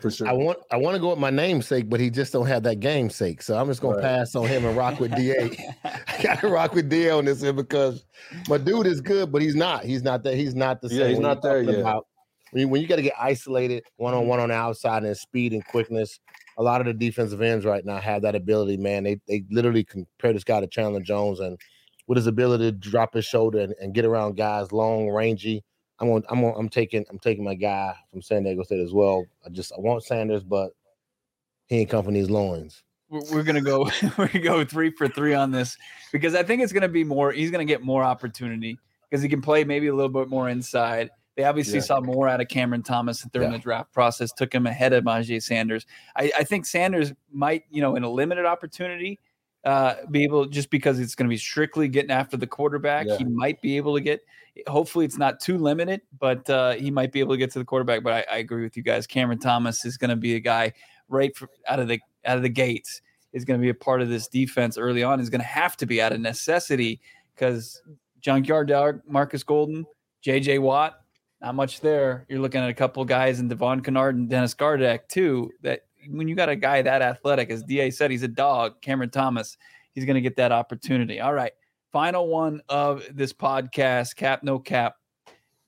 For 0.00 0.10
sure. 0.10 0.26
I 0.26 0.32
want 0.32 0.58
I 0.72 0.76
want 0.76 0.96
to 0.96 1.00
go 1.00 1.10
with 1.10 1.18
my 1.20 1.30
namesake, 1.30 1.88
but 1.88 2.00
he 2.00 2.10
just 2.10 2.32
don't 2.32 2.46
have 2.46 2.64
that 2.64 2.80
game 2.80 3.08
sake. 3.08 3.40
So 3.40 3.56
I'm 3.56 3.68
just 3.68 3.80
gonna 3.80 3.94
Right. 3.96 4.02
pass 4.02 4.34
on 4.34 4.48
him 4.48 4.64
and 4.64 4.76
rock 4.76 4.98
with 4.98 5.14
DA. 5.14 5.48
I 5.84 6.22
gotta 6.22 6.48
rock 6.48 6.74
with 6.74 6.88
DA 6.88 7.10
on 7.10 7.24
this 7.24 7.40
one 7.42 7.54
because 7.54 8.04
my 8.48 8.58
dude 8.58 8.86
is 8.88 9.00
good, 9.00 9.30
but 9.30 9.42
he's 9.42 9.54
not. 9.54 9.84
He's 9.84 10.02
not 10.02 10.24
that. 10.24 10.34
He's 10.34 10.56
not 10.56 10.80
the 10.80 10.88
same. 10.88 10.98
Yeah, 10.98 11.06
he's 11.08 11.16
When 11.18 11.22
not 11.22 11.40
there 11.42 11.62
yet. 11.62 11.80
about- 11.80 12.06
when 12.52 12.60
you, 12.62 12.68
when 12.68 12.80
you 12.80 12.86
got 12.88 12.96
to 12.96 13.02
get 13.02 13.14
isolated 13.20 13.82
one 13.96 14.14
on 14.14 14.28
one 14.28 14.38
on 14.40 14.48
the 14.50 14.54
outside 14.54 15.02
and 15.04 15.16
speed 15.16 15.52
and 15.52 15.64
quickness, 15.66 16.20
a 16.56 16.62
lot 16.62 16.80
of 16.80 16.86
the 16.86 16.94
defensive 16.94 17.42
ends 17.42 17.64
right 17.64 17.84
now 17.84 17.98
have 17.98 18.22
that 18.22 18.34
ability. 18.34 18.76
Man, 18.76 19.04
they 19.04 19.20
they 19.28 19.44
literally 19.50 19.84
compare 19.84 20.32
this 20.32 20.44
guy 20.44 20.60
to 20.60 20.66
Chandler 20.66 21.00
Jones, 21.00 21.40
and 21.40 21.58
with 22.06 22.16
his 22.16 22.26
ability 22.26 22.64
to 22.64 22.72
drop 22.72 23.14
his 23.14 23.24
shoulder 23.24 23.60
and, 23.60 23.74
and 23.80 23.94
get 23.94 24.04
around 24.04 24.36
guys 24.36 24.72
long, 24.72 25.10
rangy. 25.10 25.64
I'm 25.98 26.10
on, 26.10 26.22
I'm 26.28 26.44
on, 26.44 26.54
I'm 26.58 26.68
taking 26.68 27.04
I'm 27.10 27.18
taking 27.18 27.44
my 27.44 27.54
guy 27.54 27.94
from 28.10 28.22
San 28.22 28.44
Diego 28.44 28.62
State 28.62 28.80
as 28.80 28.92
well. 28.92 29.24
I 29.44 29.48
just 29.48 29.72
I 29.72 29.80
want 29.80 30.04
Sanders, 30.04 30.42
but 30.44 30.72
he 31.66 31.78
ain't 31.78 31.90
company's 31.90 32.30
loins. 32.30 32.82
we're 33.08 33.22
we're 33.32 33.42
gonna 33.42 33.62
go 33.62 33.88
we're 34.18 34.28
gonna 34.28 34.40
go 34.40 34.64
three 34.64 34.90
for 34.90 35.08
three 35.08 35.34
on 35.34 35.50
this 35.50 35.76
because 36.12 36.34
I 36.34 36.42
think 36.42 36.62
it's 36.62 36.72
gonna 36.72 36.88
be 36.88 37.04
more. 37.04 37.32
He's 37.32 37.50
gonna 37.50 37.64
get 37.64 37.82
more 37.82 38.04
opportunity 38.04 38.78
because 39.10 39.22
he 39.22 39.28
can 39.28 39.40
play 39.40 39.64
maybe 39.64 39.86
a 39.86 39.94
little 39.94 40.10
bit 40.10 40.28
more 40.28 40.48
inside. 40.48 41.10
They 41.36 41.44
obviously 41.44 41.74
Yeah. 41.74 41.80
saw 41.82 42.00
more 42.00 42.28
out 42.28 42.40
of 42.40 42.48
Cameron 42.48 42.82
Thomas 42.82 43.22
during 43.32 43.50
Yeah. 43.50 43.58
the 43.58 43.62
draft 43.62 43.92
process, 43.92 44.32
took 44.32 44.54
him 44.54 44.66
ahead 44.66 44.92
of 44.92 45.04
Myjai 45.04 45.42
Sanders. 45.42 45.86
I, 46.16 46.32
I 46.38 46.44
think 46.44 46.66
Sanders 46.66 47.12
might, 47.30 47.64
you 47.70 47.82
know, 47.82 47.94
in 47.94 48.02
a 48.02 48.10
limited 48.10 48.46
opportunity, 48.46 49.20
uh, 49.64 49.96
be 50.10 50.22
able 50.22 50.46
just 50.46 50.70
because 50.70 50.98
it's 50.98 51.14
going 51.14 51.26
to 51.26 51.30
be 51.30 51.36
strictly 51.36 51.88
getting 51.88 52.10
after 52.10 52.36
the 52.36 52.46
quarterback. 52.46 53.06
Yeah. 53.06 53.18
He 53.18 53.24
might 53.24 53.60
be 53.60 53.76
able 53.76 53.94
to 53.94 54.00
get. 54.00 54.20
Hopefully, 54.68 55.04
it's 55.04 55.18
not 55.18 55.38
too 55.40 55.58
limited, 55.58 56.00
but 56.18 56.48
uh, 56.48 56.72
he 56.72 56.90
might 56.90 57.12
be 57.12 57.20
able 57.20 57.34
to 57.34 57.38
get 57.38 57.50
to 57.52 57.58
the 57.58 57.64
quarterback. 57.64 58.02
But 58.02 58.12
I, 58.14 58.24
I 58.32 58.36
agree 58.38 58.62
with 58.62 58.76
you 58.76 58.82
guys. 58.82 59.06
Cameron 59.06 59.38
Thomas 59.38 59.84
is 59.84 59.98
going 59.98 60.10
to 60.10 60.16
be 60.16 60.36
a 60.36 60.40
guy 60.40 60.72
right 61.08 61.36
for, 61.36 61.48
out 61.68 61.78
of 61.80 61.88
the 61.88 62.00
out 62.24 62.36
of 62.38 62.42
the 62.42 62.48
gates 62.48 63.02
is 63.32 63.44
going 63.44 63.60
to 63.60 63.62
be 63.62 63.68
a 63.68 63.74
part 63.74 64.00
of 64.00 64.08
this 64.08 64.28
defense 64.28 64.78
early 64.78 65.02
on. 65.02 65.20
Is 65.20 65.28
going 65.28 65.40
to 65.42 65.46
have 65.46 65.76
to 65.78 65.86
be 65.86 66.00
out 66.00 66.12
of 66.12 66.20
necessity 66.20 67.00
because 67.34 67.82
Junkyard 68.20 68.68
Dog, 68.68 69.02
Marcus 69.06 69.42
Golden, 69.42 69.84
J.J. 70.22 70.60
Watt, 70.60 71.00
not 71.40 71.54
much 71.54 71.80
there. 71.80 72.26
You're 72.28 72.40
looking 72.40 72.60
at 72.60 72.70
a 72.70 72.74
couple 72.74 73.04
guys 73.04 73.40
in 73.40 73.48
Devon 73.48 73.82
Kennard 73.82 74.16
and 74.16 74.28
Dennis 74.28 74.54
Gardeck 74.54 75.08
too. 75.08 75.50
That 75.62 75.82
when 76.08 76.28
you 76.28 76.34
got 76.34 76.48
a 76.48 76.56
guy 76.56 76.82
that 76.82 77.02
athletic, 77.02 77.50
as 77.50 77.62
Da 77.62 77.90
said, 77.90 78.10
he's 78.10 78.22
a 78.22 78.28
dog. 78.28 78.80
Cameron 78.80 79.10
Thomas, 79.10 79.56
he's 79.92 80.04
going 80.04 80.14
to 80.14 80.20
get 80.20 80.36
that 80.36 80.52
opportunity. 80.52 81.20
All 81.20 81.34
right, 81.34 81.52
final 81.92 82.28
one 82.28 82.62
of 82.68 83.04
this 83.12 83.32
podcast. 83.32 84.16
Cap, 84.16 84.42
no 84.42 84.58
cap. 84.58 84.96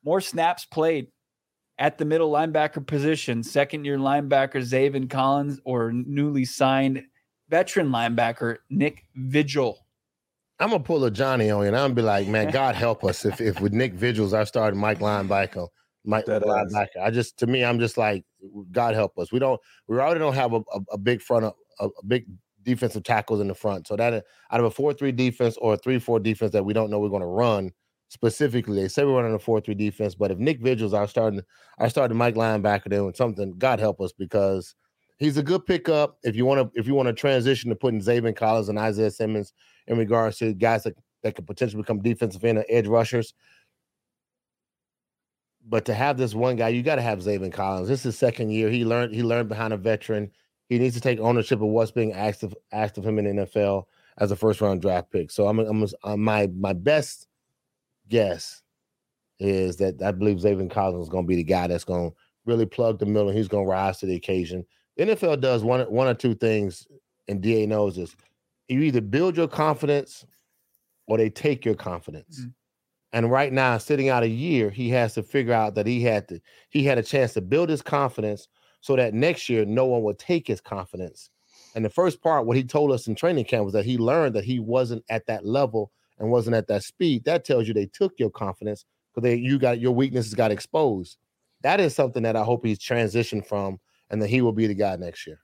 More 0.04 0.20
snaps 0.20 0.64
played 0.64 1.08
at 1.78 1.98
the 1.98 2.04
middle 2.04 2.30
linebacker 2.30 2.86
position. 2.86 3.42
Second 3.42 3.84
year 3.84 3.98
linebacker 3.98 4.56
Zaven 4.56 5.08
Collins 5.08 5.60
or 5.64 5.92
newly 5.92 6.44
signed 6.44 7.02
veteran 7.48 7.90
linebacker 7.90 8.56
Nick 8.70 9.04
Vigil. 9.14 9.84
I'm 10.60 10.70
gonna 10.70 10.82
pull 10.82 11.04
a 11.04 11.10
Johnny 11.10 11.50
on 11.50 11.62
you, 11.62 11.68
and 11.68 11.76
I'm 11.76 11.84
gonna 11.90 11.94
be 11.94 12.02
like, 12.02 12.26
man, 12.28 12.50
God 12.52 12.74
help 12.74 13.04
us 13.04 13.24
if 13.24 13.40
if 13.40 13.60
with 13.60 13.72
Nick 13.72 13.94
Vigils 13.94 14.34
I 14.34 14.44
started 14.44 14.76
Mike 14.76 14.98
linebacker, 14.98 15.68
Mike 16.04 16.28
ass. 16.28 16.42
linebacker. 16.42 17.02
I 17.02 17.10
just 17.10 17.38
to 17.38 17.46
me, 17.46 17.64
I'm 17.64 17.78
just 17.78 17.96
like, 17.96 18.24
God 18.72 18.94
help 18.94 19.18
us. 19.18 19.30
We 19.30 19.38
don't, 19.38 19.60
we 19.86 19.98
already 19.98 20.20
don't 20.20 20.34
have 20.34 20.52
a, 20.52 20.60
a, 20.72 20.80
a 20.92 20.98
big 20.98 21.22
front, 21.22 21.44
of, 21.44 21.54
a, 21.80 21.86
a 21.86 22.04
big 22.06 22.26
defensive 22.62 23.04
tackles 23.04 23.40
in 23.40 23.48
the 23.48 23.54
front. 23.54 23.86
So 23.86 23.96
that 23.96 24.24
out 24.50 24.60
of 24.60 24.66
a 24.66 24.70
four 24.70 24.92
three 24.92 25.12
defense 25.12 25.56
or 25.58 25.74
a 25.74 25.76
three 25.76 25.98
four 25.98 26.18
defense 26.18 26.52
that 26.52 26.64
we 26.64 26.72
don't 26.72 26.90
know 26.90 26.98
we're 26.98 27.08
gonna 27.08 27.26
run 27.26 27.70
specifically, 28.08 28.82
they 28.82 28.88
say 28.88 29.04
we're 29.04 29.14
running 29.14 29.34
a 29.34 29.38
four 29.38 29.60
three 29.60 29.74
defense, 29.74 30.14
but 30.14 30.30
if 30.30 30.38
Nick 30.38 30.60
Vigils 30.60 30.94
are 30.94 31.06
starting, 31.06 31.42
I 31.78 31.88
started 31.88 32.14
Mike 32.14 32.34
linebacker 32.34 32.90
doing 32.90 33.14
something. 33.14 33.56
God 33.58 33.78
help 33.78 34.00
us 34.00 34.12
because. 34.12 34.74
He's 35.18 35.36
a 35.36 35.42
good 35.42 35.66
pickup 35.66 36.18
if 36.22 36.36
you 36.36 36.46
want 36.46 36.72
to 36.72 36.80
if 36.80 36.86
you 36.86 36.94
want 36.94 37.08
to 37.08 37.12
transition 37.12 37.70
to 37.70 37.76
putting 37.76 38.00
Zaven 38.00 38.36
Collins 38.36 38.68
and 38.68 38.78
Isaiah 38.78 39.10
Simmons 39.10 39.52
in 39.88 39.98
regards 39.98 40.38
to 40.38 40.54
guys 40.54 40.84
that, 40.84 40.96
that 41.22 41.34
could 41.34 41.46
potentially 41.46 41.82
become 41.82 42.00
defensive 42.00 42.44
end 42.44 42.58
or 42.58 42.64
edge 42.68 42.86
rushers. 42.86 43.34
But 45.66 45.84
to 45.86 45.94
have 45.94 46.16
this 46.16 46.34
one 46.34 46.56
guy, 46.56 46.68
you 46.68 46.82
got 46.82 46.96
to 46.96 47.02
have 47.02 47.18
Zaven 47.18 47.52
Collins. 47.52 47.88
This 47.88 48.00
is 48.00 48.04
his 48.04 48.18
second 48.18 48.50
year. 48.50 48.70
He 48.70 48.84
learned 48.84 49.14
he 49.14 49.22
learned 49.22 49.48
behind 49.48 49.72
a 49.72 49.76
veteran. 49.76 50.30
He 50.68 50.78
needs 50.78 50.94
to 50.94 51.00
take 51.00 51.18
ownership 51.18 51.60
of 51.60 51.68
what's 51.68 51.90
being 51.90 52.12
asked 52.12 52.44
of 52.44 52.54
asked 52.72 52.96
of 52.96 53.04
him 53.04 53.18
in 53.18 53.36
NFL 53.38 53.84
as 54.18 54.30
a 54.30 54.36
first 54.36 54.60
round 54.60 54.82
draft 54.82 55.10
pick. 55.10 55.30
So 55.30 55.48
I'm, 55.48 55.58
I'm, 55.58 55.82
I'm 55.82 55.88
uh, 56.04 56.16
my 56.16 56.46
my 56.54 56.72
best 56.72 57.26
guess 58.08 58.62
is 59.40 59.76
that 59.76 60.02
I 60.02 60.12
believe 60.12 60.38
Zaven 60.38 60.70
Collins 60.70 61.04
is 61.04 61.08
going 61.08 61.24
to 61.24 61.28
be 61.28 61.36
the 61.36 61.44
guy 61.44 61.66
that's 61.66 61.84
going 61.84 62.10
to 62.10 62.16
really 62.44 62.66
plug 62.66 62.98
the 62.98 63.06
middle 63.06 63.28
and 63.28 63.36
he's 63.36 63.48
going 63.48 63.64
to 63.64 63.70
rise 63.70 63.98
to 63.98 64.06
the 64.06 64.16
occasion. 64.16 64.64
NFL 64.98 65.40
does 65.40 65.62
one 65.62 65.80
one 65.90 66.08
or 66.08 66.14
two 66.14 66.34
things, 66.34 66.86
and 67.28 67.40
DA 67.40 67.66
knows 67.66 67.96
this 67.96 68.14
you 68.68 68.80
either 68.82 69.00
build 69.00 69.36
your 69.36 69.48
confidence 69.48 70.24
or 71.06 71.16
they 71.16 71.30
take 71.30 71.64
your 71.64 71.74
confidence. 71.74 72.40
Mm. 72.40 72.52
And 73.14 73.30
right 73.30 73.52
now, 73.52 73.78
sitting 73.78 74.10
out 74.10 74.22
a 74.22 74.28
year, 74.28 74.68
he 74.68 74.90
has 74.90 75.14
to 75.14 75.22
figure 75.22 75.54
out 75.54 75.74
that 75.74 75.86
he 75.86 76.02
had 76.02 76.28
to 76.28 76.40
he 76.68 76.84
had 76.84 76.98
a 76.98 77.02
chance 77.02 77.32
to 77.34 77.40
build 77.40 77.70
his 77.70 77.82
confidence 77.82 78.48
so 78.80 78.94
that 78.96 79.14
next 79.14 79.48
year 79.48 79.64
no 79.64 79.86
one 79.86 80.02
would 80.02 80.18
take 80.18 80.46
his 80.46 80.60
confidence. 80.60 81.30
And 81.74 81.84
the 81.84 81.90
first 81.90 82.22
part, 82.22 82.46
what 82.46 82.56
he 82.56 82.64
told 82.64 82.92
us 82.92 83.06
in 83.06 83.14
training 83.14 83.46
camp 83.46 83.64
was 83.64 83.72
that 83.72 83.84
he 83.84 83.98
learned 83.98 84.34
that 84.34 84.44
he 84.44 84.58
wasn't 84.58 85.04
at 85.08 85.26
that 85.26 85.44
level 85.46 85.90
and 86.18 86.30
wasn't 86.30 86.56
at 86.56 86.66
that 86.68 86.84
speed. 86.84 87.24
That 87.24 87.44
tells 87.44 87.66
you 87.66 87.74
they 87.74 87.86
took 87.86 88.12
your 88.18 88.30
confidence 88.30 88.84
because 89.14 89.22
they 89.22 89.36
you 89.36 89.58
got 89.58 89.80
your 89.80 89.92
weaknesses 89.92 90.34
got 90.34 90.50
exposed. 90.50 91.16
that 91.62 91.80
is 91.80 91.94
something 91.94 92.22
that 92.24 92.36
I 92.36 92.44
hope 92.44 92.64
he's 92.64 92.78
transitioned 92.78 93.46
from, 93.46 93.80
and 94.10 94.20
that 94.22 94.28
he 94.28 94.42
will 94.42 94.52
be 94.52 94.66
the 94.66 94.74
guy 94.74 94.96
next 94.96 95.26
year. 95.26 95.40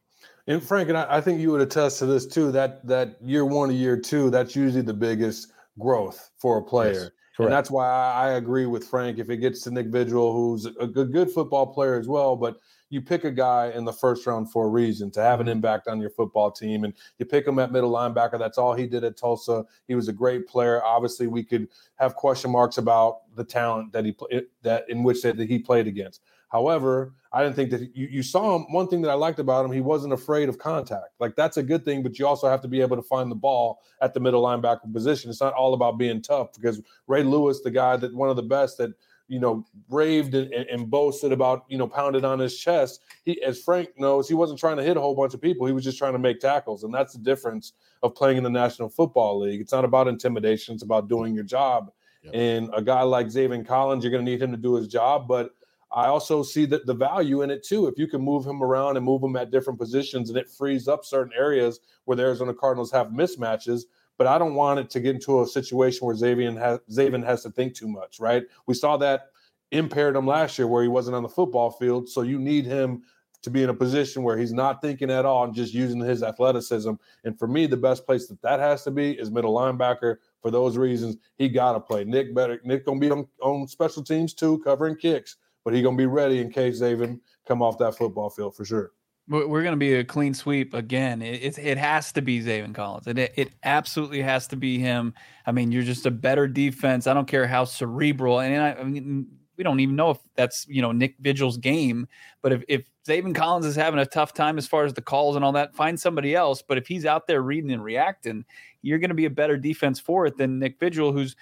And 0.46 0.62
Frank, 0.62 0.88
and 0.88 0.98
I, 0.98 1.06
I 1.08 1.20
think 1.20 1.40
you 1.40 1.50
would 1.52 1.60
attest 1.60 1.98
to 2.00 2.06
this 2.06 2.26
too. 2.26 2.52
That 2.52 2.86
that 2.86 3.16
year 3.22 3.44
one 3.44 3.70
to 3.70 3.74
year 3.74 3.98
two, 3.98 4.30
that's 4.30 4.54
usually 4.54 4.82
the 4.82 4.94
biggest 4.94 5.52
growth 5.78 6.30
for 6.38 6.58
a 6.58 6.62
player. 6.62 6.92
Yes, 6.92 7.10
and 7.38 7.52
that's 7.52 7.70
why 7.70 7.86
I, 7.86 8.28
I, 8.28 8.32
agree 8.34 8.66
with 8.66 8.86
Frank. 8.86 9.18
If 9.18 9.30
it 9.30 9.38
gets 9.38 9.62
to 9.62 9.70
Nick 9.70 9.86
Vigil, 9.86 10.32
who's 10.32 10.66
a 10.66 10.86
good, 10.86 11.12
good 11.12 11.30
football 11.30 11.66
player 11.66 11.98
as 11.98 12.06
well, 12.06 12.36
but 12.36 12.58
you 12.90 13.00
pick 13.00 13.24
a 13.24 13.30
guy 13.30 13.72
in 13.74 13.84
the 13.84 13.92
first 13.92 14.24
round 14.26 14.52
for 14.52 14.66
a 14.66 14.68
reason 14.68 15.10
to 15.12 15.20
have 15.20 15.40
an 15.40 15.46
mm-hmm. 15.46 15.56
impact 15.56 15.88
on 15.88 16.00
your 16.00 16.10
football 16.10 16.50
team. 16.52 16.84
And 16.84 16.94
you 17.18 17.26
pick 17.26 17.46
him 17.46 17.58
at 17.58 17.72
middle 17.72 17.90
linebacker. 17.90 18.38
That's 18.38 18.56
all 18.56 18.72
he 18.74 18.86
did 18.86 19.02
at 19.02 19.16
Tulsa. 19.16 19.64
He 19.88 19.96
was 19.96 20.08
a 20.08 20.12
great 20.12 20.46
player. 20.46 20.82
Obviously, 20.84 21.26
we 21.26 21.42
could 21.42 21.68
have 21.96 22.14
question 22.14 22.52
marks 22.52 22.78
about 22.78 23.34
the 23.34 23.44
talent 23.44 23.92
that 23.92 24.04
he 24.04 24.14
that 24.62 24.88
in 24.88 25.02
which 25.02 25.22
that 25.22 25.38
he 25.38 25.58
played 25.58 25.88
against. 25.88 26.20
However, 26.54 27.14
I 27.32 27.42
didn't 27.42 27.56
think 27.56 27.70
that 27.72 27.96
you, 27.96 28.06
you 28.06 28.22
saw 28.22 28.54
him. 28.54 28.72
One 28.72 28.86
thing 28.86 29.02
that 29.02 29.10
I 29.10 29.14
liked 29.14 29.40
about 29.40 29.64
him, 29.64 29.72
he 29.72 29.80
wasn't 29.80 30.12
afraid 30.12 30.48
of 30.48 30.56
contact. 30.56 31.08
Like 31.18 31.34
that's 31.34 31.56
a 31.56 31.64
good 31.64 31.84
thing, 31.84 32.00
but 32.04 32.16
you 32.16 32.28
also 32.28 32.48
have 32.48 32.60
to 32.60 32.68
be 32.68 32.80
able 32.80 32.94
to 32.94 33.02
find 33.02 33.28
the 33.28 33.34
ball 33.34 33.80
at 34.00 34.14
the 34.14 34.20
middle 34.20 34.40
linebacker 34.40 34.92
position. 34.92 35.30
It's 35.30 35.40
not 35.40 35.52
all 35.52 35.74
about 35.74 35.98
being 35.98 36.22
tough 36.22 36.52
because 36.54 36.80
Ray 37.08 37.24
Lewis, 37.24 37.62
the 37.62 37.72
guy 37.72 37.96
that 37.96 38.14
one 38.14 38.30
of 38.30 38.36
the 38.36 38.44
best 38.44 38.78
that 38.78 38.92
you 39.26 39.40
know, 39.40 39.64
raved 39.88 40.34
and, 40.34 40.52
and, 40.52 40.90
boasted 40.90 41.32
about, 41.32 41.64
you 41.68 41.78
know, 41.78 41.88
pounded 41.88 42.26
on 42.26 42.38
his 42.38 42.58
chest. 42.58 43.00
He, 43.24 43.42
as 43.42 43.58
Frank 43.58 43.88
knows, 43.96 44.28
he 44.28 44.34
wasn't 44.34 44.60
trying 44.60 44.76
to 44.76 44.82
hit 44.82 44.98
a 44.98 45.00
whole 45.00 45.16
bunch 45.16 45.32
of 45.32 45.40
people. 45.40 45.66
He 45.66 45.72
was 45.72 45.82
just 45.82 45.96
trying 45.96 46.12
to 46.12 46.18
make 46.18 46.40
tackles. 46.40 46.84
And 46.84 46.92
that's 46.92 47.14
the 47.14 47.20
difference 47.20 47.72
of 48.02 48.14
playing 48.14 48.36
in 48.36 48.44
the 48.44 48.50
National 48.50 48.90
Football 48.90 49.40
League. 49.40 49.62
It's 49.62 49.72
not 49.72 49.82
about 49.82 50.08
intimidation, 50.08 50.74
it's 50.74 50.82
about 50.82 51.08
doing 51.08 51.34
your 51.34 51.42
job. 51.42 51.90
Yep. 52.22 52.34
And 52.34 52.70
a 52.74 52.82
guy 52.82 53.00
like 53.00 53.28
Zaven 53.28 53.66
Collins, 53.66 54.04
you're 54.04 54.10
going 54.10 54.24
to 54.24 54.30
need 54.30 54.42
him 54.42 54.50
to 54.50 54.58
do 54.58 54.74
his 54.74 54.88
job. 54.88 55.26
But 55.26 55.52
I 55.94 56.08
also 56.08 56.42
see 56.42 56.66
that 56.66 56.86
the 56.86 56.94
value 56.94 57.42
in 57.42 57.50
it 57.50 57.62
too. 57.62 57.86
If 57.86 57.98
you 57.98 58.08
can 58.08 58.20
move 58.20 58.44
him 58.44 58.62
around 58.62 58.96
and 58.96 59.06
move 59.06 59.22
him 59.22 59.36
at 59.36 59.52
different 59.52 59.78
positions 59.78 60.28
and 60.28 60.36
it 60.36 60.50
frees 60.50 60.88
up 60.88 61.04
certain 61.04 61.32
areas 61.36 61.80
where 62.04 62.16
the 62.16 62.24
Arizona 62.24 62.52
Cardinals 62.52 62.90
have 62.90 63.08
mismatches, 63.08 63.82
but 64.18 64.26
I 64.26 64.38
don't 64.38 64.54
want 64.54 64.80
it 64.80 64.90
to 64.90 65.00
get 65.00 65.14
into 65.14 65.42
a 65.42 65.46
situation 65.46 66.06
where 66.06 66.16
Xavier 66.16 66.52
has, 66.58 66.80
has 67.24 67.42
to 67.44 67.50
think 67.50 67.74
too 67.74 67.88
much, 67.88 68.18
right? 68.18 68.44
We 68.66 68.74
saw 68.74 68.96
that 68.98 69.26
impaired 69.70 70.16
him 70.16 70.26
last 70.26 70.58
year 70.58 70.66
where 70.66 70.82
he 70.82 70.88
wasn't 70.88 71.16
on 71.16 71.22
the 71.22 71.28
football 71.28 71.70
field. 71.70 72.08
So 72.08 72.22
you 72.22 72.38
need 72.38 72.64
him 72.64 73.02
to 73.42 73.50
be 73.50 73.62
in 73.62 73.68
a 73.68 73.74
position 73.74 74.22
where 74.22 74.38
he's 74.38 74.54
not 74.54 74.80
thinking 74.80 75.10
at 75.10 75.26
all 75.26 75.44
and 75.44 75.54
just 75.54 75.74
using 75.74 76.00
his 76.00 76.22
athleticism. 76.22 76.92
And 77.24 77.38
for 77.38 77.46
me, 77.46 77.66
the 77.66 77.76
best 77.76 78.06
place 78.06 78.26
that 78.28 78.40
that 78.40 78.58
has 78.58 78.84
to 78.84 78.90
be 78.90 79.12
is 79.12 79.30
middle 79.30 79.54
linebacker. 79.54 80.16
For 80.40 80.50
those 80.50 80.78
reasons, 80.78 81.18
he 81.36 81.48
got 81.48 81.72
to 81.74 81.80
play. 81.80 82.04
Nick 82.04 82.34
better. 82.34 82.58
Nick 82.64 82.86
gonna 82.86 82.98
be 82.98 83.10
on, 83.10 83.26
on 83.42 83.68
special 83.68 84.02
teams 84.02 84.32
too, 84.32 84.60
covering 84.64 84.96
kicks, 84.96 85.36
but 85.64 85.74
he 85.74 85.82
gonna 85.82 85.96
be 85.96 86.06
ready 86.06 86.40
in 86.40 86.50
case 86.50 86.80
Zaven 86.80 87.20
come 87.46 87.62
off 87.62 87.78
that 87.78 87.96
football 87.96 88.30
field 88.30 88.56
for 88.56 88.64
sure. 88.64 88.92
We're 89.26 89.62
going 89.62 89.72
to 89.72 89.78
be 89.78 89.94
a 89.94 90.04
clean 90.04 90.34
sweep 90.34 90.74
again. 90.74 91.22
It, 91.22 91.42
it, 91.42 91.58
it 91.58 91.78
has 91.78 92.12
to 92.12 92.20
be 92.20 92.42
Zaven 92.42 92.74
Collins. 92.74 93.06
It, 93.06 93.18
it 93.18 93.52
absolutely 93.62 94.20
has 94.20 94.46
to 94.48 94.56
be 94.56 94.78
him. 94.78 95.14
I 95.46 95.52
mean, 95.52 95.72
you're 95.72 95.82
just 95.82 96.04
a 96.04 96.10
better 96.10 96.46
defense. 96.46 97.06
I 97.06 97.14
don't 97.14 97.26
care 97.26 97.46
how 97.46 97.64
cerebral. 97.64 98.40
And 98.40 98.62
I, 98.62 98.74
I 98.74 98.84
mean, 98.84 99.26
we 99.56 99.64
don't 99.64 99.80
even 99.80 99.96
know 99.96 100.10
if 100.10 100.18
that's 100.34 100.66
you 100.68 100.82
know 100.82 100.92
Nick 100.92 101.16
Vigil's 101.20 101.56
game. 101.56 102.06
But 102.42 102.52
if 102.52 102.64
if 102.68 102.82
Zaven 103.08 103.34
Collins 103.34 103.64
is 103.64 103.76
having 103.76 104.00
a 104.00 104.06
tough 104.06 104.34
time 104.34 104.58
as 104.58 104.66
far 104.66 104.84
as 104.84 104.92
the 104.92 105.00
calls 105.00 105.36
and 105.36 105.44
all 105.44 105.52
that, 105.52 105.74
find 105.74 105.98
somebody 105.98 106.34
else. 106.34 106.62
But 106.62 106.76
if 106.76 106.86
he's 106.86 107.06
out 107.06 107.26
there 107.26 107.40
reading 107.40 107.70
and 107.70 107.82
reacting, 107.82 108.44
you're 108.82 108.98
going 108.98 109.08
to 109.08 109.14
be 109.14 109.26
a 109.26 109.30
better 109.30 109.56
defense 109.56 109.98
for 110.00 110.26
it 110.26 110.36
than 110.36 110.58
Nick 110.58 110.78
Vigil, 110.78 111.12
who's 111.12 111.34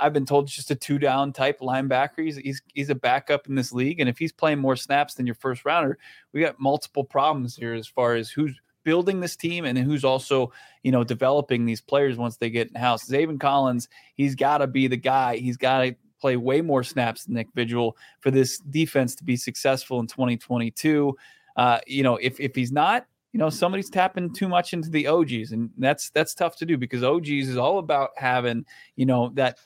I've 0.00 0.12
been 0.12 0.26
told 0.26 0.48
just 0.48 0.70
a 0.70 0.74
two 0.74 0.98
down 0.98 1.32
type 1.32 1.60
linebacker. 1.60 2.24
He's, 2.24 2.36
he's 2.36 2.62
he's 2.72 2.90
a 2.90 2.94
backup 2.94 3.46
in 3.48 3.54
this 3.54 3.72
league, 3.72 4.00
and 4.00 4.08
if 4.08 4.18
he's 4.18 4.32
playing 4.32 4.58
more 4.58 4.76
snaps 4.76 5.14
than 5.14 5.26
your 5.26 5.34
first 5.34 5.64
rounder, 5.64 5.98
we 6.32 6.40
got 6.40 6.60
multiple 6.60 7.04
problems 7.04 7.56
here 7.56 7.74
as 7.74 7.86
far 7.86 8.14
as 8.14 8.30
who's 8.30 8.58
building 8.84 9.20
this 9.20 9.34
team 9.34 9.64
and 9.64 9.78
who's 9.78 10.04
also 10.04 10.52
you 10.82 10.92
know 10.92 11.02
developing 11.02 11.64
these 11.64 11.80
players 11.80 12.16
once 12.16 12.36
they 12.36 12.50
get 12.50 12.68
in 12.68 12.74
house. 12.74 13.08
Zaven 13.08 13.40
Collins, 13.40 13.88
he's 14.14 14.34
got 14.34 14.58
to 14.58 14.66
be 14.66 14.86
the 14.86 14.96
guy. 14.96 15.36
He's 15.36 15.56
got 15.56 15.80
to 15.80 15.96
play 16.20 16.36
way 16.36 16.60
more 16.60 16.82
snaps 16.82 17.24
than 17.24 17.34
Nick 17.34 17.48
Vigil 17.54 17.96
for 18.20 18.30
this 18.30 18.58
defense 18.58 19.14
to 19.16 19.24
be 19.24 19.36
successful 19.36 20.00
in 20.00 20.06
2022. 20.06 21.16
Uh, 21.56 21.78
you 21.86 22.02
know, 22.02 22.16
if 22.16 22.40
if 22.40 22.54
he's 22.54 22.72
not, 22.72 23.06
you 23.32 23.38
know 23.38 23.50
somebody's 23.50 23.90
tapping 23.90 24.32
too 24.32 24.48
much 24.48 24.72
into 24.72 24.88
the 24.90 25.06
OGs, 25.06 25.52
and 25.52 25.70
that's 25.76 26.10
that's 26.10 26.34
tough 26.34 26.56
to 26.56 26.66
do 26.66 26.78
because 26.78 27.02
OGs 27.02 27.28
is 27.48 27.56
all 27.56 27.78
about 27.78 28.10
having 28.16 28.64
you 28.96 29.06
know 29.06 29.30
that 29.34 29.58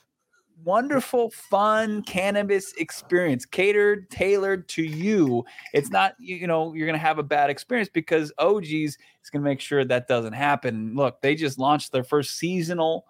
wonderful, 0.63 1.29
fun 1.29 2.01
cannabis 2.03 2.73
experience 2.73 3.45
catered, 3.45 4.09
tailored 4.09 4.67
to 4.69 4.83
you. 4.83 5.43
It's 5.73 5.89
not, 5.89 6.15
you 6.19 6.47
know, 6.47 6.73
you're 6.73 6.87
going 6.87 6.99
to 6.99 7.05
have 7.05 7.19
a 7.19 7.23
bad 7.23 7.49
experience 7.49 7.89
because 7.91 8.31
OGs 8.37 8.71
is 8.71 8.97
going 9.31 9.43
to 9.43 9.49
make 9.49 9.59
sure 9.59 9.85
that 9.85 10.07
doesn't 10.07 10.33
happen. 10.33 10.95
Look, 10.95 11.21
they 11.21 11.35
just 11.35 11.59
launched 11.59 11.91
their 11.91 12.03
first 12.03 12.37
seasonal 12.37 13.05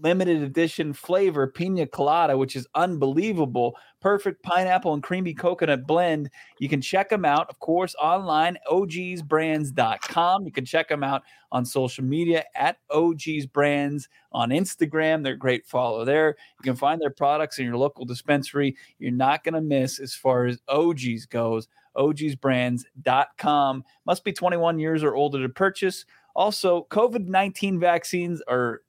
limited 0.00 0.42
edition 0.42 0.92
flavor 0.92 1.46
pina 1.46 1.86
colada, 1.86 2.36
which 2.36 2.56
is 2.56 2.66
unbelievable. 2.74 3.76
Perfect 4.00 4.42
pineapple 4.42 4.94
and 4.94 5.02
creamy 5.02 5.34
coconut 5.34 5.86
blend. 5.86 6.30
You 6.58 6.68
can 6.68 6.80
check 6.80 7.08
them 7.08 7.24
out, 7.24 7.48
of 7.48 7.58
course, 7.60 7.94
online, 8.00 8.58
ogsbrands.com. 8.70 10.44
You 10.44 10.52
can 10.52 10.64
check 10.64 10.88
them 10.88 11.04
out 11.04 11.22
on 11.52 11.64
social 11.64 12.04
media 12.04 12.44
at 12.54 12.78
ogsbrands 12.90 14.08
on 14.32 14.50
Instagram. 14.50 15.22
They're 15.22 15.36
great 15.36 15.66
follow 15.66 16.04
there. 16.04 16.36
You 16.58 16.64
can 16.64 16.76
find 16.76 17.00
their 17.00 17.10
products 17.10 17.58
in 17.58 17.66
your 17.66 17.76
local 17.76 18.04
dispensary. 18.04 18.76
You're 18.98 19.12
not 19.12 19.44
going 19.44 19.54
to 19.54 19.60
miss 19.60 20.00
as 20.00 20.14
far 20.14 20.46
as 20.46 20.60
OGs 20.68 21.26
goes. 21.26 21.68
ogsbrands.com. 21.96 23.84
Must 24.06 24.24
be 24.24 24.32
21 24.32 24.78
years 24.78 25.04
or 25.04 25.14
older 25.14 25.42
to 25.42 25.48
purchase. 25.48 26.04
Also, 26.34 26.86
COVID 26.90 27.26
19 27.26 27.78
vaccines 27.78 28.42
are 28.48 28.80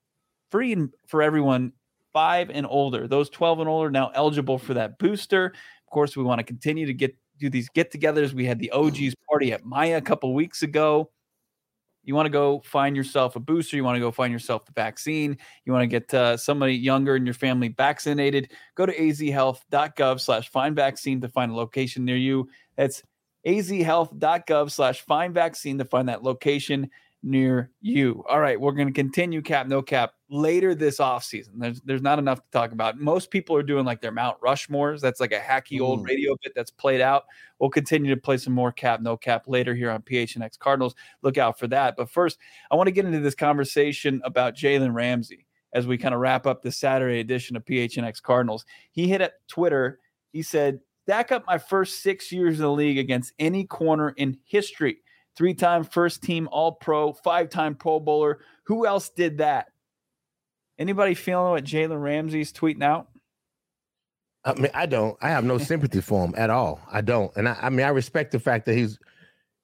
free 0.53 0.71
and 0.71 0.93
for 1.07 1.23
everyone 1.23 1.73
five 2.13 2.51
and 2.51 2.67
older. 2.69 3.07
Those 3.07 3.27
12 3.31 3.61
and 3.61 3.67
older 3.67 3.89
now 3.89 4.11
eligible 4.13 4.59
for 4.59 4.75
that 4.75 4.99
booster. 4.99 5.47
Of 5.47 5.91
course, 5.91 6.15
we 6.15 6.21
want 6.21 6.37
to 6.37 6.43
continue 6.43 6.85
to 6.85 6.93
get 6.93 7.17
do 7.39 7.49
these 7.49 7.69
get-togethers. 7.69 8.33
We 8.33 8.45
had 8.45 8.59
the 8.59 8.69
OGs 8.69 9.15
party 9.27 9.51
at 9.51 9.65
Maya 9.65 9.97
a 9.97 10.01
couple 10.01 10.31
weeks 10.35 10.61
ago. 10.61 11.09
You 12.03 12.13
want 12.13 12.27
to 12.27 12.29
go 12.29 12.61
find 12.65 12.95
yourself 12.95 13.35
a 13.35 13.39
booster. 13.39 13.75
You 13.75 13.83
want 13.83 13.95
to 13.95 13.99
go 13.99 14.11
find 14.11 14.31
yourself 14.31 14.63
the 14.67 14.73
vaccine. 14.73 15.35
You 15.65 15.73
want 15.73 15.81
to 15.81 15.87
get 15.87 16.13
uh, 16.13 16.37
somebody 16.37 16.75
younger 16.75 17.15
in 17.15 17.25
your 17.25 17.33
family 17.33 17.69
vaccinated. 17.69 18.51
Go 18.75 18.85
to 18.85 18.95
azhealth.gov 18.95 20.19
slash 20.19 20.49
find 20.49 20.75
vaccine 20.75 21.19
to 21.21 21.29
find 21.29 21.51
a 21.51 21.55
location 21.55 22.05
near 22.05 22.17
you. 22.17 22.47
That's 22.77 23.01
azhealth.gov 23.47 24.69
slash 24.69 25.01
find 25.01 25.33
vaccine 25.33 25.79
to 25.79 25.85
find 25.85 26.07
that 26.09 26.21
location 26.21 26.91
near 27.23 27.71
you. 27.81 28.23
All 28.29 28.39
right, 28.39 28.59
we're 28.59 28.73
going 28.73 28.87
to 28.87 28.93
continue 28.93 29.41
cap 29.41 29.67
no 29.67 29.81
cap 29.81 30.11
later 30.29 30.75
this 30.75 30.97
offseason. 30.97 31.51
There's 31.55 31.81
there's 31.81 32.01
not 32.01 32.19
enough 32.19 32.39
to 32.39 32.51
talk 32.51 32.73
about. 32.73 32.99
Most 32.99 33.31
people 33.31 33.55
are 33.55 33.63
doing 33.63 33.85
like 33.85 34.01
their 34.01 34.11
Mount 34.11 34.39
Rushmores. 34.41 34.99
That's 34.99 35.19
like 35.19 35.31
a 35.31 35.39
hacky 35.39 35.79
old 35.79 36.01
mm. 36.01 36.07
radio 36.07 36.35
bit 36.43 36.51
that's 36.55 36.71
played 36.71 37.01
out. 37.01 37.23
We'll 37.59 37.69
continue 37.69 38.13
to 38.13 38.19
play 38.19 38.37
some 38.37 38.53
more 38.53 38.71
cap 38.71 39.01
no 39.01 39.15
cap 39.15 39.43
later 39.47 39.73
here 39.73 39.89
on 39.89 40.01
PHNX 40.01 40.59
Cardinals. 40.59 40.95
Look 41.21 41.37
out 41.37 41.57
for 41.57 41.67
that. 41.67 41.95
But 41.95 42.09
first, 42.09 42.37
I 42.69 42.75
want 42.75 42.87
to 42.87 42.91
get 42.91 43.05
into 43.05 43.21
this 43.21 43.35
conversation 43.35 44.21
about 44.25 44.55
Jalen 44.55 44.93
Ramsey 44.93 45.47
as 45.73 45.87
we 45.87 45.97
kind 45.97 46.13
of 46.13 46.19
wrap 46.19 46.45
up 46.45 46.61
the 46.61 46.71
Saturday 46.71 47.19
edition 47.19 47.55
of 47.55 47.65
PHNX 47.65 48.21
Cardinals. 48.21 48.65
He 48.91 49.07
hit 49.07 49.21
at 49.21 49.47
Twitter. 49.47 49.99
He 50.33 50.41
said, 50.41 50.81
"Stack 51.03 51.31
up 51.31 51.45
my 51.47 51.57
first 51.57 52.03
six 52.03 52.31
years 52.31 52.55
in 52.55 52.63
the 52.63 52.71
league 52.71 52.97
against 52.97 53.33
any 53.39 53.63
corner 53.63 54.09
in 54.17 54.37
history." 54.43 54.97
Three 55.37 55.53
time 55.53 55.83
first 55.83 56.21
team 56.23 56.47
All 56.51 56.73
Pro, 56.73 57.13
five 57.13 57.49
time 57.49 57.75
Pro 57.75 57.99
Bowler. 57.99 58.39
Who 58.65 58.85
else 58.85 59.09
did 59.09 59.39
that? 59.39 59.67
Anybody 60.79 61.13
feeling 61.13 61.51
what 61.51 61.63
Jalen 61.63 62.01
Ramsey's 62.01 62.51
tweeting 62.51 62.83
out? 62.83 63.07
I 64.45 64.53
mean, 64.55 64.71
I 64.73 64.85
don't. 64.85 65.17
I 65.21 65.29
have 65.29 65.45
no 65.45 65.57
sympathy 65.57 66.01
for 66.01 66.25
him 66.25 66.33
at 66.35 66.49
all. 66.49 66.81
I 66.91 67.01
don't. 67.01 67.31
And 67.37 67.47
I, 67.47 67.57
I 67.61 67.69
mean, 67.69 67.85
I 67.85 67.89
respect 67.89 68.31
the 68.31 68.39
fact 68.39 68.65
that 68.65 68.75
he's 68.75 68.99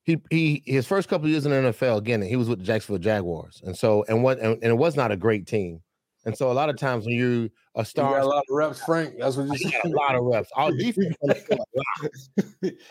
he 0.03 0.17
he 0.29 0.63
his 0.65 0.87
first 0.87 1.09
couple 1.09 1.27
years 1.27 1.45
in 1.45 1.51
the 1.51 1.71
NFL 1.71 1.97
again, 1.97 2.21
he 2.21 2.35
was 2.35 2.47
with 2.47 2.59
the 2.59 2.65
Jacksonville 2.65 2.99
Jaguars, 2.99 3.61
and 3.65 3.77
so 3.77 4.05
and 4.07 4.23
what 4.23 4.39
and, 4.39 4.53
and 4.53 4.71
it 4.71 4.77
was 4.77 4.95
not 4.95 5.11
a 5.11 5.17
great 5.17 5.47
team. 5.47 5.81
And 6.25 6.37
so 6.37 6.51
a 6.51 6.53
lot 6.53 6.69
of 6.69 6.75
times 6.75 7.05
when 7.05 7.15
you 7.15 7.49
a 7.75 7.85
star, 7.85 8.09
you 8.09 8.17
got 8.17 8.25
a 8.25 8.27
lot 8.27 8.39
of 8.49 8.55
reps, 8.55 8.83
Frank. 8.83 9.15
That's 9.19 9.37
what 9.37 9.57
you 9.59 9.71
got 9.71 9.85
a 9.85 9.89
lot 9.89 10.15
of 10.15 10.25
reps. 10.25 10.49
All 10.55 10.71
defense 10.71 11.15
a 11.23 11.27
lot. 11.27 11.37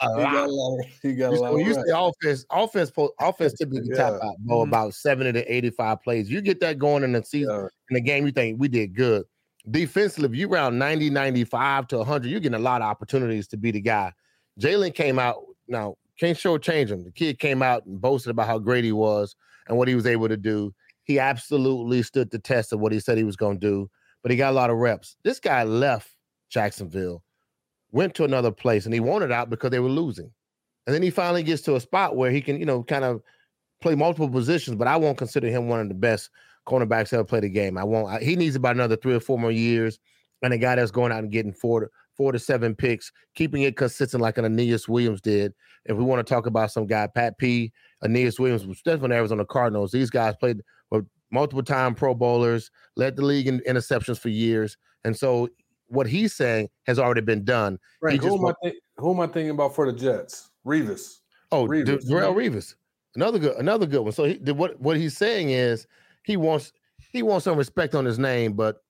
A 0.00 0.08
lot. 0.08 0.32
Got 0.32 0.48
a 0.48 0.50
lot. 0.50 0.78
Of, 1.04 1.18
got 1.18 1.32
a 1.32 1.40
lot. 1.40 1.52
When 1.52 1.66
you 1.66 1.74
say 1.74 1.82
offense, 1.92 2.46
offense, 2.50 2.90
offense 3.20 3.52
typically 3.58 3.90
yeah. 3.90 3.96
top 3.96 4.14
out 4.22 4.34
mm-hmm. 4.40 4.68
about 4.68 4.94
seventy 4.94 5.32
to 5.32 5.52
eighty-five 5.52 6.02
plays. 6.02 6.30
You 6.30 6.40
get 6.40 6.60
that 6.60 6.78
going 6.78 7.04
in 7.04 7.12
the 7.12 7.22
season 7.22 7.54
yeah. 7.54 7.68
in 7.90 7.94
the 7.94 8.00
game, 8.00 8.24
you 8.24 8.32
think 8.32 8.58
we 8.58 8.68
did 8.68 8.94
good. 8.94 9.24
Defensively, 9.70 10.30
if 10.30 10.34
you 10.34 10.48
round 10.48 10.78
90, 10.78 11.10
95 11.10 11.88
to 11.88 11.98
100, 11.98 12.30
you're 12.30 12.40
getting 12.40 12.58
a 12.58 12.62
lot 12.62 12.80
of 12.80 12.88
opportunities 12.88 13.46
to 13.48 13.58
be 13.58 13.70
the 13.70 13.80
guy. 13.80 14.14
Jalen 14.58 14.94
came 14.94 15.18
out 15.18 15.42
now, 15.66 15.96
can't 16.18 16.38
show 16.38 16.56
change 16.56 16.90
him. 16.90 17.04
The 17.04 17.10
kid 17.10 17.38
came 17.38 17.62
out 17.62 17.84
and 17.84 18.00
boasted 18.00 18.30
about 18.30 18.46
how 18.46 18.58
great 18.58 18.84
he 18.84 18.92
was 18.92 19.36
and 19.68 19.76
what 19.76 19.88
he 19.88 19.94
was 19.94 20.06
able 20.06 20.28
to 20.28 20.38
do. 20.38 20.74
He 21.08 21.18
absolutely 21.18 22.02
stood 22.02 22.30
the 22.30 22.38
test 22.38 22.72
of 22.72 22.78
what 22.78 22.92
he 22.92 23.00
said 23.00 23.18
he 23.18 23.24
was 23.24 23.34
going 23.34 23.58
to 23.58 23.66
do, 23.66 23.90
but 24.22 24.30
he 24.30 24.36
got 24.36 24.52
a 24.52 24.54
lot 24.54 24.70
of 24.70 24.76
reps. 24.76 25.16
This 25.24 25.40
guy 25.40 25.64
left 25.64 26.10
Jacksonville 26.50 27.24
went 27.90 28.14
to 28.14 28.24
another 28.24 28.50
place 28.50 28.84
and 28.84 28.92
he 28.92 29.00
wanted 29.00 29.32
out 29.32 29.48
because 29.48 29.70
they 29.70 29.80
were 29.80 29.88
losing. 29.88 30.30
And 30.86 30.94
then 30.94 31.02
he 31.02 31.10
finally 31.10 31.42
gets 31.42 31.62
to 31.62 31.76
a 31.76 31.80
spot 31.80 32.14
where 32.14 32.30
he 32.30 32.42
can, 32.42 32.60
you 32.60 32.66
know, 32.66 32.82
kind 32.82 33.04
of 33.04 33.22
play 33.80 33.94
multiple 33.94 34.28
positions, 34.28 34.76
but 34.76 34.86
I 34.86 34.96
won't 34.96 35.16
consider 35.16 35.48
him 35.48 35.68
one 35.68 35.80
of 35.80 35.88
the 35.88 35.94
best 35.94 36.28
cornerbacks 36.66 37.12
ever 37.14 37.24
played 37.24 37.44
the 37.44 37.48
game. 37.48 37.78
I 37.78 37.84
won't. 37.84 38.08
I, 38.08 38.20
he 38.20 38.36
needs 38.36 38.56
about 38.56 38.76
another 38.76 38.96
three 38.96 39.14
or 39.14 39.20
four 39.20 39.38
more 39.38 39.50
years, 39.50 39.98
and 40.42 40.52
a 40.52 40.58
guy 40.58 40.76
that's 40.76 40.90
going 40.90 41.12
out 41.12 41.22
and 41.22 41.32
getting 41.32 41.52
four 41.52 41.80
to 41.80 41.88
four 42.14 42.32
to 42.32 42.38
seven 42.38 42.74
picks, 42.74 43.12
keeping 43.34 43.62
it 43.62 43.76
consistent 43.76 44.22
like 44.22 44.36
an 44.38 44.44
Aeneas 44.44 44.88
Williams 44.88 45.20
did. 45.20 45.54
If 45.84 45.96
we 45.96 46.04
want 46.04 46.26
to 46.26 46.34
talk 46.34 46.46
about 46.46 46.72
some 46.72 46.86
guy, 46.86 47.06
Pat 47.06 47.38
P, 47.38 47.72
Aeneas 48.02 48.38
Williams, 48.38 48.78
Stephen 48.78 49.12
Arizona 49.12 49.44
Cardinals. 49.44 49.92
These 49.92 50.10
guys 50.10 50.34
played 50.36 50.62
multiple 51.30 51.62
time 51.62 51.94
Pro 51.94 52.14
Bowlers, 52.14 52.70
led 52.96 53.16
the 53.16 53.24
league 53.24 53.46
in 53.46 53.60
interceptions 53.60 54.18
for 54.18 54.28
years, 54.28 54.76
and 55.04 55.16
so 55.16 55.48
what 55.88 56.06
he's 56.06 56.34
saying 56.34 56.68
has 56.86 56.98
already 56.98 57.22
been 57.22 57.44
done. 57.44 57.78
Right. 58.00 58.20
Who, 58.22 58.46
am 58.46 58.54
th- 58.62 58.76
who 58.98 59.12
am 59.12 59.20
I 59.20 59.26
thinking 59.26 59.50
about 59.50 59.74
for 59.74 59.90
the 59.90 59.98
Jets? 59.98 60.50
Revis. 60.66 61.20
Oh, 61.50 61.66
Revis. 61.66 62.06
Darrelle 62.06 62.34
Revis. 62.34 62.74
Another 63.14 63.38
good, 63.38 63.56
another 63.56 63.86
good 63.86 64.02
one. 64.02 64.12
So 64.12 64.24
he, 64.24 64.34
what 64.52 64.78
what 64.80 64.96
he's 64.96 65.16
saying 65.16 65.50
is 65.50 65.86
he 66.24 66.36
wants 66.36 66.72
he 67.10 67.22
wants 67.22 67.44
some 67.44 67.56
respect 67.56 67.94
on 67.94 68.04
his 68.04 68.18
name, 68.18 68.52
but 68.52 68.82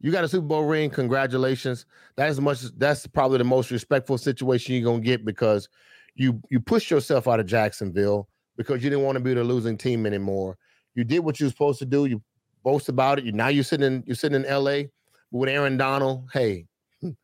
you 0.00 0.10
got 0.10 0.24
a 0.24 0.28
Super 0.28 0.46
Bowl 0.46 0.64
ring. 0.64 0.90
Congratulations. 0.90 1.84
That's 2.16 2.40
much. 2.40 2.62
That's 2.78 3.06
probably 3.06 3.38
the 3.38 3.44
most 3.44 3.70
respectful 3.70 4.16
situation 4.16 4.74
you're 4.74 4.84
gonna 4.84 5.02
get 5.02 5.24
because 5.24 5.68
you 6.14 6.40
you 6.50 6.60
pushed 6.60 6.90
yourself 6.90 7.28
out 7.28 7.40
of 7.40 7.46
Jacksonville 7.46 8.28
because 8.56 8.82
you 8.82 8.90
didn't 8.90 9.04
want 9.04 9.16
to 9.16 9.24
be 9.24 9.34
the 9.34 9.44
losing 9.44 9.76
team 9.76 10.06
anymore. 10.06 10.56
You 10.94 11.04
did 11.04 11.20
what 11.20 11.38
you 11.40 11.46
were 11.46 11.50
supposed 11.50 11.78
to 11.80 11.86
do. 11.86 12.06
You 12.06 12.22
boast 12.62 12.88
about 12.88 13.18
it. 13.18 13.24
You 13.24 13.32
now 13.32 13.48
you're 13.48 13.64
sitting 13.64 13.86
in 13.86 14.04
you're 14.06 14.16
sitting 14.16 14.36
in 14.36 14.46
L.A. 14.46 14.90
with 15.30 15.48
Aaron 15.48 15.76
Donald. 15.76 16.28
Hey, 16.32 16.66
you 17.00 17.14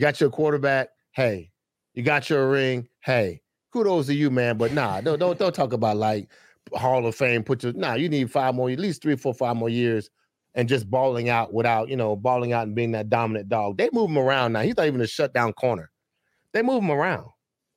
got 0.00 0.20
your 0.20 0.30
quarterback. 0.30 0.88
Hey, 1.12 1.50
you 1.94 2.02
got 2.02 2.30
your 2.30 2.50
ring. 2.50 2.88
Hey, 3.00 3.42
kudos 3.72 4.06
to 4.06 4.14
you, 4.14 4.30
man. 4.30 4.56
But 4.56 4.72
nah, 4.72 5.00
don't 5.00 5.18
don't 5.18 5.38
don't 5.38 5.54
talk 5.54 5.72
about 5.72 5.96
like 5.96 6.28
Hall 6.72 7.06
of 7.06 7.14
Fame. 7.14 7.42
Put 7.42 7.62
your 7.62 7.72
nah. 7.74 7.94
You 7.94 8.08
need 8.08 8.30
five 8.30 8.54
more, 8.54 8.70
at 8.70 8.78
least 8.78 9.02
three, 9.02 9.16
four, 9.16 9.34
five 9.34 9.56
more 9.56 9.68
years, 9.68 10.10
and 10.54 10.68
just 10.68 10.90
balling 10.90 11.28
out 11.28 11.52
without 11.52 11.88
you 11.88 11.96
know 11.96 12.16
balling 12.16 12.52
out 12.52 12.66
and 12.66 12.74
being 12.74 12.92
that 12.92 13.08
dominant 13.08 13.48
dog. 13.48 13.78
They 13.78 13.90
move 13.92 14.10
him 14.10 14.18
around 14.18 14.52
now. 14.52 14.60
He's 14.60 14.76
not 14.76 14.86
even 14.86 15.00
a 15.00 15.06
shutdown 15.06 15.52
corner. 15.52 15.90
They 16.52 16.62
move 16.62 16.82
him 16.82 16.90
around. 16.90 17.26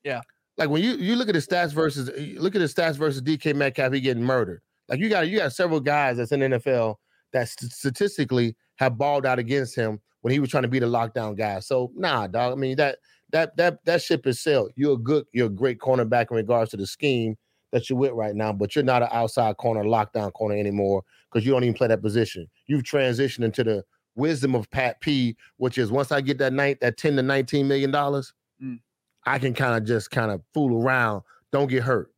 Yeah. 0.04 0.22
Like 0.58 0.70
when 0.70 0.84
you 0.84 0.92
you 0.94 1.16
look 1.16 1.30
at 1.30 1.36
his 1.36 1.48
stats 1.48 1.74
versus 1.74 2.10
look 2.40 2.56
at 2.56 2.62
his 2.62 2.74
stats 2.74 2.96
versus 2.96 3.22
DK 3.22 3.56
Metcalf, 3.56 3.94
he 3.94 4.00
getting 4.00 4.24
murdered. 4.24 4.62
Like 4.90 5.00
you 5.00 5.10
got 5.10 5.28
you 5.28 5.40
got 5.40 5.54
several 5.54 5.80
guys 5.80 6.18
that's 6.18 6.32
in 6.32 6.40
the 6.40 6.46
NFL 6.48 6.96
that 7.34 7.50
st- 7.50 7.72
statistically 7.72 8.56
have 8.76 8.98
balled 8.98 9.26
out 9.26 9.40
against 9.40 9.76
him 9.76 10.00
when 10.22 10.32
he 10.32 10.40
was 10.40 10.50
trying 10.50 10.64
to 10.64 10.70
be 10.70 10.80
the 10.80 10.86
lockdown 10.86 11.38
guy. 11.38 11.60
So 11.60 11.92
nah, 11.96 12.28
dog. 12.28 12.54
I 12.54 12.56
mean 12.56 12.76
that 12.78 13.00
that 13.32 13.58
that 13.58 13.84
that 13.86 14.02
ship 14.02 14.28
is 14.28 14.42
sailed. 14.42 14.72
You're 14.76 14.94
a 14.94 14.98
good, 14.98 15.26
you're 15.34 15.48
a 15.48 15.50
great 15.50 15.80
cornerback 15.80 16.32
in 16.32 16.38
regards 16.38 16.72
to 16.72 16.78
the 16.78 16.88
scheme 16.88 17.36
that 17.72 17.90
you're 17.90 18.00
with 18.00 18.14
right 18.14 18.36
now, 18.36 18.54
but 18.54 18.76
you're 18.76 18.86
not 18.86 19.02
an 19.02 19.10
outside 19.12 19.58
corner, 19.58 19.84
lockdown 19.84 20.32
corner 20.32 20.56
anymore 20.56 21.04
because 21.32 21.46
you 21.46 21.52
don't 21.52 21.64
even 21.64 21.74
play 21.74 21.88
that 21.88 22.02
position. 22.02 22.48
You've 22.68 22.84
transitioned 22.84 23.44
into 23.44 23.64
the 23.64 23.84
wisdom 24.16 24.56
of 24.56 24.70
Pat 24.72 25.02
P, 25.02 25.36
which 25.58 25.78
is 25.78 25.92
once 25.92 26.12
I 26.12 26.22
get 26.22 26.38
that 26.38 26.54
night, 26.54 26.80
that 26.80 26.98
10 26.98 27.18
to 27.18 27.22
19 27.22 27.68
million 27.68 27.92
dollars, 27.92 28.34
mm. 28.64 28.80
I 29.26 29.40
can 29.40 29.54
kind 29.54 29.76
of 29.76 29.84
just 29.84 30.12
kind 30.12 30.32
of 30.32 30.42
fool 30.54 30.82
around, 30.82 31.24
don't 31.52 31.68
get 31.68 31.84
hurt. 31.84 32.15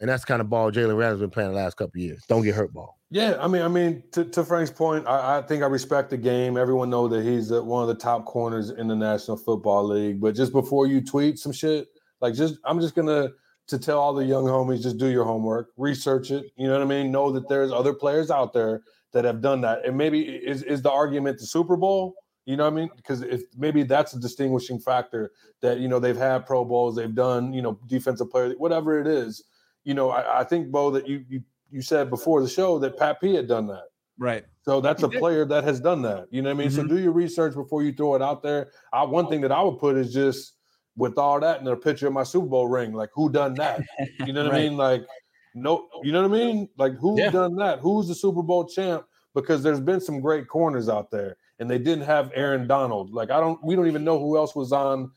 And 0.00 0.08
that's 0.10 0.24
kind 0.24 0.40
of 0.40 0.50
ball 0.50 0.70
Jalen 0.70 0.96
Ramsey's 0.96 1.20
been 1.20 1.30
playing 1.30 1.50
the 1.50 1.56
last 1.56 1.76
couple 1.76 2.00
years. 2.00 2.22
Don't 2.28 2.42
get 2.42 2.54
hurt 2.54 2.72
ball. 2.72 2.98
Yeah, 3.10 3.36
I 3.40 3.46
mean, 3.48 3.62
I 3.62 3.68
mean, 3.68 4.02
to, 4.12 4.24
to 4.24 4.44
Frank's 4.44 4.70
point, 4.70 5.06
I, 5.06 5.38
I, 5.38 5.42
think 5.42 5.62
I 5.62 5.66
respect 5.66 6.10
the 6.10 6.16
game. 6.16 6.56
Everyone 6.56 6.90
know 6.90 7.06
that 7.08 7.24
he's 7.24 7.50
one 7.52 7.82
of 7.82 7.88
the 7.88 7.94
top 7.94 8.24
corners 8.24 8.70
in 8.70 8.88
the 8.88 8.96
National 8.96 9.36
Football 9.36 9.86
League. 9.88 10.20
But 10.20 10.34
just 10.34 10.52
before 10.52 10.86
you 10.86 11.00
tweet 11.00 11.38
some 11.38 11.52
shit, 11.52 11.88
like 12.20 12.34
just 12.34 12.56
I'm 12.64 12.80
just 12.80 12.94
gonna 12.94 13.30
to 13.68 13.78
tell 13.78 13.98
all 13.98 14.14
the 14.14 14.24
young 14.24 14.44
homies, 14.44 14.82
just 14.82 14.98
do 14.98 15.06
your 15.06 15.24
homework, 15.24 15.68
research 15.76 16.30
it. 16.30 16.46
You 16.56 16.66
know 16.66 16.74
what 16.74 16.82
I 16.82 16.86
mean? 16.86 17.10
Know 17.10 17.30
that 17.32 17.48
there's 17.48 17.72
other 17.72 17.92
players 17.92 18.30
out 18.30 18.52
there 18.52 18.82
that 19.12 19.24
have 19.24 19.40
done 19.40 19.60
that. 19.62 19.84
And 19.84 19.96
maybe 19.96 20.22
is 20.22 20.62
is 20.62 20.82
the 20.82 20.90
argument 20.90 21.38
the 21.38 21.46
Super 21.46 21.76
Bowl? 21.76 22.14
You 22.44 22.56
know 22.56 22.64
what 22.64 22.72
I 22.72 22.76
mean? 22.76 22.90
Because 22.96 23.22
if 23.22 23.42
maybe 23.56 23.82
that's 23.82 24.14
a 24.14 24.20
distinguishing 24.20 24.78
factor 24.78 25.32
that 25.62 25.78
you 25.78 25.88
know 25.88 25.98
they've 25.98 26.16
had 26.16 26.46
Pro 26.46 26.64
Bowls, 26.64 26.96
they've 26.96 27.14
done 27.14 27.52
you 27.52 27.62
know 27.62 27.78
defensive 27.86 28.30
player, 28.30 28.54
whatever 28.58 29.00
it 29.00 29.06
is. 29.06 29.44
You 29.86 29.94
know, 29.94 30.10
I, 30.10 30.40
I 30.40 30.44
think 30.44 30.70
Bo 30.70 30.90
that 30.90 31.08
you 31.08 31.24
you 31.28 31.42
you 31.70 31.80
said 31.80 32.10
before 32.10 32.42
the 32.42 32.48
show 32.48 32.78
that 32.80 32.98
Pat 32.98 33.20
P 33.20 33.34
had 33.34 33.48
done 33.48 33.66
that. 33.68 33.84
Right. 34.18 34.44
So 34.62 34.80
that's 34.80 35.02
a 35.02 35.08
player 35.08 35.44
that 35.44 35.62
has 35.64 35.78
done 35.80 36.02
that. 36.02 36.26
You 36.30 36.42
know 36.42 36.48
what 36.48 36.56
I 36.56 36.58
mean? 36.58 36.68
Mm-hmm. 36.68 36.88
So 36.88 36.88
do 36.88 36.98
your 36.98 37.12
research 37.12 37.54
before 37.54 37.82
you 37.82 37.92
throw 37.92 38.16
it 38.16 38.22
out 38.22 38.42
there. 38.42 38.70
I, 38.92 39.04
one 39.04 39.28
thing 39.28 39.40
that 39.42 39.52
I 39.52 39.62
would 39.62 39.78
put 39.78 39.96
is 39.96 40.12
just 40.12 40.54
with 40.96 41.18
all 41.18 41.38
that 41.38 41.60
and 41.60 41.68
a 41.68 41.76
picture 41.76 42.08
of 42.08 42.12
my 42.12 42.24
Super 42.24 42.46
Bowl 42.46 42.66
ring. 42.66 42.92
Like 42.92 43.10
who 43.14 43.30
done 43.30 43.54
that? 43.54 43.82
You 44.26 44.32
know 44.32 44.44
what 44.44 44.52
right. 44.52 44.64
I 44.64 44.68
mean? 44.68 44.76
Like 44.76 45.06
no, 45.54 45.88
you 46.02 46.12
know 46.12 46.28
what 46.28 46.36
I 46.36 46.44
mean? 46.44 46.68
Like 46.76 46.96
who 46.96 47.18
yeah. 47.18 47.30
done 47.30 47.54
that? 47.56 47.78
Who's 47.78 48.08
the 48.08 48.14
Super 48.14 48.42
Bowl 48.42 48.66
champ? 48.66 49.04
Because 49.34 49.62
there's 49.62 49.80
been 49.80 50.00
some 50.00 50.20
great 50.20 50.48
corners 50.48 50.88
out 50.88 51.10
there, 51.10 51.36
and 51.58 51.70
they 51.70 51.78
didn't 51.78 52.04
have 52.04 52.32
Aaron 52.34 52.66
Donald. 52.66 53.12
Like 53.12 53.30
I 53.30 53.38
don't, 53.38 53.62
we 53.62 53.76
don't 53.76 53.86
even 53.86 54.04
know 54.04 54.18
who 54.18 54.36
else 54.36 54.56
was 54.56 54.72
on 54.72 55.10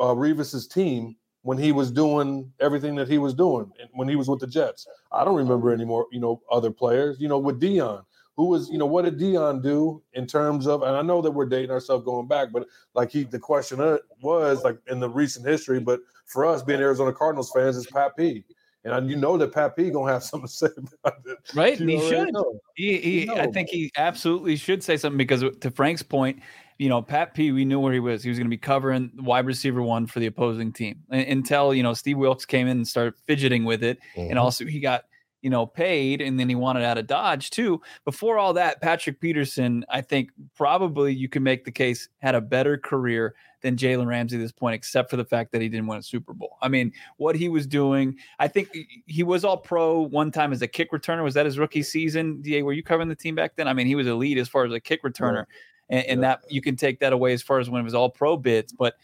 uh, 0.00 0.14
Revis's 0.14 0.66
team 0.66 1.16
when 1.46 1.56
he 1.56 1.70
was 1.70 1.92
doing 1.92 2.52
everything 2.58 2.96
that 2.96 3.08
he 3.08 3.18
was 3.18 3.32
doing 3.32 3.70
when 3.92 4.08
he 4.08 4.16
was 4.16 4.28
with 4.28 4.40
the 4.40 4.48
Jets. 4.48 4.88
I 5.12 5.24
don't 5.24 5.36
remember 5.36 5.72
any 5.72 5.84
more, 5.84 6.08
you 6.10 6.18
know, 6.18 6.42
other 6.50 6.72
players. 6.72 7.20
You 7.20 7.28
know, 7.28 7.38
with 7.38 7.60
Dion, 7.60 8.02
who 8.36 8.46
was, 8.46 8.68
you 8.68 8.78
know, 8.78 8.86
what 8.86 9.04
did 9.04 9.16
Dion 9.16 9.62
do 9.62 10.02
in 10.14 10.26
terms 10.26 10.66
of? 10.66 10.82
And 10.82 10.96
I 10.96 11.02
know 11.02 11.22
that 11.22 11.30
we're 11.30 11.46
dating 11.46 11.70
ourselves 11.70 12.04
going 12.04 12.26
back, 12.26 12.48
but 12.52 12.66
like 12.94 13.12
he, 13.12 13.22
the 13.22 13.38
question 13.38 13.78
was 14.20 14.64
like 14.64 14.78
in 14.88 14.98
the 14.98 15.08
recent 15.08 15.46
history. 15.46 15.78
But 15.78 16.00
for 16.24 16.44
us, 16.44 16.64
being 16.64 16.80
Arizona 16.80 17.12
Cardinals 17.12 17.52
fans, 17.54 17.76
is 17.76 17.86
Pat 17.86 18.16
P. 18.16 18.44
And 18.82 19.08
you 19.08 19.14
know 19.14 19.38
that 19.38 19.52
Pat 19.52 19.76
P 19.76 19.90
gonna 19.90 20.12
have 20.12 20.24
something 20.24 20.48
to 20.48 20.52
say 20.52 20.68
about 20.76 21.20
it. 21.26 21.38
Right, 21.54 21.78
and 21.78 21.88
he 21.88 22.00
should. 22.08 22.34
He, 22.74 22.98
he, 22.98 23.30
I 23.30 23.46
think 23.46 23.68
he 23.68 23.92
absolutely 23.96 24.56
should 24.56 24.82
say 24.82 24.96
something 24.96 25.16
because, 25.16 25.44
to 25.60 25.70
Frank's 25.70 26.02
point, 26.02 26.40
you 26.78 26.88
know, 26.88 27.00
Pat 27.02 27.34
P, 27.34 27.52
we 27.52 27.64
knew 27.64 27.80
where 27.80 27.92
he 27.92 28.00
was. 28.00 28.22
He 28.22 28.28
was 28.28 28.38
going 28.38 28.46
to 28.46 28.50
be 28.50 28.58
covering 28.58 29.10
wide 29.16 29.46
receiver 29.46 29.82
one 29.82 30.06
for 30.06 30.20
the 30.20 30.26
opposing 30.26 30.72
team 30.72 31.02
until, 31.10 31.72
you 31.72 31.82
know, 31.82 31.94
Steve 31.94 32.18
Wilks 32.18 32.44
came 32.44 32.66
in 32.66 32.78
and 32.78 32.88
started 32.88 33.14
fidgeting 33.26 33.64
with 33.64 33.82
it. 33.82 33.98
Mm-hmm. 34.14 34.30
And 34.30 34.38
also 34.38 34.66
he 34.66 34.80
got, 34.80 35.04
you 35.42 35.50
know, 35.50 35.64
paid 35.64 36.20
and 36.20 36.40
then 36.40 36.48
he 36.48 36.54
wanted 36.54 36.82
out 36.82 36.98
of 36.98 37.06
Dodge 37.06 37.50
too. 37.50 37.80
Before 38.04 38.38
all 38.38 38.52
that, 38.54 38.80
Patrick 38.80 39.20
Peterson, 39.20 39.84
I 39.88 40.00
think 40.00 40.30
probably 40.54 41.14
you 41.14 41.28
can 41.28 41.42
make 41.42 41.64
the 41.64 41.72
case 41.72 42.08
had 42.18 42.34
a 42.34 42.40
better 42.40 42.76
career 42.76 43.34
than 43.62 43.76
Jalen 43.76 44.06
Ramsey 44.06 44.36
at 44.36 44.40
this 44.40 44.52
point, 44.52 44.74
except 44.74 45.08
for 45.08 45.16
the 45.16 45.24
fact 45.24 45.52
that 45.52 45.62
he 45.62 45.68
didn't 45.68 45.86
win 45.86 45.98
a 45.98 46.02
Super 46.02 46.34
Bowl. 46.34 46.56
I 46.60 46.68
mean, 46.68 46.92
what 47.16 47.36
he 47.36 47.48
was 47.48 47.66
doing, 47.66 48.16
I 48.38 48.48
think 48.48 48.68
he 49.06 49.22
was 49.22 49.44
all 49.44 49.56
pro 49.56 50.00
one 50.00 50.30
time 50.30 50.52
as 50.52 50.62
a 50.62 50.68
kick 50.68 50.92
returner. 50.92 51.24
Was 51.24 51.34
that 51.34 51.46
his 51.46 51.58
rookie 51.58 51.82
season? 51.82 52.42
DA, 52.42 52.62
were 52.62 52.72
you 52.72 52.82
covering 52.82 53.08
the 53.08 53.16
team 53.16 53.34
back 53.34 53.56
then? 53.56 53.66
I 53.66 53.72
mean, 53.72 53.86
he 53.86 53.94
was 53.94 54.06
elite 54.06 54.38
as 54.38 54.48
far 54.48 54.66
as 54.66 54.72
a 54.72 54.80
kick 54.80 55.02
returner. 55.02 55.46
Yeah 55.88 55.96
and, 55.98 56.06
and 56.06 56.20
yeah. 56.20 56.28
that 56.28 56.40
you 56.50 56.60
can 56.60 56.76
take 56.76 57.00
that 57.00 57.12
away 57.12 57.32
as 57.32 57.42
far 57.42 57.58
as 57.58 57.70
when 57.70 57.80
it 57.80 57.84
was 57.84 57.94
all 57.94 58.10
pro 58.10 58.36
bids. 58.36 58.72
But 58.72 58.94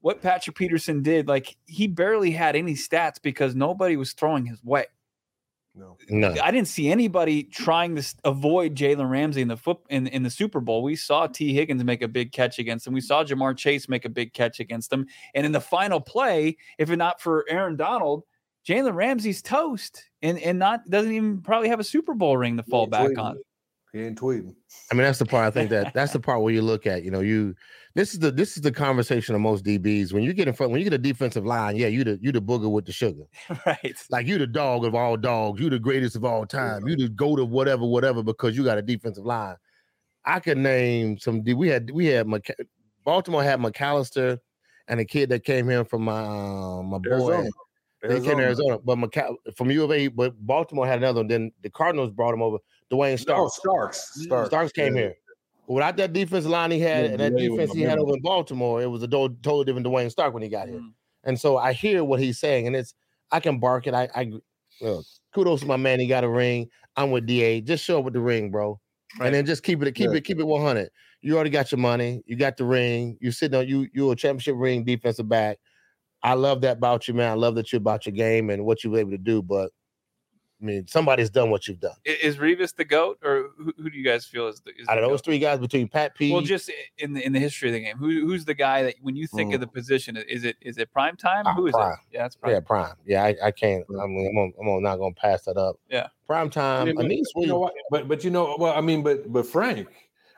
what 0.00 0.22
Patrick 0.22 0.56
Peterson 0.56 1.02
did, 1.02 1.28
like 1.28 1.56
he 1.66 1.86
barely 1.86 2.30
had 2.30 2.56
any 2.56 2.74
stats 2.74 3.20
because 3.20 3.54
nobody 3.54 3.96
was 3.96 4.12
throwing 4.12 4.46
his 4.46 4.62
way. 4.62 4.86
No, 5.74 5.96
no. 6.08 6.34
I 6.42 6.50
didn't 6.50 6.66
see 6.66 6.90
anybody 6.90 7.44
trying 7.44 7.94
to 7.94 8.14
avoid 8.24 8.74
Jalen 8.74 9.08
Ramsey 9.08 9.42
in 9.42 9.48
the 9.48 9.56
foot 9.56 9.78
in, 9.88 10.08
in 10.08 10.24
the 10.24 10.30
Super 10.30 10.60
Bowl. 10.60 10.82
We 10.82 10.96
saw 10.96 11.28
Tee 11.28 11.54
Higgins 11.54 11.84
make 11.84 12.02
a 12.02 12.08
big 12.08 12.32
catch 12.32 12.58
against 12.58 12.84
him. 12.84 12.94
We 12.94 13.00
saw 13.00 13.22
Ja'Marr 13.22 13.56
Chase 13.56 13.88
make 13.88 14.04
a 14.04 14.08
big 14.08 14.32
catch 14.32 14.58
against 14.58 14.92
him. 14.92 15.06
And 15.34 15.46
in 15.46 15.52
the 15.52 15.60
final 15.60 16.00
play, 16.00 16.56
if 16.78 16.90
it 16.90 16.96
not 16.96 17.20
for 17.20 17.44
Aaron 17.48 17.76
Donald, 17.76 18.24
Jalen 18.66 18.94
Ramsey's 18.94 19.40
toast 19.40 20.10
and 20.20 20.38
and 20.40 20.58
not 20.58 20.84
doesn't 20.90 21.12
even 21.12 21.42
probably 21.42 21.68
have 21.68 21.80
a 21.80 21.84
Super 21.84 22.12
Bowl 22.12 22.36
ring 22.36 22.56
to 22.56 22.64
fall 22.64 22.88
back 22.88 23.16
on. 23.16 23.38
He 23.92 24.02
ain't 24.02 24.20
tweeting. 24.20 24.54
I 24.90 24.94
mean, 24.94 25.04
that's 25.04 25.18
the 25.18 25.24
part 25.24 25.46
I 25.46 25.50
think 25.50 25.70
that 25.70 25.94
that's 25.94 26.12
the 26.12 26.20
part 26.20 26.42
where 26.42 26.52
you 26.52 26.62
look 26.62 26.86
at, 26.86 27.04
you 27.04 27.10
know, 27.10 27.20
you 27.20 27.54
this 27.94 28.12
is 28.12 28.20
the 28.20 28.30
this 28.30 28.56
is 28.56 28.62
the 28.62 28.70
conversation 28.70 29.34
of 29.34 29.40
most 29.40 29.64
DBs. 29.64 30.12
When 30.12 30.22
you 30.22 30.34
get 30.34 30.46
in 30.46 30.54
front, 30.54 30.72
when 30.72 30.80
you 30.80 30.84
get 30.84 30.92
a 30.92 30.98
defensive 30.98 31.46
line, 31.46 31.76
yeah, 31.76 31.86
you 31.86 32.04
the 32.04 32.18
you 32.20 32.30
the 32.30 32.40
booger 32.40 32.70
with 32.70 32.84
the 32.84 32.92
sugar. 32.92 33.24
Right. 33.66 33.96
Like 34.10 34.26
you 34.26 34.38
the 34.38 34.46
dog 34.46 34.84
of 34.84 34.94
all 34.94 35.16
dogs, 35.16 35.60
you 35.60 35.70
the 35.70 35.78
greatest 35.78 36.16
of 36.16 36.24
all 36.24 36.44
time, 36.44 36.86
you 36.86 36.96
the 36.96 37.08
goat 37.08 37.40
of 37.40 37.48
whatever, 37.50 37.86
whatever, 37.86 38.22
because 38.22 38.56
you 38.56 38.64
got 38.64 38.78
a 38.78 38.82
defensive 38.82 39.24
line. 39.24 39.56
I 40.24 40.40
could 40.40 40.58
name 40.58 41.18
some 41.18 41.42
we 41.42 41.68
had 41.68 41.90
we 41.90 42.06
had 42.06 42.26
Baltimore 43.04 43.42
had 43.42 43.58
McAlister 43.58 44.38
and 44.86 45.00
a 45.00 45.04
kid 45.04 45.30
that 45.30 45.44
came 45.44 45.68
here 45.68 45.84
from 45.84 46.02
my 46.02 46.20
uh, 46.20 46.82
my 46.82 46.98
boy. 46.98 47.10
Arizona. 47.10 47.50
They 48.02 48.20
came 48.20 48.36
to 48.36 48.44
Arizona, 48.44 48.78
but 48.78 48.96
McCall- 48.96 49.34
from 49.56 49.70
U 49.70 49.82
of 49.82 49.90
A, 49.90 50.06
but 50.06 50.34
Baltimore 50.46 50.86
had 50.86 50.98
another 50.98 51.20
one. 51.20 51.26
Then 51.26 51.50
the 51.62 51.70
Cardinals 51.70 52.12
brought 52.12 52.32
him 52.32 52.42
over. 52.42 52.58
Duane 52.90 53.18
Starks. 53.18 53.40
Oh, 53.40 53.48
Starks. 53.48 54.10
Starks. 54.14 54.48
Starks 54.48 54.72
came 54.72 54.94
yeah. 54.94 55.02
here. 55.02 55.14
Without 55.66 55.96
that 55.98 56.14
defensive 56.14 56.50
line 56.50 56.70
he 56.70 56.80
had 56.80 57.04
yeah, 57.04 57.10
and 57.10 57.20
that 57.20 57.36
defense 57.36 57.72
he 57.72 57.82
had 57.82 57.98
over 57.98 58.14
in 58.14 58.22
Baltimore, 58.22 58.80
it 58.80 58.86
was 58.86 59.02
a 59.02 59.08
totally 59.08 59.64
different 59.64 59.84
Duane 59.84 60.08
Stark 60.08 60.32
when 60.32 60.42
he 60.42 60.48
got 60.48 60.68
here. 60.68 60.78
Mm. 60.78 60.92
And 61.24 61.38
so 61.38 61.58
I 61.58 61.74
hear 61.74 62.04
what 62.04 62.20
he's 62.20 62.38
saying, 62.40 62.66
and 62.66 62.74
it's 62.74 62.94
I 63.30 63.40
can 63.40 63.58
bark 63.58 63.86
it. 63.86 63.92
I, 63.92 64.08
I 64.14 64.32
kudos 65.34 65.60
to 65.60 65.66
my 65.66 65.76
man. 65.76 66.00
He 66.00 66.06
got 66.06 66.24
a 66.24 66.28
ring. 66.28 66.68
I'm 66.96 67.10
with 67.10 67.26
Da. 67.26 67.60
Just 67.60 67.84
show 67.84 67.98
up 67.98 68.04
with 68.04 68.14
the 68.14 68.20
ring, 68.20 68.50
bro. 68.50 68.80
Right. 69.18 69.26
and 69.26 69.34
then 69.34 69.46
just 69.46 69.62
keep 69.62 69.82
it 69.82 69.94
keep 69.94 70.10
Yeah. 70.10 70.16
it 70.16 70.24
keep 70.24 70.38
it 70.38 70.44
100. 70.44 70.90
You 71.22 71.34
already 71.34 71.50
got 71.50 71.72
your 71.72 71.78
money. 71.78 72.22
You 72.26 72.36
got 72.36 72.56
the 72.56 72.64
ring. 72.64 73.16
You 73.20 73.32
sitting 73.32 73.58
on 73.58 73.66
you 73.66 73.88
you 73.92 74.10
a 74.10 74.16
championship 74.16 74.54
ring 74.56 74.84
defensive 74.84 75.28
back. 75.28 75.58
I 76.22 76.34
love 76.34 76.60
that 76.62 76.78
about 76.78 77.08
you, 77.08 77.14
man. 77.14 77.30
I 77.30 77.34
love 77.34 77.54
that 77.54 77.72
you're 77.72 77.78
about 77.78 78.06
your 78.06 78.14
game 78.14 78.50
and 78.50 78.64
what 78.64 78.84
you 78.84 78.90
were 78.90 78.98
able 78.98 79.12
to 79.12 79.18
do. 79.18 79.42
But 79.42 79.70
I 80.60 80.64
mean, 80.64 80.88
somebody's 80.88 81.30
done 81.30 81.50
what 81.50 81.68
you've 81.68 81.78
done. 81.78 81.94
I- 82.06 82.18
Is 82.20 82.36
Revis 82.38 82.74
the 82.74 82.84
goat, 82.84 83.18
or 83.22 83.50
who, 83.56 83.72
who 83.80 83.90
do 83.90 83.96
you 83.96 84.04
guys 84.04 84.26
feel 84.26 84.48
is 84.48 84.60
the? 84.60 84.72
Is 84.76 84.88
Out 84.88 84.96
the 84.96 85.02
of 85.04 85.08
those 85.10 85.20
GOAT? 85.20 85.24
three 85.24 85.38
guys, 85.38 85.60
between 85.60 85.86
Pat 85.88 86.16
P, 86.16 86.32
Well, 86.32 86.40
just 86.42 86.70
in 86.98 87.12
the 87.12 87.24
in 87.24 87.32
the 87.32 87.38
history 87.38 87.68
of 87.68 87.74
the 87.74 87.80
game, 87.80 87.96
who 87.96 88.26
who's 88.26 88.44
the 88.44 88.54
guy 88.54 88.82
that 88.82 88.94
when 89.00 89.14
you 89.14 89.28
think 89.28 89.54
of 89.54 89.58
Mm. 89.58 89.62
the 89.62 89.66
position, 89.68 90.16
is 90.16 90.44
it 90.44 90.56
is 90.60 90.76
it 90.78 90.90
prime 90.92 91.16
time? 91.16 91.44
Ah, 91.46 91.54
Who 91.54 91.66
is 91.68 91.72
Prime. 91.74 91.92
it? 91.92 91.98
Yeah, 92.16 92.26
it's 92.26 92.34
prime. 92.36 92.52
yeah, 92.52 92.60
prime. 92.60 92.94
Yeah, 93.06 93.22
I, 93.24 93.36
I 93.44 93.50
can't. 93.52 93.84
I 94.00 94.06
mean, 94.06 94.26
I'm, 94.32 94.38
on, 94.38 94.52
I'm 94.60 94.68
on, 94.68 94.82
not 94.82 94.96
gonna 94.96 95.14
pass 95.14 95.44
that 95.44 95.56
up. 95.56 95.76
Yeah. 95.88 96.08
prime 96.26 96.50
time. 96.50 96.82
I 96.82 96.84
mean, 96.86 96.96
but- 96.96 97.04
Anise 97.04 97.32
you 97.36 97.46
know 97.46 97.58
what? 97.60 97.74
But 97.90 98.08
but 98.08 98.24
you 98.24 98.30
know, 98.30 98.56
well, 98.58 98.76
I 98.76 98.80
mean, 98.80 99.02
but 99.04 99.30
but 99.32 99.46
Frank, 99.46 99.86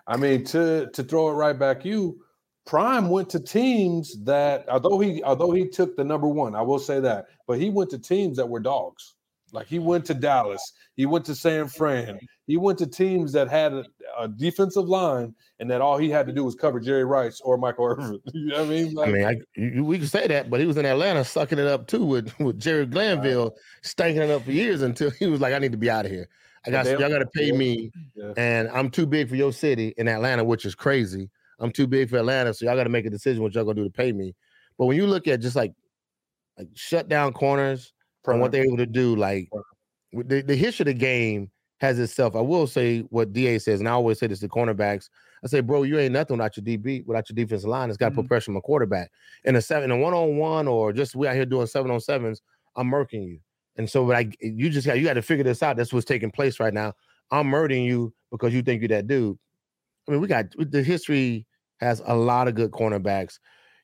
I 0.06 0.18
mean, 0.18 0.44
to 0.46 0.90
to 0.92 1.02
throw 1.02 1.30
it 1.30 1.32
right 1.32 1.58
back, 1.58 1.84
you 1.84 2.20
Prime 2.66 3.08
went 3.08 3.30
to 3.30 3.40
teams 3.40 4.22
that 4.24 4.68
although 4.68 4.98
he 5.00 5.22
although 5.22 5.50
he 5.50 5.66
took 5.66 5.96
the 5.96 6.04
number 6.04 6.28
one, 6.28 6.54
I 6.54 6.60
will 6.60 6.78
say 6.78 7.00
that, 7.00 7.26
but 7.46 7.58
he 7.58 7.70
went 7.70 7.88
to 7.90 7.98
teams 7.98 8.36
that 8.36 8.46
were 8.48 8.60
dogs. 8.60 9.14
Like 9.52 9.66
he 9.66 9.78
went 9.78 10.04
to 10.06 10.14
Dallas, 10.14 10.72
he 10.96 11.06
went 11.06 11.24
to 11.26 11.34
San 11.34 11.68
Fran, 11.68 12.18
he 12.46 12.56
went 12.56 12.78
to 12.78 12.86
teams 12.86 13.32
that 13.32 13.48
had 13.48 13.72
a, 13.72 13.84
a 14.18 14.28
defensive 14.28 14.88
line, 14.88 15.34
and 15.58 15.70
that 15.70 15.80
all 15.80 15.98
he 15.98 16.10
had 16.10 16.26
to 16.26 16.32
do 16.32 16.44
was 16.44 16.54
cover 16.54 16.80
Jerry 16.80 17.04
Rice 17.04 17.40
or 17.42 17.56
Michael 17.56 17.86
Irvin. 17.86 18.20
You 18.34 18.46
know 18.46 18.58
what 18.58 18.66
I 18.66 18.68
mean? 18.68 18.98
I 18.98 19.06
mean, 19.06 19.24
I, 19.24 19.36
you, 19.56 19.84
we 19.84 19.98
can 19.98 20.06
say 20.06 20.26
that, 20.26 20.50
but 20.50 20.60
he 20.60 20.66
was 20.66 20.76
in 20.76 20.86
Atlanta 20.86 21.24
sucking 21.24 21.58
it 21.58 21.66
up 21.66 21.86
too 21.86 22.04
with 22.04 22.32
with 22.40 22.58
Jerry 22.58 22.86
Glanville, 22.86 23.54
stanking 23.82 24.16
it 24.24 24.30
up 24.30 24.44
for 24.44 24.52
years 24.52 24.82
until 24.82 25.10
he 25.18 25.26
was 25.26 25.40
like, 25.40 25.54
"I 25.54 25.58
need 25.58 25.72
to 25.72 25.78
be 25.78 25.90
out 25.90 26.06
of 26.06 26.10
here. 26.12 26.28
I 26.66 26.70
got 26.70 26.86
y'all 26.86 27.08
got 27.08 27.20
to 27.20 27.26
pay 27.26 27.52
me, 27.52 27.90
Yeah. 28.14 28.32
and 28.36 28.68
I'm 28.68 28.90
too 28.90 29.06
big 29.06 29.28
for 29.30 29.36
your 29.36 29.52
city 29.52 29.94
in 29.96 30.08
Atlanta, 30.08 30.44
which 30.44 30.64
is 30.66 30.74
crazy. 30.74 31.30
I'm 31.58 31.72
too 31.72 31.86
big 31.86 32.10
for 32.10 32.18
Atlanta, 32.18 32.52
so 32.54 32.66
y'all 32.66 32.76
got 32.76 32.84
to 32.84 32.90
make 32.90 33.06
a 33.06 33.10
decision 33.10 33.42
what 33.42 33.54
y'all 33.54 33.64
gonna 33.64 33.76
do 33.76 33.84
to 33.84 33.90
pay 33.90 34.12
me. 34.12 34.34
But 34.78 34.86
when 34.86 34.96
you 34.96 35.06
look 35.06 35.26
at 35.28 35.40
just 35.40 35.56
like 35.56 35.72
like 36.58 36.68
shut 36.74 37.08
down 37.08 37.32
corners 37.32 37.92
and 38.26 38.40
what 38.40 38.52
they're 38.52 38.64
able 38.64 38.76
to 38.76 38.86
do, 38.86 39.16
like 39.16 39.48
the, 40.12 40.42
the 40.42 40.56
history 40.56 40.84
of 40.84 40.86
the 40.88 40.94
game 40.94 41.50
has 41.80 41.98
itself. 41.98 42.36
I 42.36 42.40
will 42.40 42.66
say 42.66 43.00
what 43.10 43.32
DA 43.32 43.58
says, 43.58 43.80
and 43.80 43.88
I 43.88 43.92
always 43.92 44.18
say 44.18 44.26
this 44.26 44.40
to 44.40 44.48
cornerbacks. 44.48 45.08
I 45.42 45.48
say, 45.48 45.60
bro, 45.60 45.84
you 45.84 45.98
ain't 45.98 46.12
nothing 46.12 46.36
without 46.36 46.56
your 46.56 46.64
DB, 46.64 47.06
without 47.06 47.28
your 47.30 47.34
defensive 47.34 47.68
line. 47.68 47.88
It's 47.88 47.96
got 47.96 48.10
to 48.10 48.14
put 48.14 48.22
mm-hmm. 48.22 48.28
pressure 48.28 48.50
on 48.50 48.54
my 48.54 48.60
quarterback. 48.60 49.10
In 49.44 49.56
a 49.56 49.62
seven, 49.62 49.90
in 49.90 49.98
a 49.98 50.02
one 50.02 50.12
on 50.12 50.36
one, 50.36 50.68
or 50.68 50.92
just 50.92 51.16
we 51.16 51.26
out 51.26 51.34
here 51.34 51.46
doing 51.46 51.66
seven 51.66 51.90
on 51.90 52.00
sevens, 52.00 52.42
I'm 52.76 52.90
murking 52.90 53.26
you. 53.26 53.38
And 53.76 53.88
so, 53.88 54.04
but 54.04 54.16
I, 54.16 54.30
you 54.40 54.68
just 54.68 54.86
got 54.86 54.98
you 54.98 55.04
got 55.04 55.14
to 55.14 55.22
figure 55.22 55.44
this 55.44 55.62
out. 55.62 55.76
That's 55.76 55.92
what's 55.92 56.04
taking 56.04 56.30
place 56.30 56.60
right 56.60 56.74
now. 56.74 56.92
I'm 57.30 57.46
murdering 57.46 57.84
you 57.84 58.12
because 58.30 58.52
you 58.52 58.62
think 58.62 58.82
you're 58.82 58.88
that 58.88 59.06
dude. 59.06 59.38
I 60.06 60.12
mean, 60.12 60.20
we 60.20 60.26
got 60.26 60.46
the 60.58 60.82
history 60.82 61.46
has 61.78 62.02
a 62.04 62.14
lot 62.14 62.48
of 62.48 62.54
good 62.54 62.72
cornerbacks. 62.72 63.38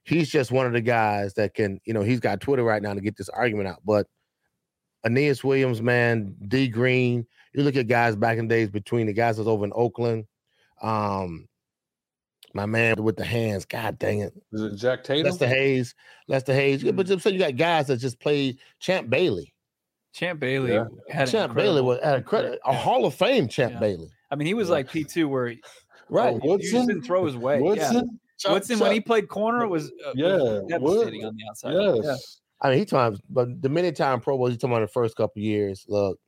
He's 0.05 0.29
just 0.29 0.53
one 0.53 0.67
of 0.67 0.73
the 0.73 0.81
guys 0.81 1.35
that 1.35 1.55
can, 1.55 1.81
you 1.85 1.95
know, 1.95 2.03
he's 2.03 2.21
got 2.21 2.41
Twitter 2.41 2.63
right 2.63 2.83
now 2.83 2.95
to 2.95 3.01
get 3.01 3.17
this 3.17 3.29
argument 3.29 3.69
out. 3.69 3.81
But 3.85 4.07
Aeneas 5.07 5.43
Williams, 5.45 5.81
man, 5.81 6.35
D 6.49 6.69
Green, 6.69 7.27
you 7.55 7.63
look 7.63 7.77
at 7.77 7.87
guys 7.89 8.17
back 8.17 8.39
in 8.39 8.49
the 8.49 8.55
days 8.55 8.69
between 8.69 9.07
the 9.07 9.13
guys 9.13 9.37
that's 9.37 9.49
over 9.49 9.65
in 9.65 9.73
Oakland. 9.75 10.27
Um, 10.83 11.49
my 12.55 12.67
man 12.67 13.03
with 13.03 13.17
the 13.17 13.25
hands, 13.25 13.65
god 13.65 13.99
dang 13.99 14.21
it. 14.21 14.33
Is 14.53 14.63
it 14.63 14.77
Jack 14.77 15.05
Tatum? 15.05 15.31
Lester 15.31 15.47
Hayes, 15.47 15.95
Lester 16.29 16.55
Hayes. 16.55 16.83
Yeah, 16.83 16.93
But 16.93 17.07
just 17.07 17.23
so 17.23 17.29
you 17.31 17.39
got 17.39 17.57
guys 17.57 17.87
that 17.89 17.99
just 17.99 18.19
played 18.21 18.59
Champ 18.81 19.09
Bailey. 19.11 19.53
Champ 20.15 20.41
Bailey 20.41 20.73
Yeah. 20.73 20.85
had 21.11 21.29
Champ 21.29 21.55
Bailey 21.55 21.81
incredible- 21.81 21.89
was 21.89 21.99
at 22.01 22.17
a 22.17 22.23
credit, 22.23 22.59
a. 22.65 22.73
Hall 22.75 23.05
of 23.05 23.15
Fame 23.15 23.49
Champ 23.49 23.75
Yeah. 23.75 23.81
Bailey. 23.81 24.09
I 24.31 24.37
mean, 24.37 24.47
he 24.47 24.55
was 24.55 24.69
Yeah. 24.69 24.73
like 24.75 24.91
P 24.91 25.05
two, 25.05 25.29
where 25.29 25.49
he, 25.49 25.61
Right. 26.09 26.29
oh, 26.43 26.53
you 26.53 26.59
just 26.59 26.73
Woodson? 26.73 26.87
didn't 26.89 27.03
throw 27.03 27.27
his 27.27 27.37
way. 27.37 27.57
Yeah. 27.57 27.63
Woodson? 27.63 28.21
Woodson, 28.49 28.79
when 28.79 28.93
he 28.93 29.01
played 29.01 29.29
corner, 29.29 29.63
it 29.63 29.69
was 29.69 29.91
uh, 30.07 30.13
Yeah, 30.15 30.37
was 30.37 30.65
devastating 30.69 31.21
Wood- 31.23 31.29
on 31.29 31.37
the 31.37 31.45
outside. 31.49 32.05
Yes. 32.05 32.41
I 32.61 32.71
mean, 32.71 32.79
he 32.79 32.85
times, 32.85 33.21
but 33.29 33.63
the 33.63 33.69
many 33.69 33.93
time 33.93 34.21
Pro 34.21 34.37
Bowl, 34.39 34.47
he's 34.49 34.57
talking 34.59 34.73
about 34.75 34.81
the 34.87 34.93
first 34.93 35.17
couple 35.17 35.43
years. 35.43 35.85
Look, 35.89 36.19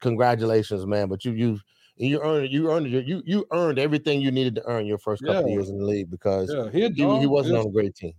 congratulations, 0.00 0.86
man. 0.86 1.08
But 1.08 1.24
you 1.24 1.32
you 1.32 1.60
you 1.96 2.20
earned 2.22 2.52
you 2.52 2.70
earned 2.70 2.88
you 2.90 3.22
you 3.24 3.46
earned 3.52 3.78
everything 3.78 4.20
you 4.20 4.30
needed 4.30 4.54
to 4.56 4.66
earn 4.66 4.86
your 4.86 4.98
first 4.98 5.24
couple 5.24 5.50
Yeah. 5.50 5.54
years 5.54 5.68
in 5.70 5.78
the 5.78 5.84
league 5.84 6.10
because 6.10 6.50
Yeah, 6.50 6.70
he, 6.70 6.88
he, 6.90 7.18
he 7.20 7.26
wasn't 7.26 7.58
on 7.58 7.66
a 7.66 7.70
great 7.70 7.94
team. 7.94 8.14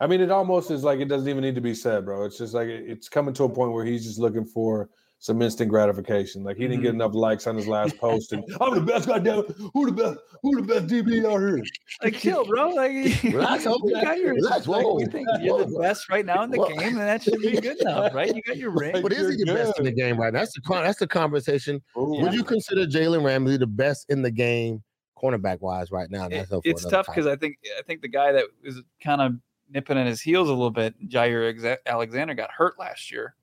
I 0.00 0.06
mean, 0.06 0.20
it 0.20 0.30
almost 0.30 0.70
is 0.70 0.84
like 0.84 1.00
it 1.00 1.06
doesn't 1.06 1.28
even 1.28 1.42
need 1.42 1.54
to 1.54 1.60
be 1.60 1.74
said, 1.74 2.04
bro. 2.04 2.24
It's 2.24 2.38
just 2.38 2.54
like 2.54 2.68
it- 2.68 2.88
it's 2.88 3.08
coming 3.08 3.34
to 3.34 3.44
a 3.44 3.48
point 3.48 3.72
where 3.72 3.84
he's 3.84 4.04
just 4.04 4.18
looking 4.18 4.44
for 4.44 4.90
some 5.18 5.40
instant 5.42 5.70
gratification. 5.70 6.44
Like 6.44 6.56
he 6.56 6.62
didn't 6.68 6.82
get 6.82 6.88
mm-hmm. 6.88 7.00
enough 7.00 7.14
likes 7.14 7.46
on 7.46 7.56
his 7.56 7.66
last 7.66 7.96
post, 7.98 8.32
and 8.32 8.44
I'm 8.60 8.74
the 8.74 8.80
best 8.80 9.06
goddamn. 9.06 9.42
Who 9.74 9.86
the 9.86 9.92
best? 9.92 10.18
Who 10.42 10.56
the 10.56 10.62
best 10.62 10.86
DB 10.86 11.24
out 11.24 11.38
here? 11.40 11.62
Like, 12.02 12.18
chill, 12.18 12.44
bro. 12.44 12.70
Like, 12.70 12.92
Relax, 13.24 13.64
you 13.64 13.70
homie. 13.70 14.02
got 14.02 14.18
your, 14.18 14.34
Relax, 14.34 14.68
like, 14.68 14.84
whoa. 14.84 14.98
you 14.98 15.06
think 15.06 15.28
you're 15.40 15.64
the 15.64 15.78
best 15.80 16.08
right 16.10 16.24
now 16.24 16.42
in 16.42 16.50
the 16.50 16.58
Whoa. 16.58 16.68
game, 16.68 16.98
and 16.98 16.98
that 16.98 17.22
should 17.22 17.40
be 17.40 17.58
good 17.60 17.80
enough, 17.80 18.14
right? 18.14 18.34
You 18.34 18.42
got 18.42 18.56
your 18.56 18.70
ring. 18.76 19.02
But 19.02 19.12
is 19.12 19.30
he 19.30 19.36
the 19.36 19.46
you're 19.46 19.54
best 19.54 19.78
in 19.78 19.84
the 19.84 19.92
game 19.92 20.18
right 20.18 20.32
now? 20.32 20.40
That's 20.40 20.54
the 20.54 20.60
con- 20.60 20.84
that's 20.84 20.98
the 20.98 21.06
conversation. 21.06 21.82
Ooh. 21.96 22.20
Would 22.20 22.34
you 22.34 22.44
consider 22.44 22.86
Jalen 22.86 23.24
Ramsey 23.24 23.56
the 23.56 23.66
best 23.66 24.06
in 24.10 24.22
the 24.22 24.30
game, 24.30 24.82
cornerback 25.18 25.60
wise, 25.60 25.90
right 25.90 26.10
now? 26.10 26.26
It- 26.26 26.30
That's 26.30 26.52
up 26.52 26.62
it's 26.64 26.84
tough 26.84 27.06
because. 27.06 27.26
I 27.26 27.36
think 27.36 27.56
I 27.78 27.82
think 27.82 28.02
the 28.02 28.08
guy 28.08 28.32
that 28.32 28.44
was 28.62 28.82
kind 29.02 29.20
of 29.20 29.32
nipping 29.70 29.98
at 29.98 30.06
his 30.06 30.20
heels 30.20 30.48
a 30.48 30.52
little 30.52 30.70
bit, 30.70 30.94
Jair 31.08 31.52
Exa- 31.52 31.78
Alexander, 31.86 32.34
got 32.34 32.50
hurt 32.50 32.78
last 32.78 33.10
year. 33.10 33.34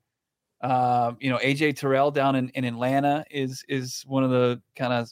Um, 0.64 1.18
you 1.20 1.28
know, 1.30 1.38
AJ 1.38 1.76
Terrell 1.76 2.10
down 2.10 2.36
in, 2.36 2.48
in 2.50 2.64
Atlanta 2.64 3.24
is 3.30 3.62
is 3.68 4.02
one 4.06 4.24
of 4.24 4.30
the 4.30 4.60
kind 4.76 4.92
of 4.94 5.10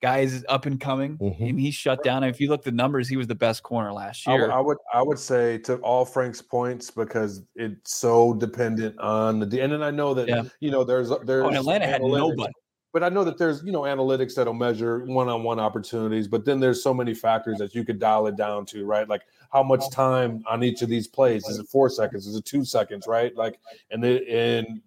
guys 0.00 0.44
up 0.48 0.66
and 0.66 0.80
coming, 0.80 1.16
Mhm. 1.18 1.50
and 1.50 1.60
he's 1.60 1.74
shut 1.74 2.02
down. 2.02 2.24
If 2.24 2.40
you 2.40 2.48
look 2.48 2.60
at 2.60 2.64
the 2.64 2.72
numbers, 2.72 3.08
he 3.08 3.16
was 3.16 3.26
the 3.26 3.34
best 3.34 3.62
corner 3.62 3.92
last 3.92 4.26
I, 4.28 4.32
year. 4.32 4.42
would- 4.42 4.50
I 4.50 4.60
would 4.60 4.76
I 4.94 5.02
would 5.02 5.18
say 5.18 5.58
to 5.58 5.76
all 5.76 6.04
Frank's 6.04 6.40
points 6.42 6.90
because 6.90 7.42
it's 7.56 7.94
so 7.98 8.34
dependent 8.34 8.98
on 9.00 9.40
the 9.40 9.60
and 9.60 9.72
then 9.72 9.82
I 9.82 9.90
know 9.90 10.14
that 10.14 10.28
Yeah. 10.28 10.44
you 10.60 10.70
know 10.70 10.84
there's 10.84 11.10
there's 11.24 11.44
oh, 11.44 11.50
Atlanta 11.50 11.86
had 11.86 12.00
nobody. 12.02 12.52
but 12.92 13.02
I 13.02 13.08
know 13.08 13.24
that 13.24 13.38
there's 13.38 13.62
you 13.64 13.72
know 13.72 13.82
analytics 13.82 14.34
that'll 14.34 14.54
measure 14.54 15.04
one-on-one 15.06 15.58
opportunities, 15.58 16.28
but 16.28 16.44
then 16.44 16.60
there's 16.60 16.82
so 16.82 16.92
many 16.94 17.14
factors 17.14 17.58
that 17.58 17.74
you 17.74 17.84
could 17.84 17.98
dial 17.98 18.26
it 18.28 18.36
down 18.36 18.66
to, 18.66 18.84
right? 18.84 19.08
Like 19.08 19.22
how 19.50 19.62
much 19.62 19.88
time 19.90 20.42
on 20.48 20.62
each 20.64 20.82
of 20.82 20.88
these 20.88 21.06
plays 21.08 21.46
is 21.48 21.58
it 21.58 21.66
four 21.68 21.88
seconds? 21.88 22.26
Is 22.26 22.36
it 22.36 22.44
two 22.44 22.64
seconds? 22.64 23.06
Right? 23.06 23.34
Like 23.36 23.58
and 23.90 24.02
the 24.02 24.28
and 24.28 24.80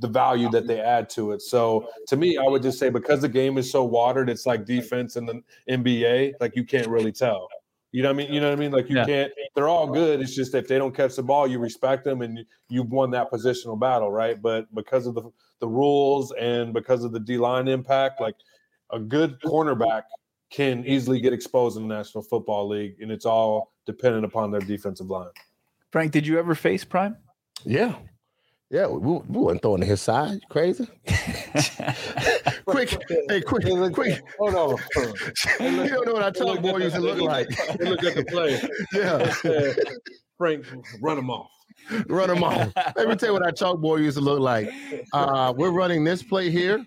the 0.00 0.08
value 0.08 0.50
that 0.50 0.66
they 0.66 0.80
add 0.80 1.08
to 1.10 1.32
it. 1.32 1.42
So 1.42 1.88
to 2.08 2.16
me, 2.16 2.36
I 2.38 2.42
would 2.48 2.62
just 2.62 2.78
say 2.78 2.88
because 2.90 3.20
the 3.20 3.28
game 3.28 3.58
is 3.58 3.70
so 3.70 3.84
watered, 3.84 4.28
it's 4.28 4.46
like 4.46 4.64
defense 4.64 5.16
in 5.16 5.26
the 5.26 5.42
NBA. 5.68 6.34
Like 6.40 6.56
you 6.56 6.64
can't 6.64 6.88
really 6.88 7.12
tell. 7.12 7.48
You 7.92 8.02
know 8.02 8.08
what 8.08 8.14
I 8.14 8.16
mean? 8.18 8.32
You 8.32 8.40
know 8.40 8.48
what 8.48 8.56
I 8.58 8.60
mean? 8.60 8.70
Like 8.72 8.88
you 8.88 8.96
Yeah. 8.96 9.04
can't. 9.04 9.32
They're 9.54 9.68
all 9.68 9.86
good. 9.88 10.20
It's 10.20 10.34
just 10.34 10.54
if 10.54 10.68
they 10.68 10.78
don't 10.78 10.94
catch 10.94 11.16
the 11.16 11.22
ball, 11.22 11.46
you 11.46 11.58
respect 11.58 12.04
them 12.04 12.22
and 12.22 12.38
you- 12.38 12.44
you've 12.68 12.90
won 12.90 13.10
that 13.10 13.30
positional 13.32 13.78
battle, 13.78 14.10
right? 14.10 14.40
But 14.40 14.72
because 14.74 15.06
of 15.06 15.14
the 15.14 15.30
the 15.60 15.68
rules 15.68 16.32
and 16.32 16.72
because 16.72 17.04
of 17.04 17.12
the 17.12 17.20
D 17.20 17.36
line 17.36 17.68
impact, 17.68 18.18
like 18.20 18.36
a 18.90 18.98
good 18.98 19.38
cornerback 19.42 20.04
can 20.50 20.86
easily 20.86 21.20
get 21.20 21.34
exposed 21.34 21.76
in 21.76 21.86
the 21.86 21.94
National 21.94 22.24
Football 22.24 22.66
League, 22.68 22.96
and 23.02 23.12
it's 23.12 23.26
all 23.26 23.70
dependent 23.84 24.24
upon 24.24 24.50
their 24.50 24.62
defensive 24.62 25.10
line. 25.10 25.28
Frank, 25.92 26.12
did 26.12 26.26
you 26.26 26.38
ever 26.38 26.54
face 26.54 26.82
Prime? 26.84 27.16
yeah, 27.66 27.94
yeah, 28.70 28.86
we, 28.86 28.98
we 28.98 29.38
weren't 29.40 29.60
throwing 29.62 29.80
to 29.80 29.86
his 29.86 30.00
side. 30.00 30.34
You 30.34 30.40
crazy? 30.48 30.86
quick, 32.66 32.96
hey, 33.28 33.40
quick, 33.40 33.64
Hey, 33.64 33.72
look- 33.72 33.94
quick. 33.94 34.22
Hold 34.38 34.54
on. 34.54 34.76
you 35.60 35.88
don't 35.88 36.06
know 36.06 36.12
what 36.14 36.22
our 36.22 36.30
talk 36.32 36.60
boy 36.62 36.78
used 36.78 36.94
to 36.94 37.00
look 37.00 37.20
like. 37.20 37.48
They 37.78 37.86
look 37.86 38.04
at 38.04 38.14
the 38.14 38.24
play. 38.24 38.60
yeah, 38.94 39.72
Frank, 40.38 40.66
run 41.02 41.18
him 41.18 41.30
off. 41.30 41.50
run 42.08 42.30
him 42.30 42.44
off. 42.44 42.72
Let 42.96 43.08
me 43.08 43.16
tell 43.16 43.30
you 43.30 43.32
what 43.32 43.42
our 43.42 43.52
chalkboard 43.52 44.00
used 44.02 44.16
to 44.18 44.22
look 44.22 44.40
like. 44.40 44.70
Uh, 45.12 45.52
we're 45.56 45.70
running 45.72 46.04
this 46.04 46.22
play 46.22 46.50
here. 46.50 46.84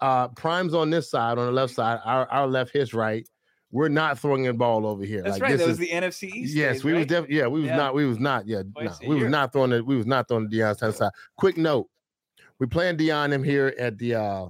Uh, 0.00 0.26
Prime's 0.28 0.74
on 0.74 0.90
this 0.90 1.08
side, 1.08 1.38
on 1.38 1.46
the 1.46 1.52
left 1.52 1.72
side. 1.74 2.00
Our, 2.04 2.28
our 2.30 2.46
left, 2.48 2.72
his 2.72 2.92
right. 2.92 3.24
We're 3.72 3.88
not 3.88 4.18
throwing 4.18 4.44
the 4.44 4.52
ball 4.52 4.86
over 4.86 5.02
here. 5.02 5.22
That's 5.22 5.34
Like, 5.34 5.42
right. 5.42 5.52
this 5.52 5.60
That 5.62 5.64
is- 5.64 5.78
was 5.78 5.78
the 5.78 5.90
NFC 5.90 6.28
East. 6.28 6.54
yes, 6.54 6.74
days, 6.76 6.84
we 6.84 6.92
was 6.92 7.06
definitely 7.06 7.36
yeah, 7.38 7.46
we 7.46 7.60
was 7.60 7.68
Yeah. 7.68 7.76
not, 7.76 7.94
we 7.94 8.04
was 8.06 8.18
not, 8.20 8.46
yeah, 8.46 8.62
Twice 8.74 9.00
no, 9.00 9.06
a 9.06 9.08
we 9.08 9.22
was 9.22 9.30
not 9.30 9.52
throwing 9.52 9.72
it, 9.72 9.84
we 9.86 9.96
was 9.96 10.06
not 10.06 10.28
throwing 10.28 10.48
the 10.48 10.56
Deion 10.58 10.76
Sanders 10.78 10.98
side. 10.98 11.10
Quick 11.36 11.56
note, 11.56 11.88
we 12.58 12.66
playing 12.66 12.98
Deion 12.98 13.32
him 13.32 13.42
here 13.42 13.74
at 13.78 13.96
the 13.98 14.14
uh 14.14 14.46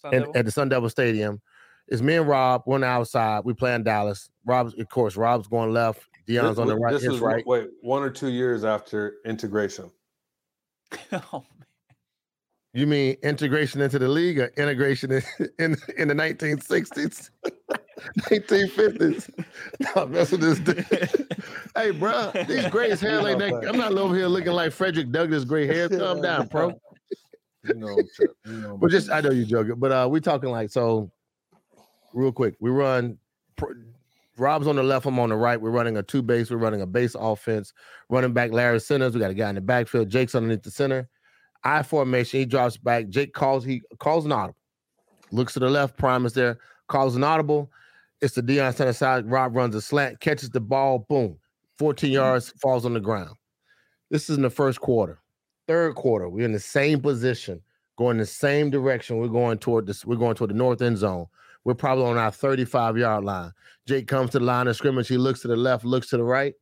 Sun 0.00 0.14
at, 0.14 0.36
at 0.36 0.44
the 0.46 0.50
Sun 0.50 0.68
Devil 0.70 0.88
Stadium. 0.88 1.42
It's 1.88 2.00
me 2.00 2.14
and 2.14 2.28
Rob, 2.28 2.62
we're 2.64 2.76
on 2.76 2.82
the 2.82 2.86
outside. 2.86 3.44
We 3.44 3.52
playing 3.54 3.82
Dallas. 3.82 4.30
Rob's, 4.46 4.72
of 4.78 4.88
course, 4.88 5.16
Rob's 5.16 5.48
going 5.48 5.72
left. 5.72 6.04
Deion's 6.28 6.60
on 6.60 6.68
the 6.68 6.76
right, 6.76 6.92
This 6.92 7.04
is 7.04 7.18
right. 7.18 7.44
wait 7.44 7.68
one 7.82 8.02
or 8.04 8.10
two 8.10 8.28
years 8.30 8.64
after 8.64 9.16
integration. 9.24 9.90
oh, 11.12 11.32
man. 11.32 11.66
You 12.72 12.86
mean 12.86 13.16
integration 13.24 13.80
into 13.80 13.98
the 13.98 14.06
league 14.08 14.38
or 14.38 14.52
integration 14.56 15.10
in 15.10 15.22
in, 15.58 15.76
in 15.98 16.06
the 16.08 16.14
1960s, 16.14 17.30
1950s? 18.18 19.44
No, 19.80 20.06
that's 20.06 20.32
what 20.32 20.40
this 20.40 20.58
dude. 20.60 20.86
Hey, 21.76 21.90
bro, 21.90 22.30
these 22.46 22.66
gray 22.68 22.94
hair 22.96 23.22
like 23.22 23.38
that. 23.38 23.68
I'm 23.68 23.76
not 23.76 23.92
over 23.92 24.14
here 24.14 24.26
looking 24.26 24.52
like 24.52 24.72
Frederick 24.72 25.10
Douglass 25.10 25.44
gray 25.44 25.66
hair. 25.66 25.88
Calm 25.98 26.20
down, 26.20 26.46
bro. 26.48 26.72
You 27.64 27.74
know, 27.74 27.88
I'm 27.88 28.08
tripping, 28.14 28.34
you 28.46 28.60
know, 28.60 28.76
But 28.76 28.90
just 28.90 29.10
I 29.10 29.20
know 29.20 29.30
you're 29.30 29.46
joking, 29.46 29.74
but 29.78 29.92
uh 29.92 30.08
we 30.10 30.20
talking 30.20 30.50
like 30.50 30.70
so 30.70 31.10
real 32.12 32.32
quick. 32.32 32.54
We 32.60 32.70
run. 32.70 33.18
Rob's 34.38 34.66
on 34.66 34.76
the 34.76 34.82
left. 34.82 35.04
I'm 35.04 35.18
on 35.18 35.28
the 35.28 35.36
right. 35.36 35.60
We're 35.60 35.70
running 35.70 35.98
a 35.98 36.02
two 36.02 36.22
base. 36.22 36.50
We're 36.50 36.56
running 36.56 36.80
a 36.80 36.86
base 36.86 37.14
offense. 37.18 37.74
Running 38.08 38.32
back 38.32 38.52
Larry 38.52 38.80
Centers. 38.80 39.12
We 39.12 39.20
got 39.20 39.30
a 39.30 39.34
guy 39.34 39.50
in 39.50 39.54
the 39.56 39.60
backfield. 39.60 40.08
Jake's 40.08 40.34
underneath 40.34 40.62
the 40.62 40.70
center. 40.70 41.08
I 41.62 41.82
formation. 41.82 42.40
He 42.40 42.46
drops 42.46 42.78
back. 42.78 43.08
Jake 43.08 43.34
calls. 43.34 43.64
He 43.64 43.82
calls 43.98 44.24
an 44.24 44.32
audible. 44.32 44.56
Looks 45.30 45.52
to 45.54 45.60
the 45.60 45.68
left. 45.68 45.98
Prime 45.98 46.24
is 46.24 46.32
there. 46.32 46.58
Calls 46.88 47.16
an 47.16 47.24
audible. 47.24 47.70
It's 48.20 48.34
the 48.34 48.42
Deion 48.42 48.74
Sanders 48.74 48.98
side. 48.98 49.30
Rob 49.30 49.56
runs 49.56 49.74
a 49.74 49.80
slant. 49.80 50.20
Catches 50.20 50.50
the 50.50 50.60
ball. 50.60 51.06
Boom. 51.08 51.38
14 51.78 52.08
mm-hmm. 52.08 52.14
yards. 52.14 52.50
Falls 52.60 52.84
on 52.84 52.94
the 52.94 53.00
ground. 53.00 53.36
This 54.10 54.28
is 54.28 54.36
in 54.36 54.42
the 54.42 54.50
first 54.50 54.80
quarter. 54.80 55.20
Third 55.66 55.94
quarter. 55.94 56.28
We're 56.28 56.44
in 56.44 56.52
the 56.52 56.60
same 56.60 57.00
position 57.00 57.62
going 58.00 58.16
the 58.16 58.26
same 58.26 58.70
direction. 58.70 59.18
We're 59.18 59.28
going 59.28 59.58
toward 59.58 59.86
this. 59.86 60.06
We're 60.06 60.16
going 60.16 60.34
toward 60.34 60.50
the 60.50 60.54
north 60.54 60.80
end 60.80 60.96
zone. 60.96 61.26
We're 61.64 61.74
probably 61.74 62.04
on 62.04 62.16
our 62.16 62.30
35 62.30 62.96
yard 62.96 63.24
line. 63.24 63.52
Jake 63.86 64.08
comes 64.08 64.30
to 64.30 64.38
the 64.38 64.44
line 64.44 64.66
of 64.68 64.76
scrimmage. 64.76 65.06
He 65.06 65.18
looks 65.18 65.40
to 65.40 65.48
the 65.48 65.56
left, 65.56 65.84
looks 65.84 66.08
to 66.08 66.16
the 66.16 66.24
right. 66.24 66.54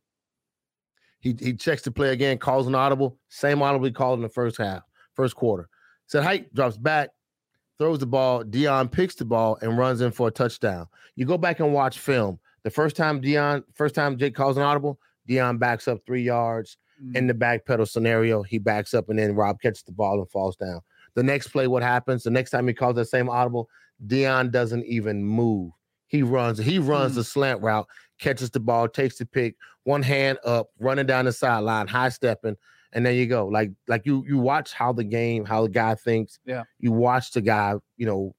He 1.21 1.35
he 1.39 1.53
checks 1.53 1.81
the 1.81 1.91
play 1.91 2.09
again, 2.09 2.37
calls 2.37 2.67
an 2.67 2.75
audible. 2.75 3.17
Same 3.29 3.61
audible 3.61 3.85
he 3.85 3.91
called 3.91 4.19
in 4.19 4.23
the 4.23 4.29
first 4.29 4.57
half, 4.57 4.83
first 5.15 5.35
quarter. 5.35 5.69
Said 6.07 6.23
height, 6.23 6.53
drops 6.53 6.77
back, 6.77 7.09
throws 7.79 7.99
the 7.99 8.05
ball. 8.05 8.43
Deion 8.43 8.91
picks 8.91 9.15
the 9.15 9.25
ball 9.25 9.57
and 9.61 9.77
runs 9.77 10.01
in 10.01 10.11
for 10.11 10.27
a 10.27 10.31
touchdown. 10.31 10.87
You 11.15 11.25
go 11.25 11.37
back 11.37 11.59
and 11.59 11.73
watch 11.73 11.97
film. 11.97 12.39
The 12.63 12.69
first 12.69 12.95
time 12.95 13.21
Deion, 13.21 13.63
first 13.73 13.95
time 13.95 14.17
Jake 14.17 14.35
calls 14.35 14.57
an 14.57 14.63
audible, 14.63 14.99
Deion 15.27 15.57
backs 15.57 15.87
up 15.87 15.99
three 16.05 16.21
yards. 16.21 16.77
Mm-hmm. 17.01 17.15
In 17.15 17.27
the 17.27 17.33
back 17.33 17.65
pedal 17.65 17.85
scenario, 17.85 18.43
he 18.43 18.57
backs 18.57 18.93
up 18.93 19.09
and 19.09 19.17
then 19.17 19.33
Rob 19.33 19.61
catches 19.61 19.83
the 19.83 19.93
ball 19.93 20.19
and 20.19 20.29
falls 20.29 20.57
down. 20.57 20.81
The 21.15 21.23
next 21.23 21.47
play, 21.47 21.67
what 21.67 21.81
happens? 21.81 22.23
The 22.23 22.29
next 22.29 22.51
time 22.51 22.67
he 22.67 22.73
calls 22.73 22.95
that 22.97 23.05
same 23.05 23.29
audible, 23.29 23.69
Deion 24.05 24.51
doesn't 24.51 24.85
even 24.85 25.23
move. 25.23 25.71
He 26.07 26.23
runs. 26.23 26.57
He 26.57 26.79
runs 26.79 27.13
mm. 27.13 27.15
the 27.15 27.23
slant 27.23 27.61
route, 27.61 27.87
catches 28.19 28.49
the 28.49 28.59
ball, 28.59 28.87
takes 28.89 29.17
the 29.17 29.25
pick, 29.25 29.55
one 29.83 30.03
hand 30.03 30.39
up, 30.43 30.69
running 30.79 31.05
down 31.05 31.25
the 31.25 31.31
sideline, 31.31 31.87
high 31.87 32.09
stepping, 32.09 32.57
and 32.93 33.05
there 33.05 33.13
you 33.13 33.27
go. 33.27 33.47
Like 33.47 33.71
like 33.87 34.05
you 34.05 34.23
you 34.27 34.37
watch 34.37 34.73
how 34.73 34.93
the 34.93 35.03
game, 35.03 35.45
how 35.45 35.63
the 35.63 35.69
guy 35.69 35.95
thinks. 35.95 36.39
Yeah. 36.45 36.63
You 36.79 36.91
watch 36.91 37.31
the 37.31 37.41
guy, 37.41 37.75
you 37.97 38.05
know, 38.05 38.33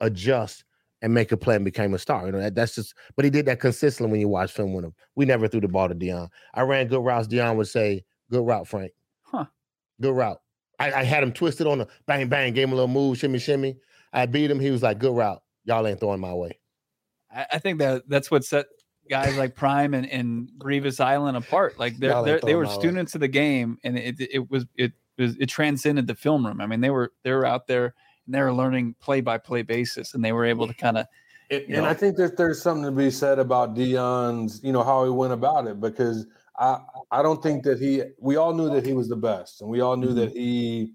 adjust 0.00 0.64
and 1.02 1.12
make 1.12 1.32
a 1.32 1.36
play 1.36 1.56
and 1.56 1.64
became 1.64 1.92
a 1.92 1.98
star. 1.98 2.24
You 2.24 2.32
know, 2.32 2.40
that, 2.40 2.54
that's 2.54 2.74
just. 2.74 2.94
But 3.14 3.26
he 3.26 3.30
did 3.30 3.46
that 3.46 3.60
consistently 3.60 4.10
when 4.10 4.20
you 4.20 4.28
watch 4.28 4.52
film 4.52 4.72
with 4.72 4.86
him. 4.86 4.94
We 5.16 5.26
never 5.26 5.48
threw 5.48 5.60
the 5.60 5.68
ball 5.68 5.88
to 5.88 5.94
Deion. 5.94 6.28
I 6.54 6.62
ran 6.62 6.88
good 6.88 7.04
routes. 7.04 7.28
Deion 7.28 7.56
would 7.56 7.68
say, 7.68 8.04
"Good 8.30 8.46
route, 8.46 8.66
Frank." 8.66 8.92
Huh. 9.22 9.44
Good 10.00 10.16
route. 10.16 10.38
I, 10.78 10.92
I, 10.92 11.04
had 11.04 11.22
him 11.22 11.32
twisted 11.32 11.66
on 11.66 11.82
a 11.82 11.86
bang 12.06 12.28
bang, 12.28 12.52
gave 12.52 12.64
him 12.64 12.72
a 12.72 12.74
little 12.74 12.88
move, 12.88 13.18
shimmy 13.18 13.38
shimmy. 13.38 13.76
I 14.12 14.26
beat 14.26 14.50
him. 14.50 14.58
He 14.58 14.70
was 14.70 14.82
like, 14.82 14.98
"Good 14.98 15.14
route. 15.14 15.42
Y'all 15.64 15.86
ain't 15.86 16.00
throwing 16.00 16.20
my 16.20 16.32
way." 16.32 16.58
I, 17.30 17.46
I 17.52 17.58
think 17.58 17.78
that 17.80 18.08
that's 18.08 18.30
what 18.30 18.44
set 18.44 18.64
guys 19.08 19.36
like 19.36 19.54
Prime 19.54 19.94
and, 19.94 20.10
and 20.10 20.50
Revis 20.58 21.00
Island 21.00 21.36
apart. 21.36 21.78
Like 21.78 21.96
they're, 21.98 22.22
they're 22.22 22.40
they 22.40 22.54
were 22.54 22.66
students 22.66 23.14
way. 23.14 23.18
of 23.18 23.20
the 23.20 23.28
game, 23.28 23.78
and 23.84 23.98
it 23.98 24.16
it 24.18 24.50
was 24.50 24.66
it 24.76 24.92
was 25.18 25.36
it 25.36 25.46
transcended 25.46 26.06
the 26.06 26.14
film 26.14 26.46
room. 26.46 26.60
I 26.60 26.66
mean, 26.66 26.80
they 26.80 26.90
were 26.90 27.12
they 27.22 27.32
were 27.32 27.46
out 27.46 27.66
there 27.66 27.94
and 28.26 28.34
they 28.34 28.40
were 28.40 28.52
learning 28.52 28.94
play 29.00 29.20
by 29.20 29.38
play 29.38 29.62
basis, 29.62 30.14
and 30.14 30.24
they 30.24 30.32
were 30.32 30.44
able 30.44 30.66
to 30.66 30.74
kind 30.74 30.98
of. 30.98 31.06
And, 31.50 31.62
and 31.68 31.86
I 31.86 31.94
think 31.94 32.16
that 32.16 32.36
there's 32.36 32.62
something 32.62 32.84
to 32.84 32.90
be 32.90 33.10
said 33.10 33.38
about 33.38 33.74
Deion's, 33.74 34.62
you 34.64 34.72
know, 34.72 34.82
how 34.82 35.04
he 35.04 35.10
went 35.10 35.32
about 35.32 35.66
it 35.66 35.80
because 35.80 36.26
I 36.58 36.80
I 37.10 37.22
don't 37.22 37.42
think 37.42 37.64
that 37.64 37.78
he. 37.78 38.02
We 38.18 38.36
all 38.36 38.54
knew 38.54 38.70
that 38.70 38.86
he 38.86 38.92
was 38.92 39.08
the 39.08 39.16
best, 39.16 39.60
and 39.60 39.70
we 39.70 39.80
all 39.80 39.96
knew 39.96 40.08
mm-hmm. 40.08 40.20
that 40.20 40.32
he 40.32 40.92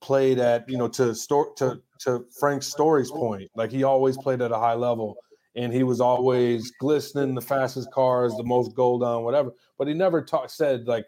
played 0.00 0.38
at 0.38 0.68
you 0.68 0.76
know 0.76 0.88
to 0.88 1.14
store 1.14 1.54
to 1.54 1.80
to 2.00 2.26
Frank's 2.38 2.66
story's 2.66 3.10
point, 3.10 3.50
like 3.54 3.70
he 3.70 3.84
always 3.84 4.16
played 4.16 4.42
at 4.42 4.50
a 4.50 4.58
high 4.58 4.74
level, 4.74 5.16
and 5.54 5.72
he 5.72 5.82
was 5.82 6.00
always 6.00 6.70
glistening, 6.80 7.34
the 7.34 7.40
fastest 7.40 7.90
cars, 7.92 8.34
the 8.36 8.44
most 8.44 8.74
gold 8.74 9.02
on 9.02 9.24
whatever. 9.24 9.52
But 9.78 9.88
he 9.88 9.94
never 9.94 10.22
talked 10.22 10.50
said 10.50 10.86
like. 10.86 11.06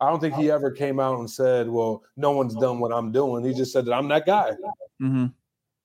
I 0.00 0.10
don't 0.10 0.18
think 0.18 0.34
he 0.34 0.50
ever 0.50 0.72
came 0.72 0.98
out 0.98 1.20
and 1.20 1.30
said, 1.30 1.68
"Well, 1.68 2.02
no 2.16 2.32
one's 2.32 2.56
done 2.56 2.80
what 2.80 2.92
I'm 2.92 3.12
doing." 3.12 3.44
He 3.44 3.54
just 3.54 3.72
said 3.72 3.86
that 3.86 3.94
I'm 3.94 4.08
that 4.08 4.26
guy. 4.26 4.50
Mm-hmm 5.00 5.26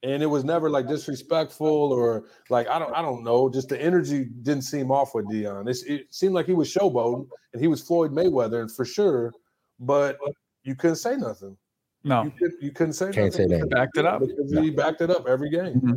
and 0.03 0.23
it 0.23 0.27
was 0.27 0.43
never 0.43 0.69
like 0.69 0.87
disrespectful 0.87 1.67
or 1.67 2.25
like 2.49 2.67
I 2.67 2.79
don't 2.79 2.93
I 2.93 3.01
don't 3.01 3.23
know. 3.23 3.49
Just 3.49 3.69
the 3.69 3.81
energy 3.81 4.25
didn't 4.43 4.63
seem 4.63 4.91
off 4.91 5.13
with 5.13 5.25
Deion. 5.27 5.69
It's, 5.69 5.83
it 5.83 6.07
seemed 6.09 6.33
like 6.33 6.45
he 6.45 6.53
was 6.53 6.73
showboating 6.73 7.27
and 7.53 7.61
he 7.61 7.67
was 7.67 7.81
Floyd 7.81 8.11
Mayweather 8.11 8.61
and 8.61 8.71
for 8.71 8.85
sure, 8.85 9.33
but 9.79 10.17
you 10.63 10.75
couldn't 10.75 10.97
say 10.97 11.15
nothing. 11.15 11.57
No, 12.03 12.23
you, 12.23 12.31
could, 12.31 12.51
you 12.61 12.71
couldn't 12.71 12.93
say 12.93 13.11
Can't 13.11 13.33
nothing. 13.33 13.49
say 13.49 13.59
that. 13.59 13.69
Backed 13.69 13.97
it 13.97 14.05
up. 14.05 14.21
Because 14.21 14.51
he 14.53 14.69
backed 14.69 15.01
it 15.01 15.09
up 15.09 15.27
every 15.27 15.49
game. 15.49 15.75
Mm-hmm. 15.75 15.93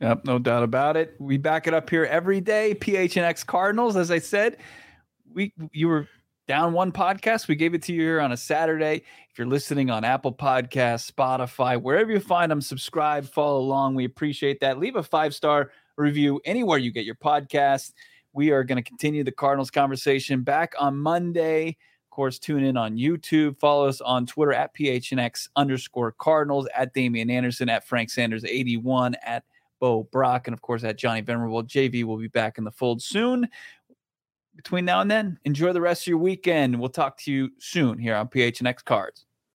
Yep, 0.00 0.24
no 0.24 0.38
doubt 0.38 0.62
about 0.62 0.96
it. 0.96 1.14
We 1.18 1.38
back 1.38 1.66
it 1.66 1.74
up 1.74 1.90
here 1.90 2.04
every 2.04 2.40
day. 2.40 2.74
PHNX 2.74 3.44
Cardinals, 3.44 3.96
as 3.96 4.10
I 4.10 4.20
said, 4.20 4.58
we 5.32 5.52
you 5.72 5.88
were 5.88 6.08
down 6.46 6.72
one 6.72 6.92
podcast. 6.92 7.48
We 7.48 7.56
gave 7.56 7.74
it 7.74 7.82
to 7.84 7.92
you 7.92 8.00
here 8.02 8.20
on 8.20 8.32
a 8.32 8.36
Saturday. 8.36 9.02
If 9.30 9.38
you're 9.38 9.46
listening 9.46 9.90
on 9.90 10.04
Apple 10.04 10.32
Podcasts, 10.32 11.10
Spotify, 11.10 11.80
wherever 11.80 12.12
you 12.12 12.20
find 12.20 12.50
them, 12.50 12.60
subscribe, 12.60 13.26
follow 13.26 13.58
along. 13.58 13.96
We 13.96 14.04
appreciate 14.04 14.60
that. 14.60 14.78
Leave 14.78 14.96
a 14.96 15.02
five 15.02 15.34
star 15.34 15.72
review 15.96 16.40
anywhere 16.44 16.78
you 16.78 16.92
get 16.92 17.04
your 17.04 17.16
podcast. 17.16 17.92
We 18.32 18.50
are 18.50 18.62
going 18.62 18.82
to 18.82 18.88
continue 18.88 19.24
the 19.24 19.32
Cardinals 19.32 19.70
conversation 19.70 20.42
back 20.42 20.74
on 20.78 20.96
Monday. 20.96 21.76
Of 22.06 22.10
course, 22.10 22.38
tune 22.38 22.62
in 22.62 22.76
on 22.76 22.96
YouTube. 22.96 23.58
Follow 23.58 23.88
us 23.88 24.00
on 24.00 24.26
Twitter 24.26 24.52
at 24.52 24.74
PHNX 24.74 25.48
underscore 25.56 26.12
Cardinals, 26.12 26.68
at 26.76 26.94
Damien 26.94 27.30
Anderson, 27.30 27.68
at 27.68 27.86
Frank 27.86 28.10
Sanders 28.10 28.44
81, 28.44 29.16
at 29.24 29.44
Bo 29.80 30.04
Brack, 30.04 30.46
and 30.46 30.54
of 30.54 30.62
course 30.62 30.84
at 30.84 30.98
Johnny 30.98 31.20
Venerable. 31.20 31.62
JV 31.62 32.04
will 32.04 32.18
be 32.18 32.28
back 32.28 32.58
in 32.58 32.64
the 32.64 32.72
fold 32.72 33.02
soon 33.02 33.48
between 34.58 34.84
now 34.84 35.00
and 35.00 35.08
then, 35.08 35.38
enjoy 35.44 35.72
the 35.72 35.80
rest 35.80 36.02
of 36.02 36.08
your 36.08 36.18
weekend. 36.18 36.78
We'll 36.78 36.88
talk 36.88 37.16
to 37.18 37.32
you 37.32 37.50
soon 37.60 37.96
here 37.96 38.16
on 38.16 38.26
PHNX 38.26 38.84
Cards. 38.84 39.24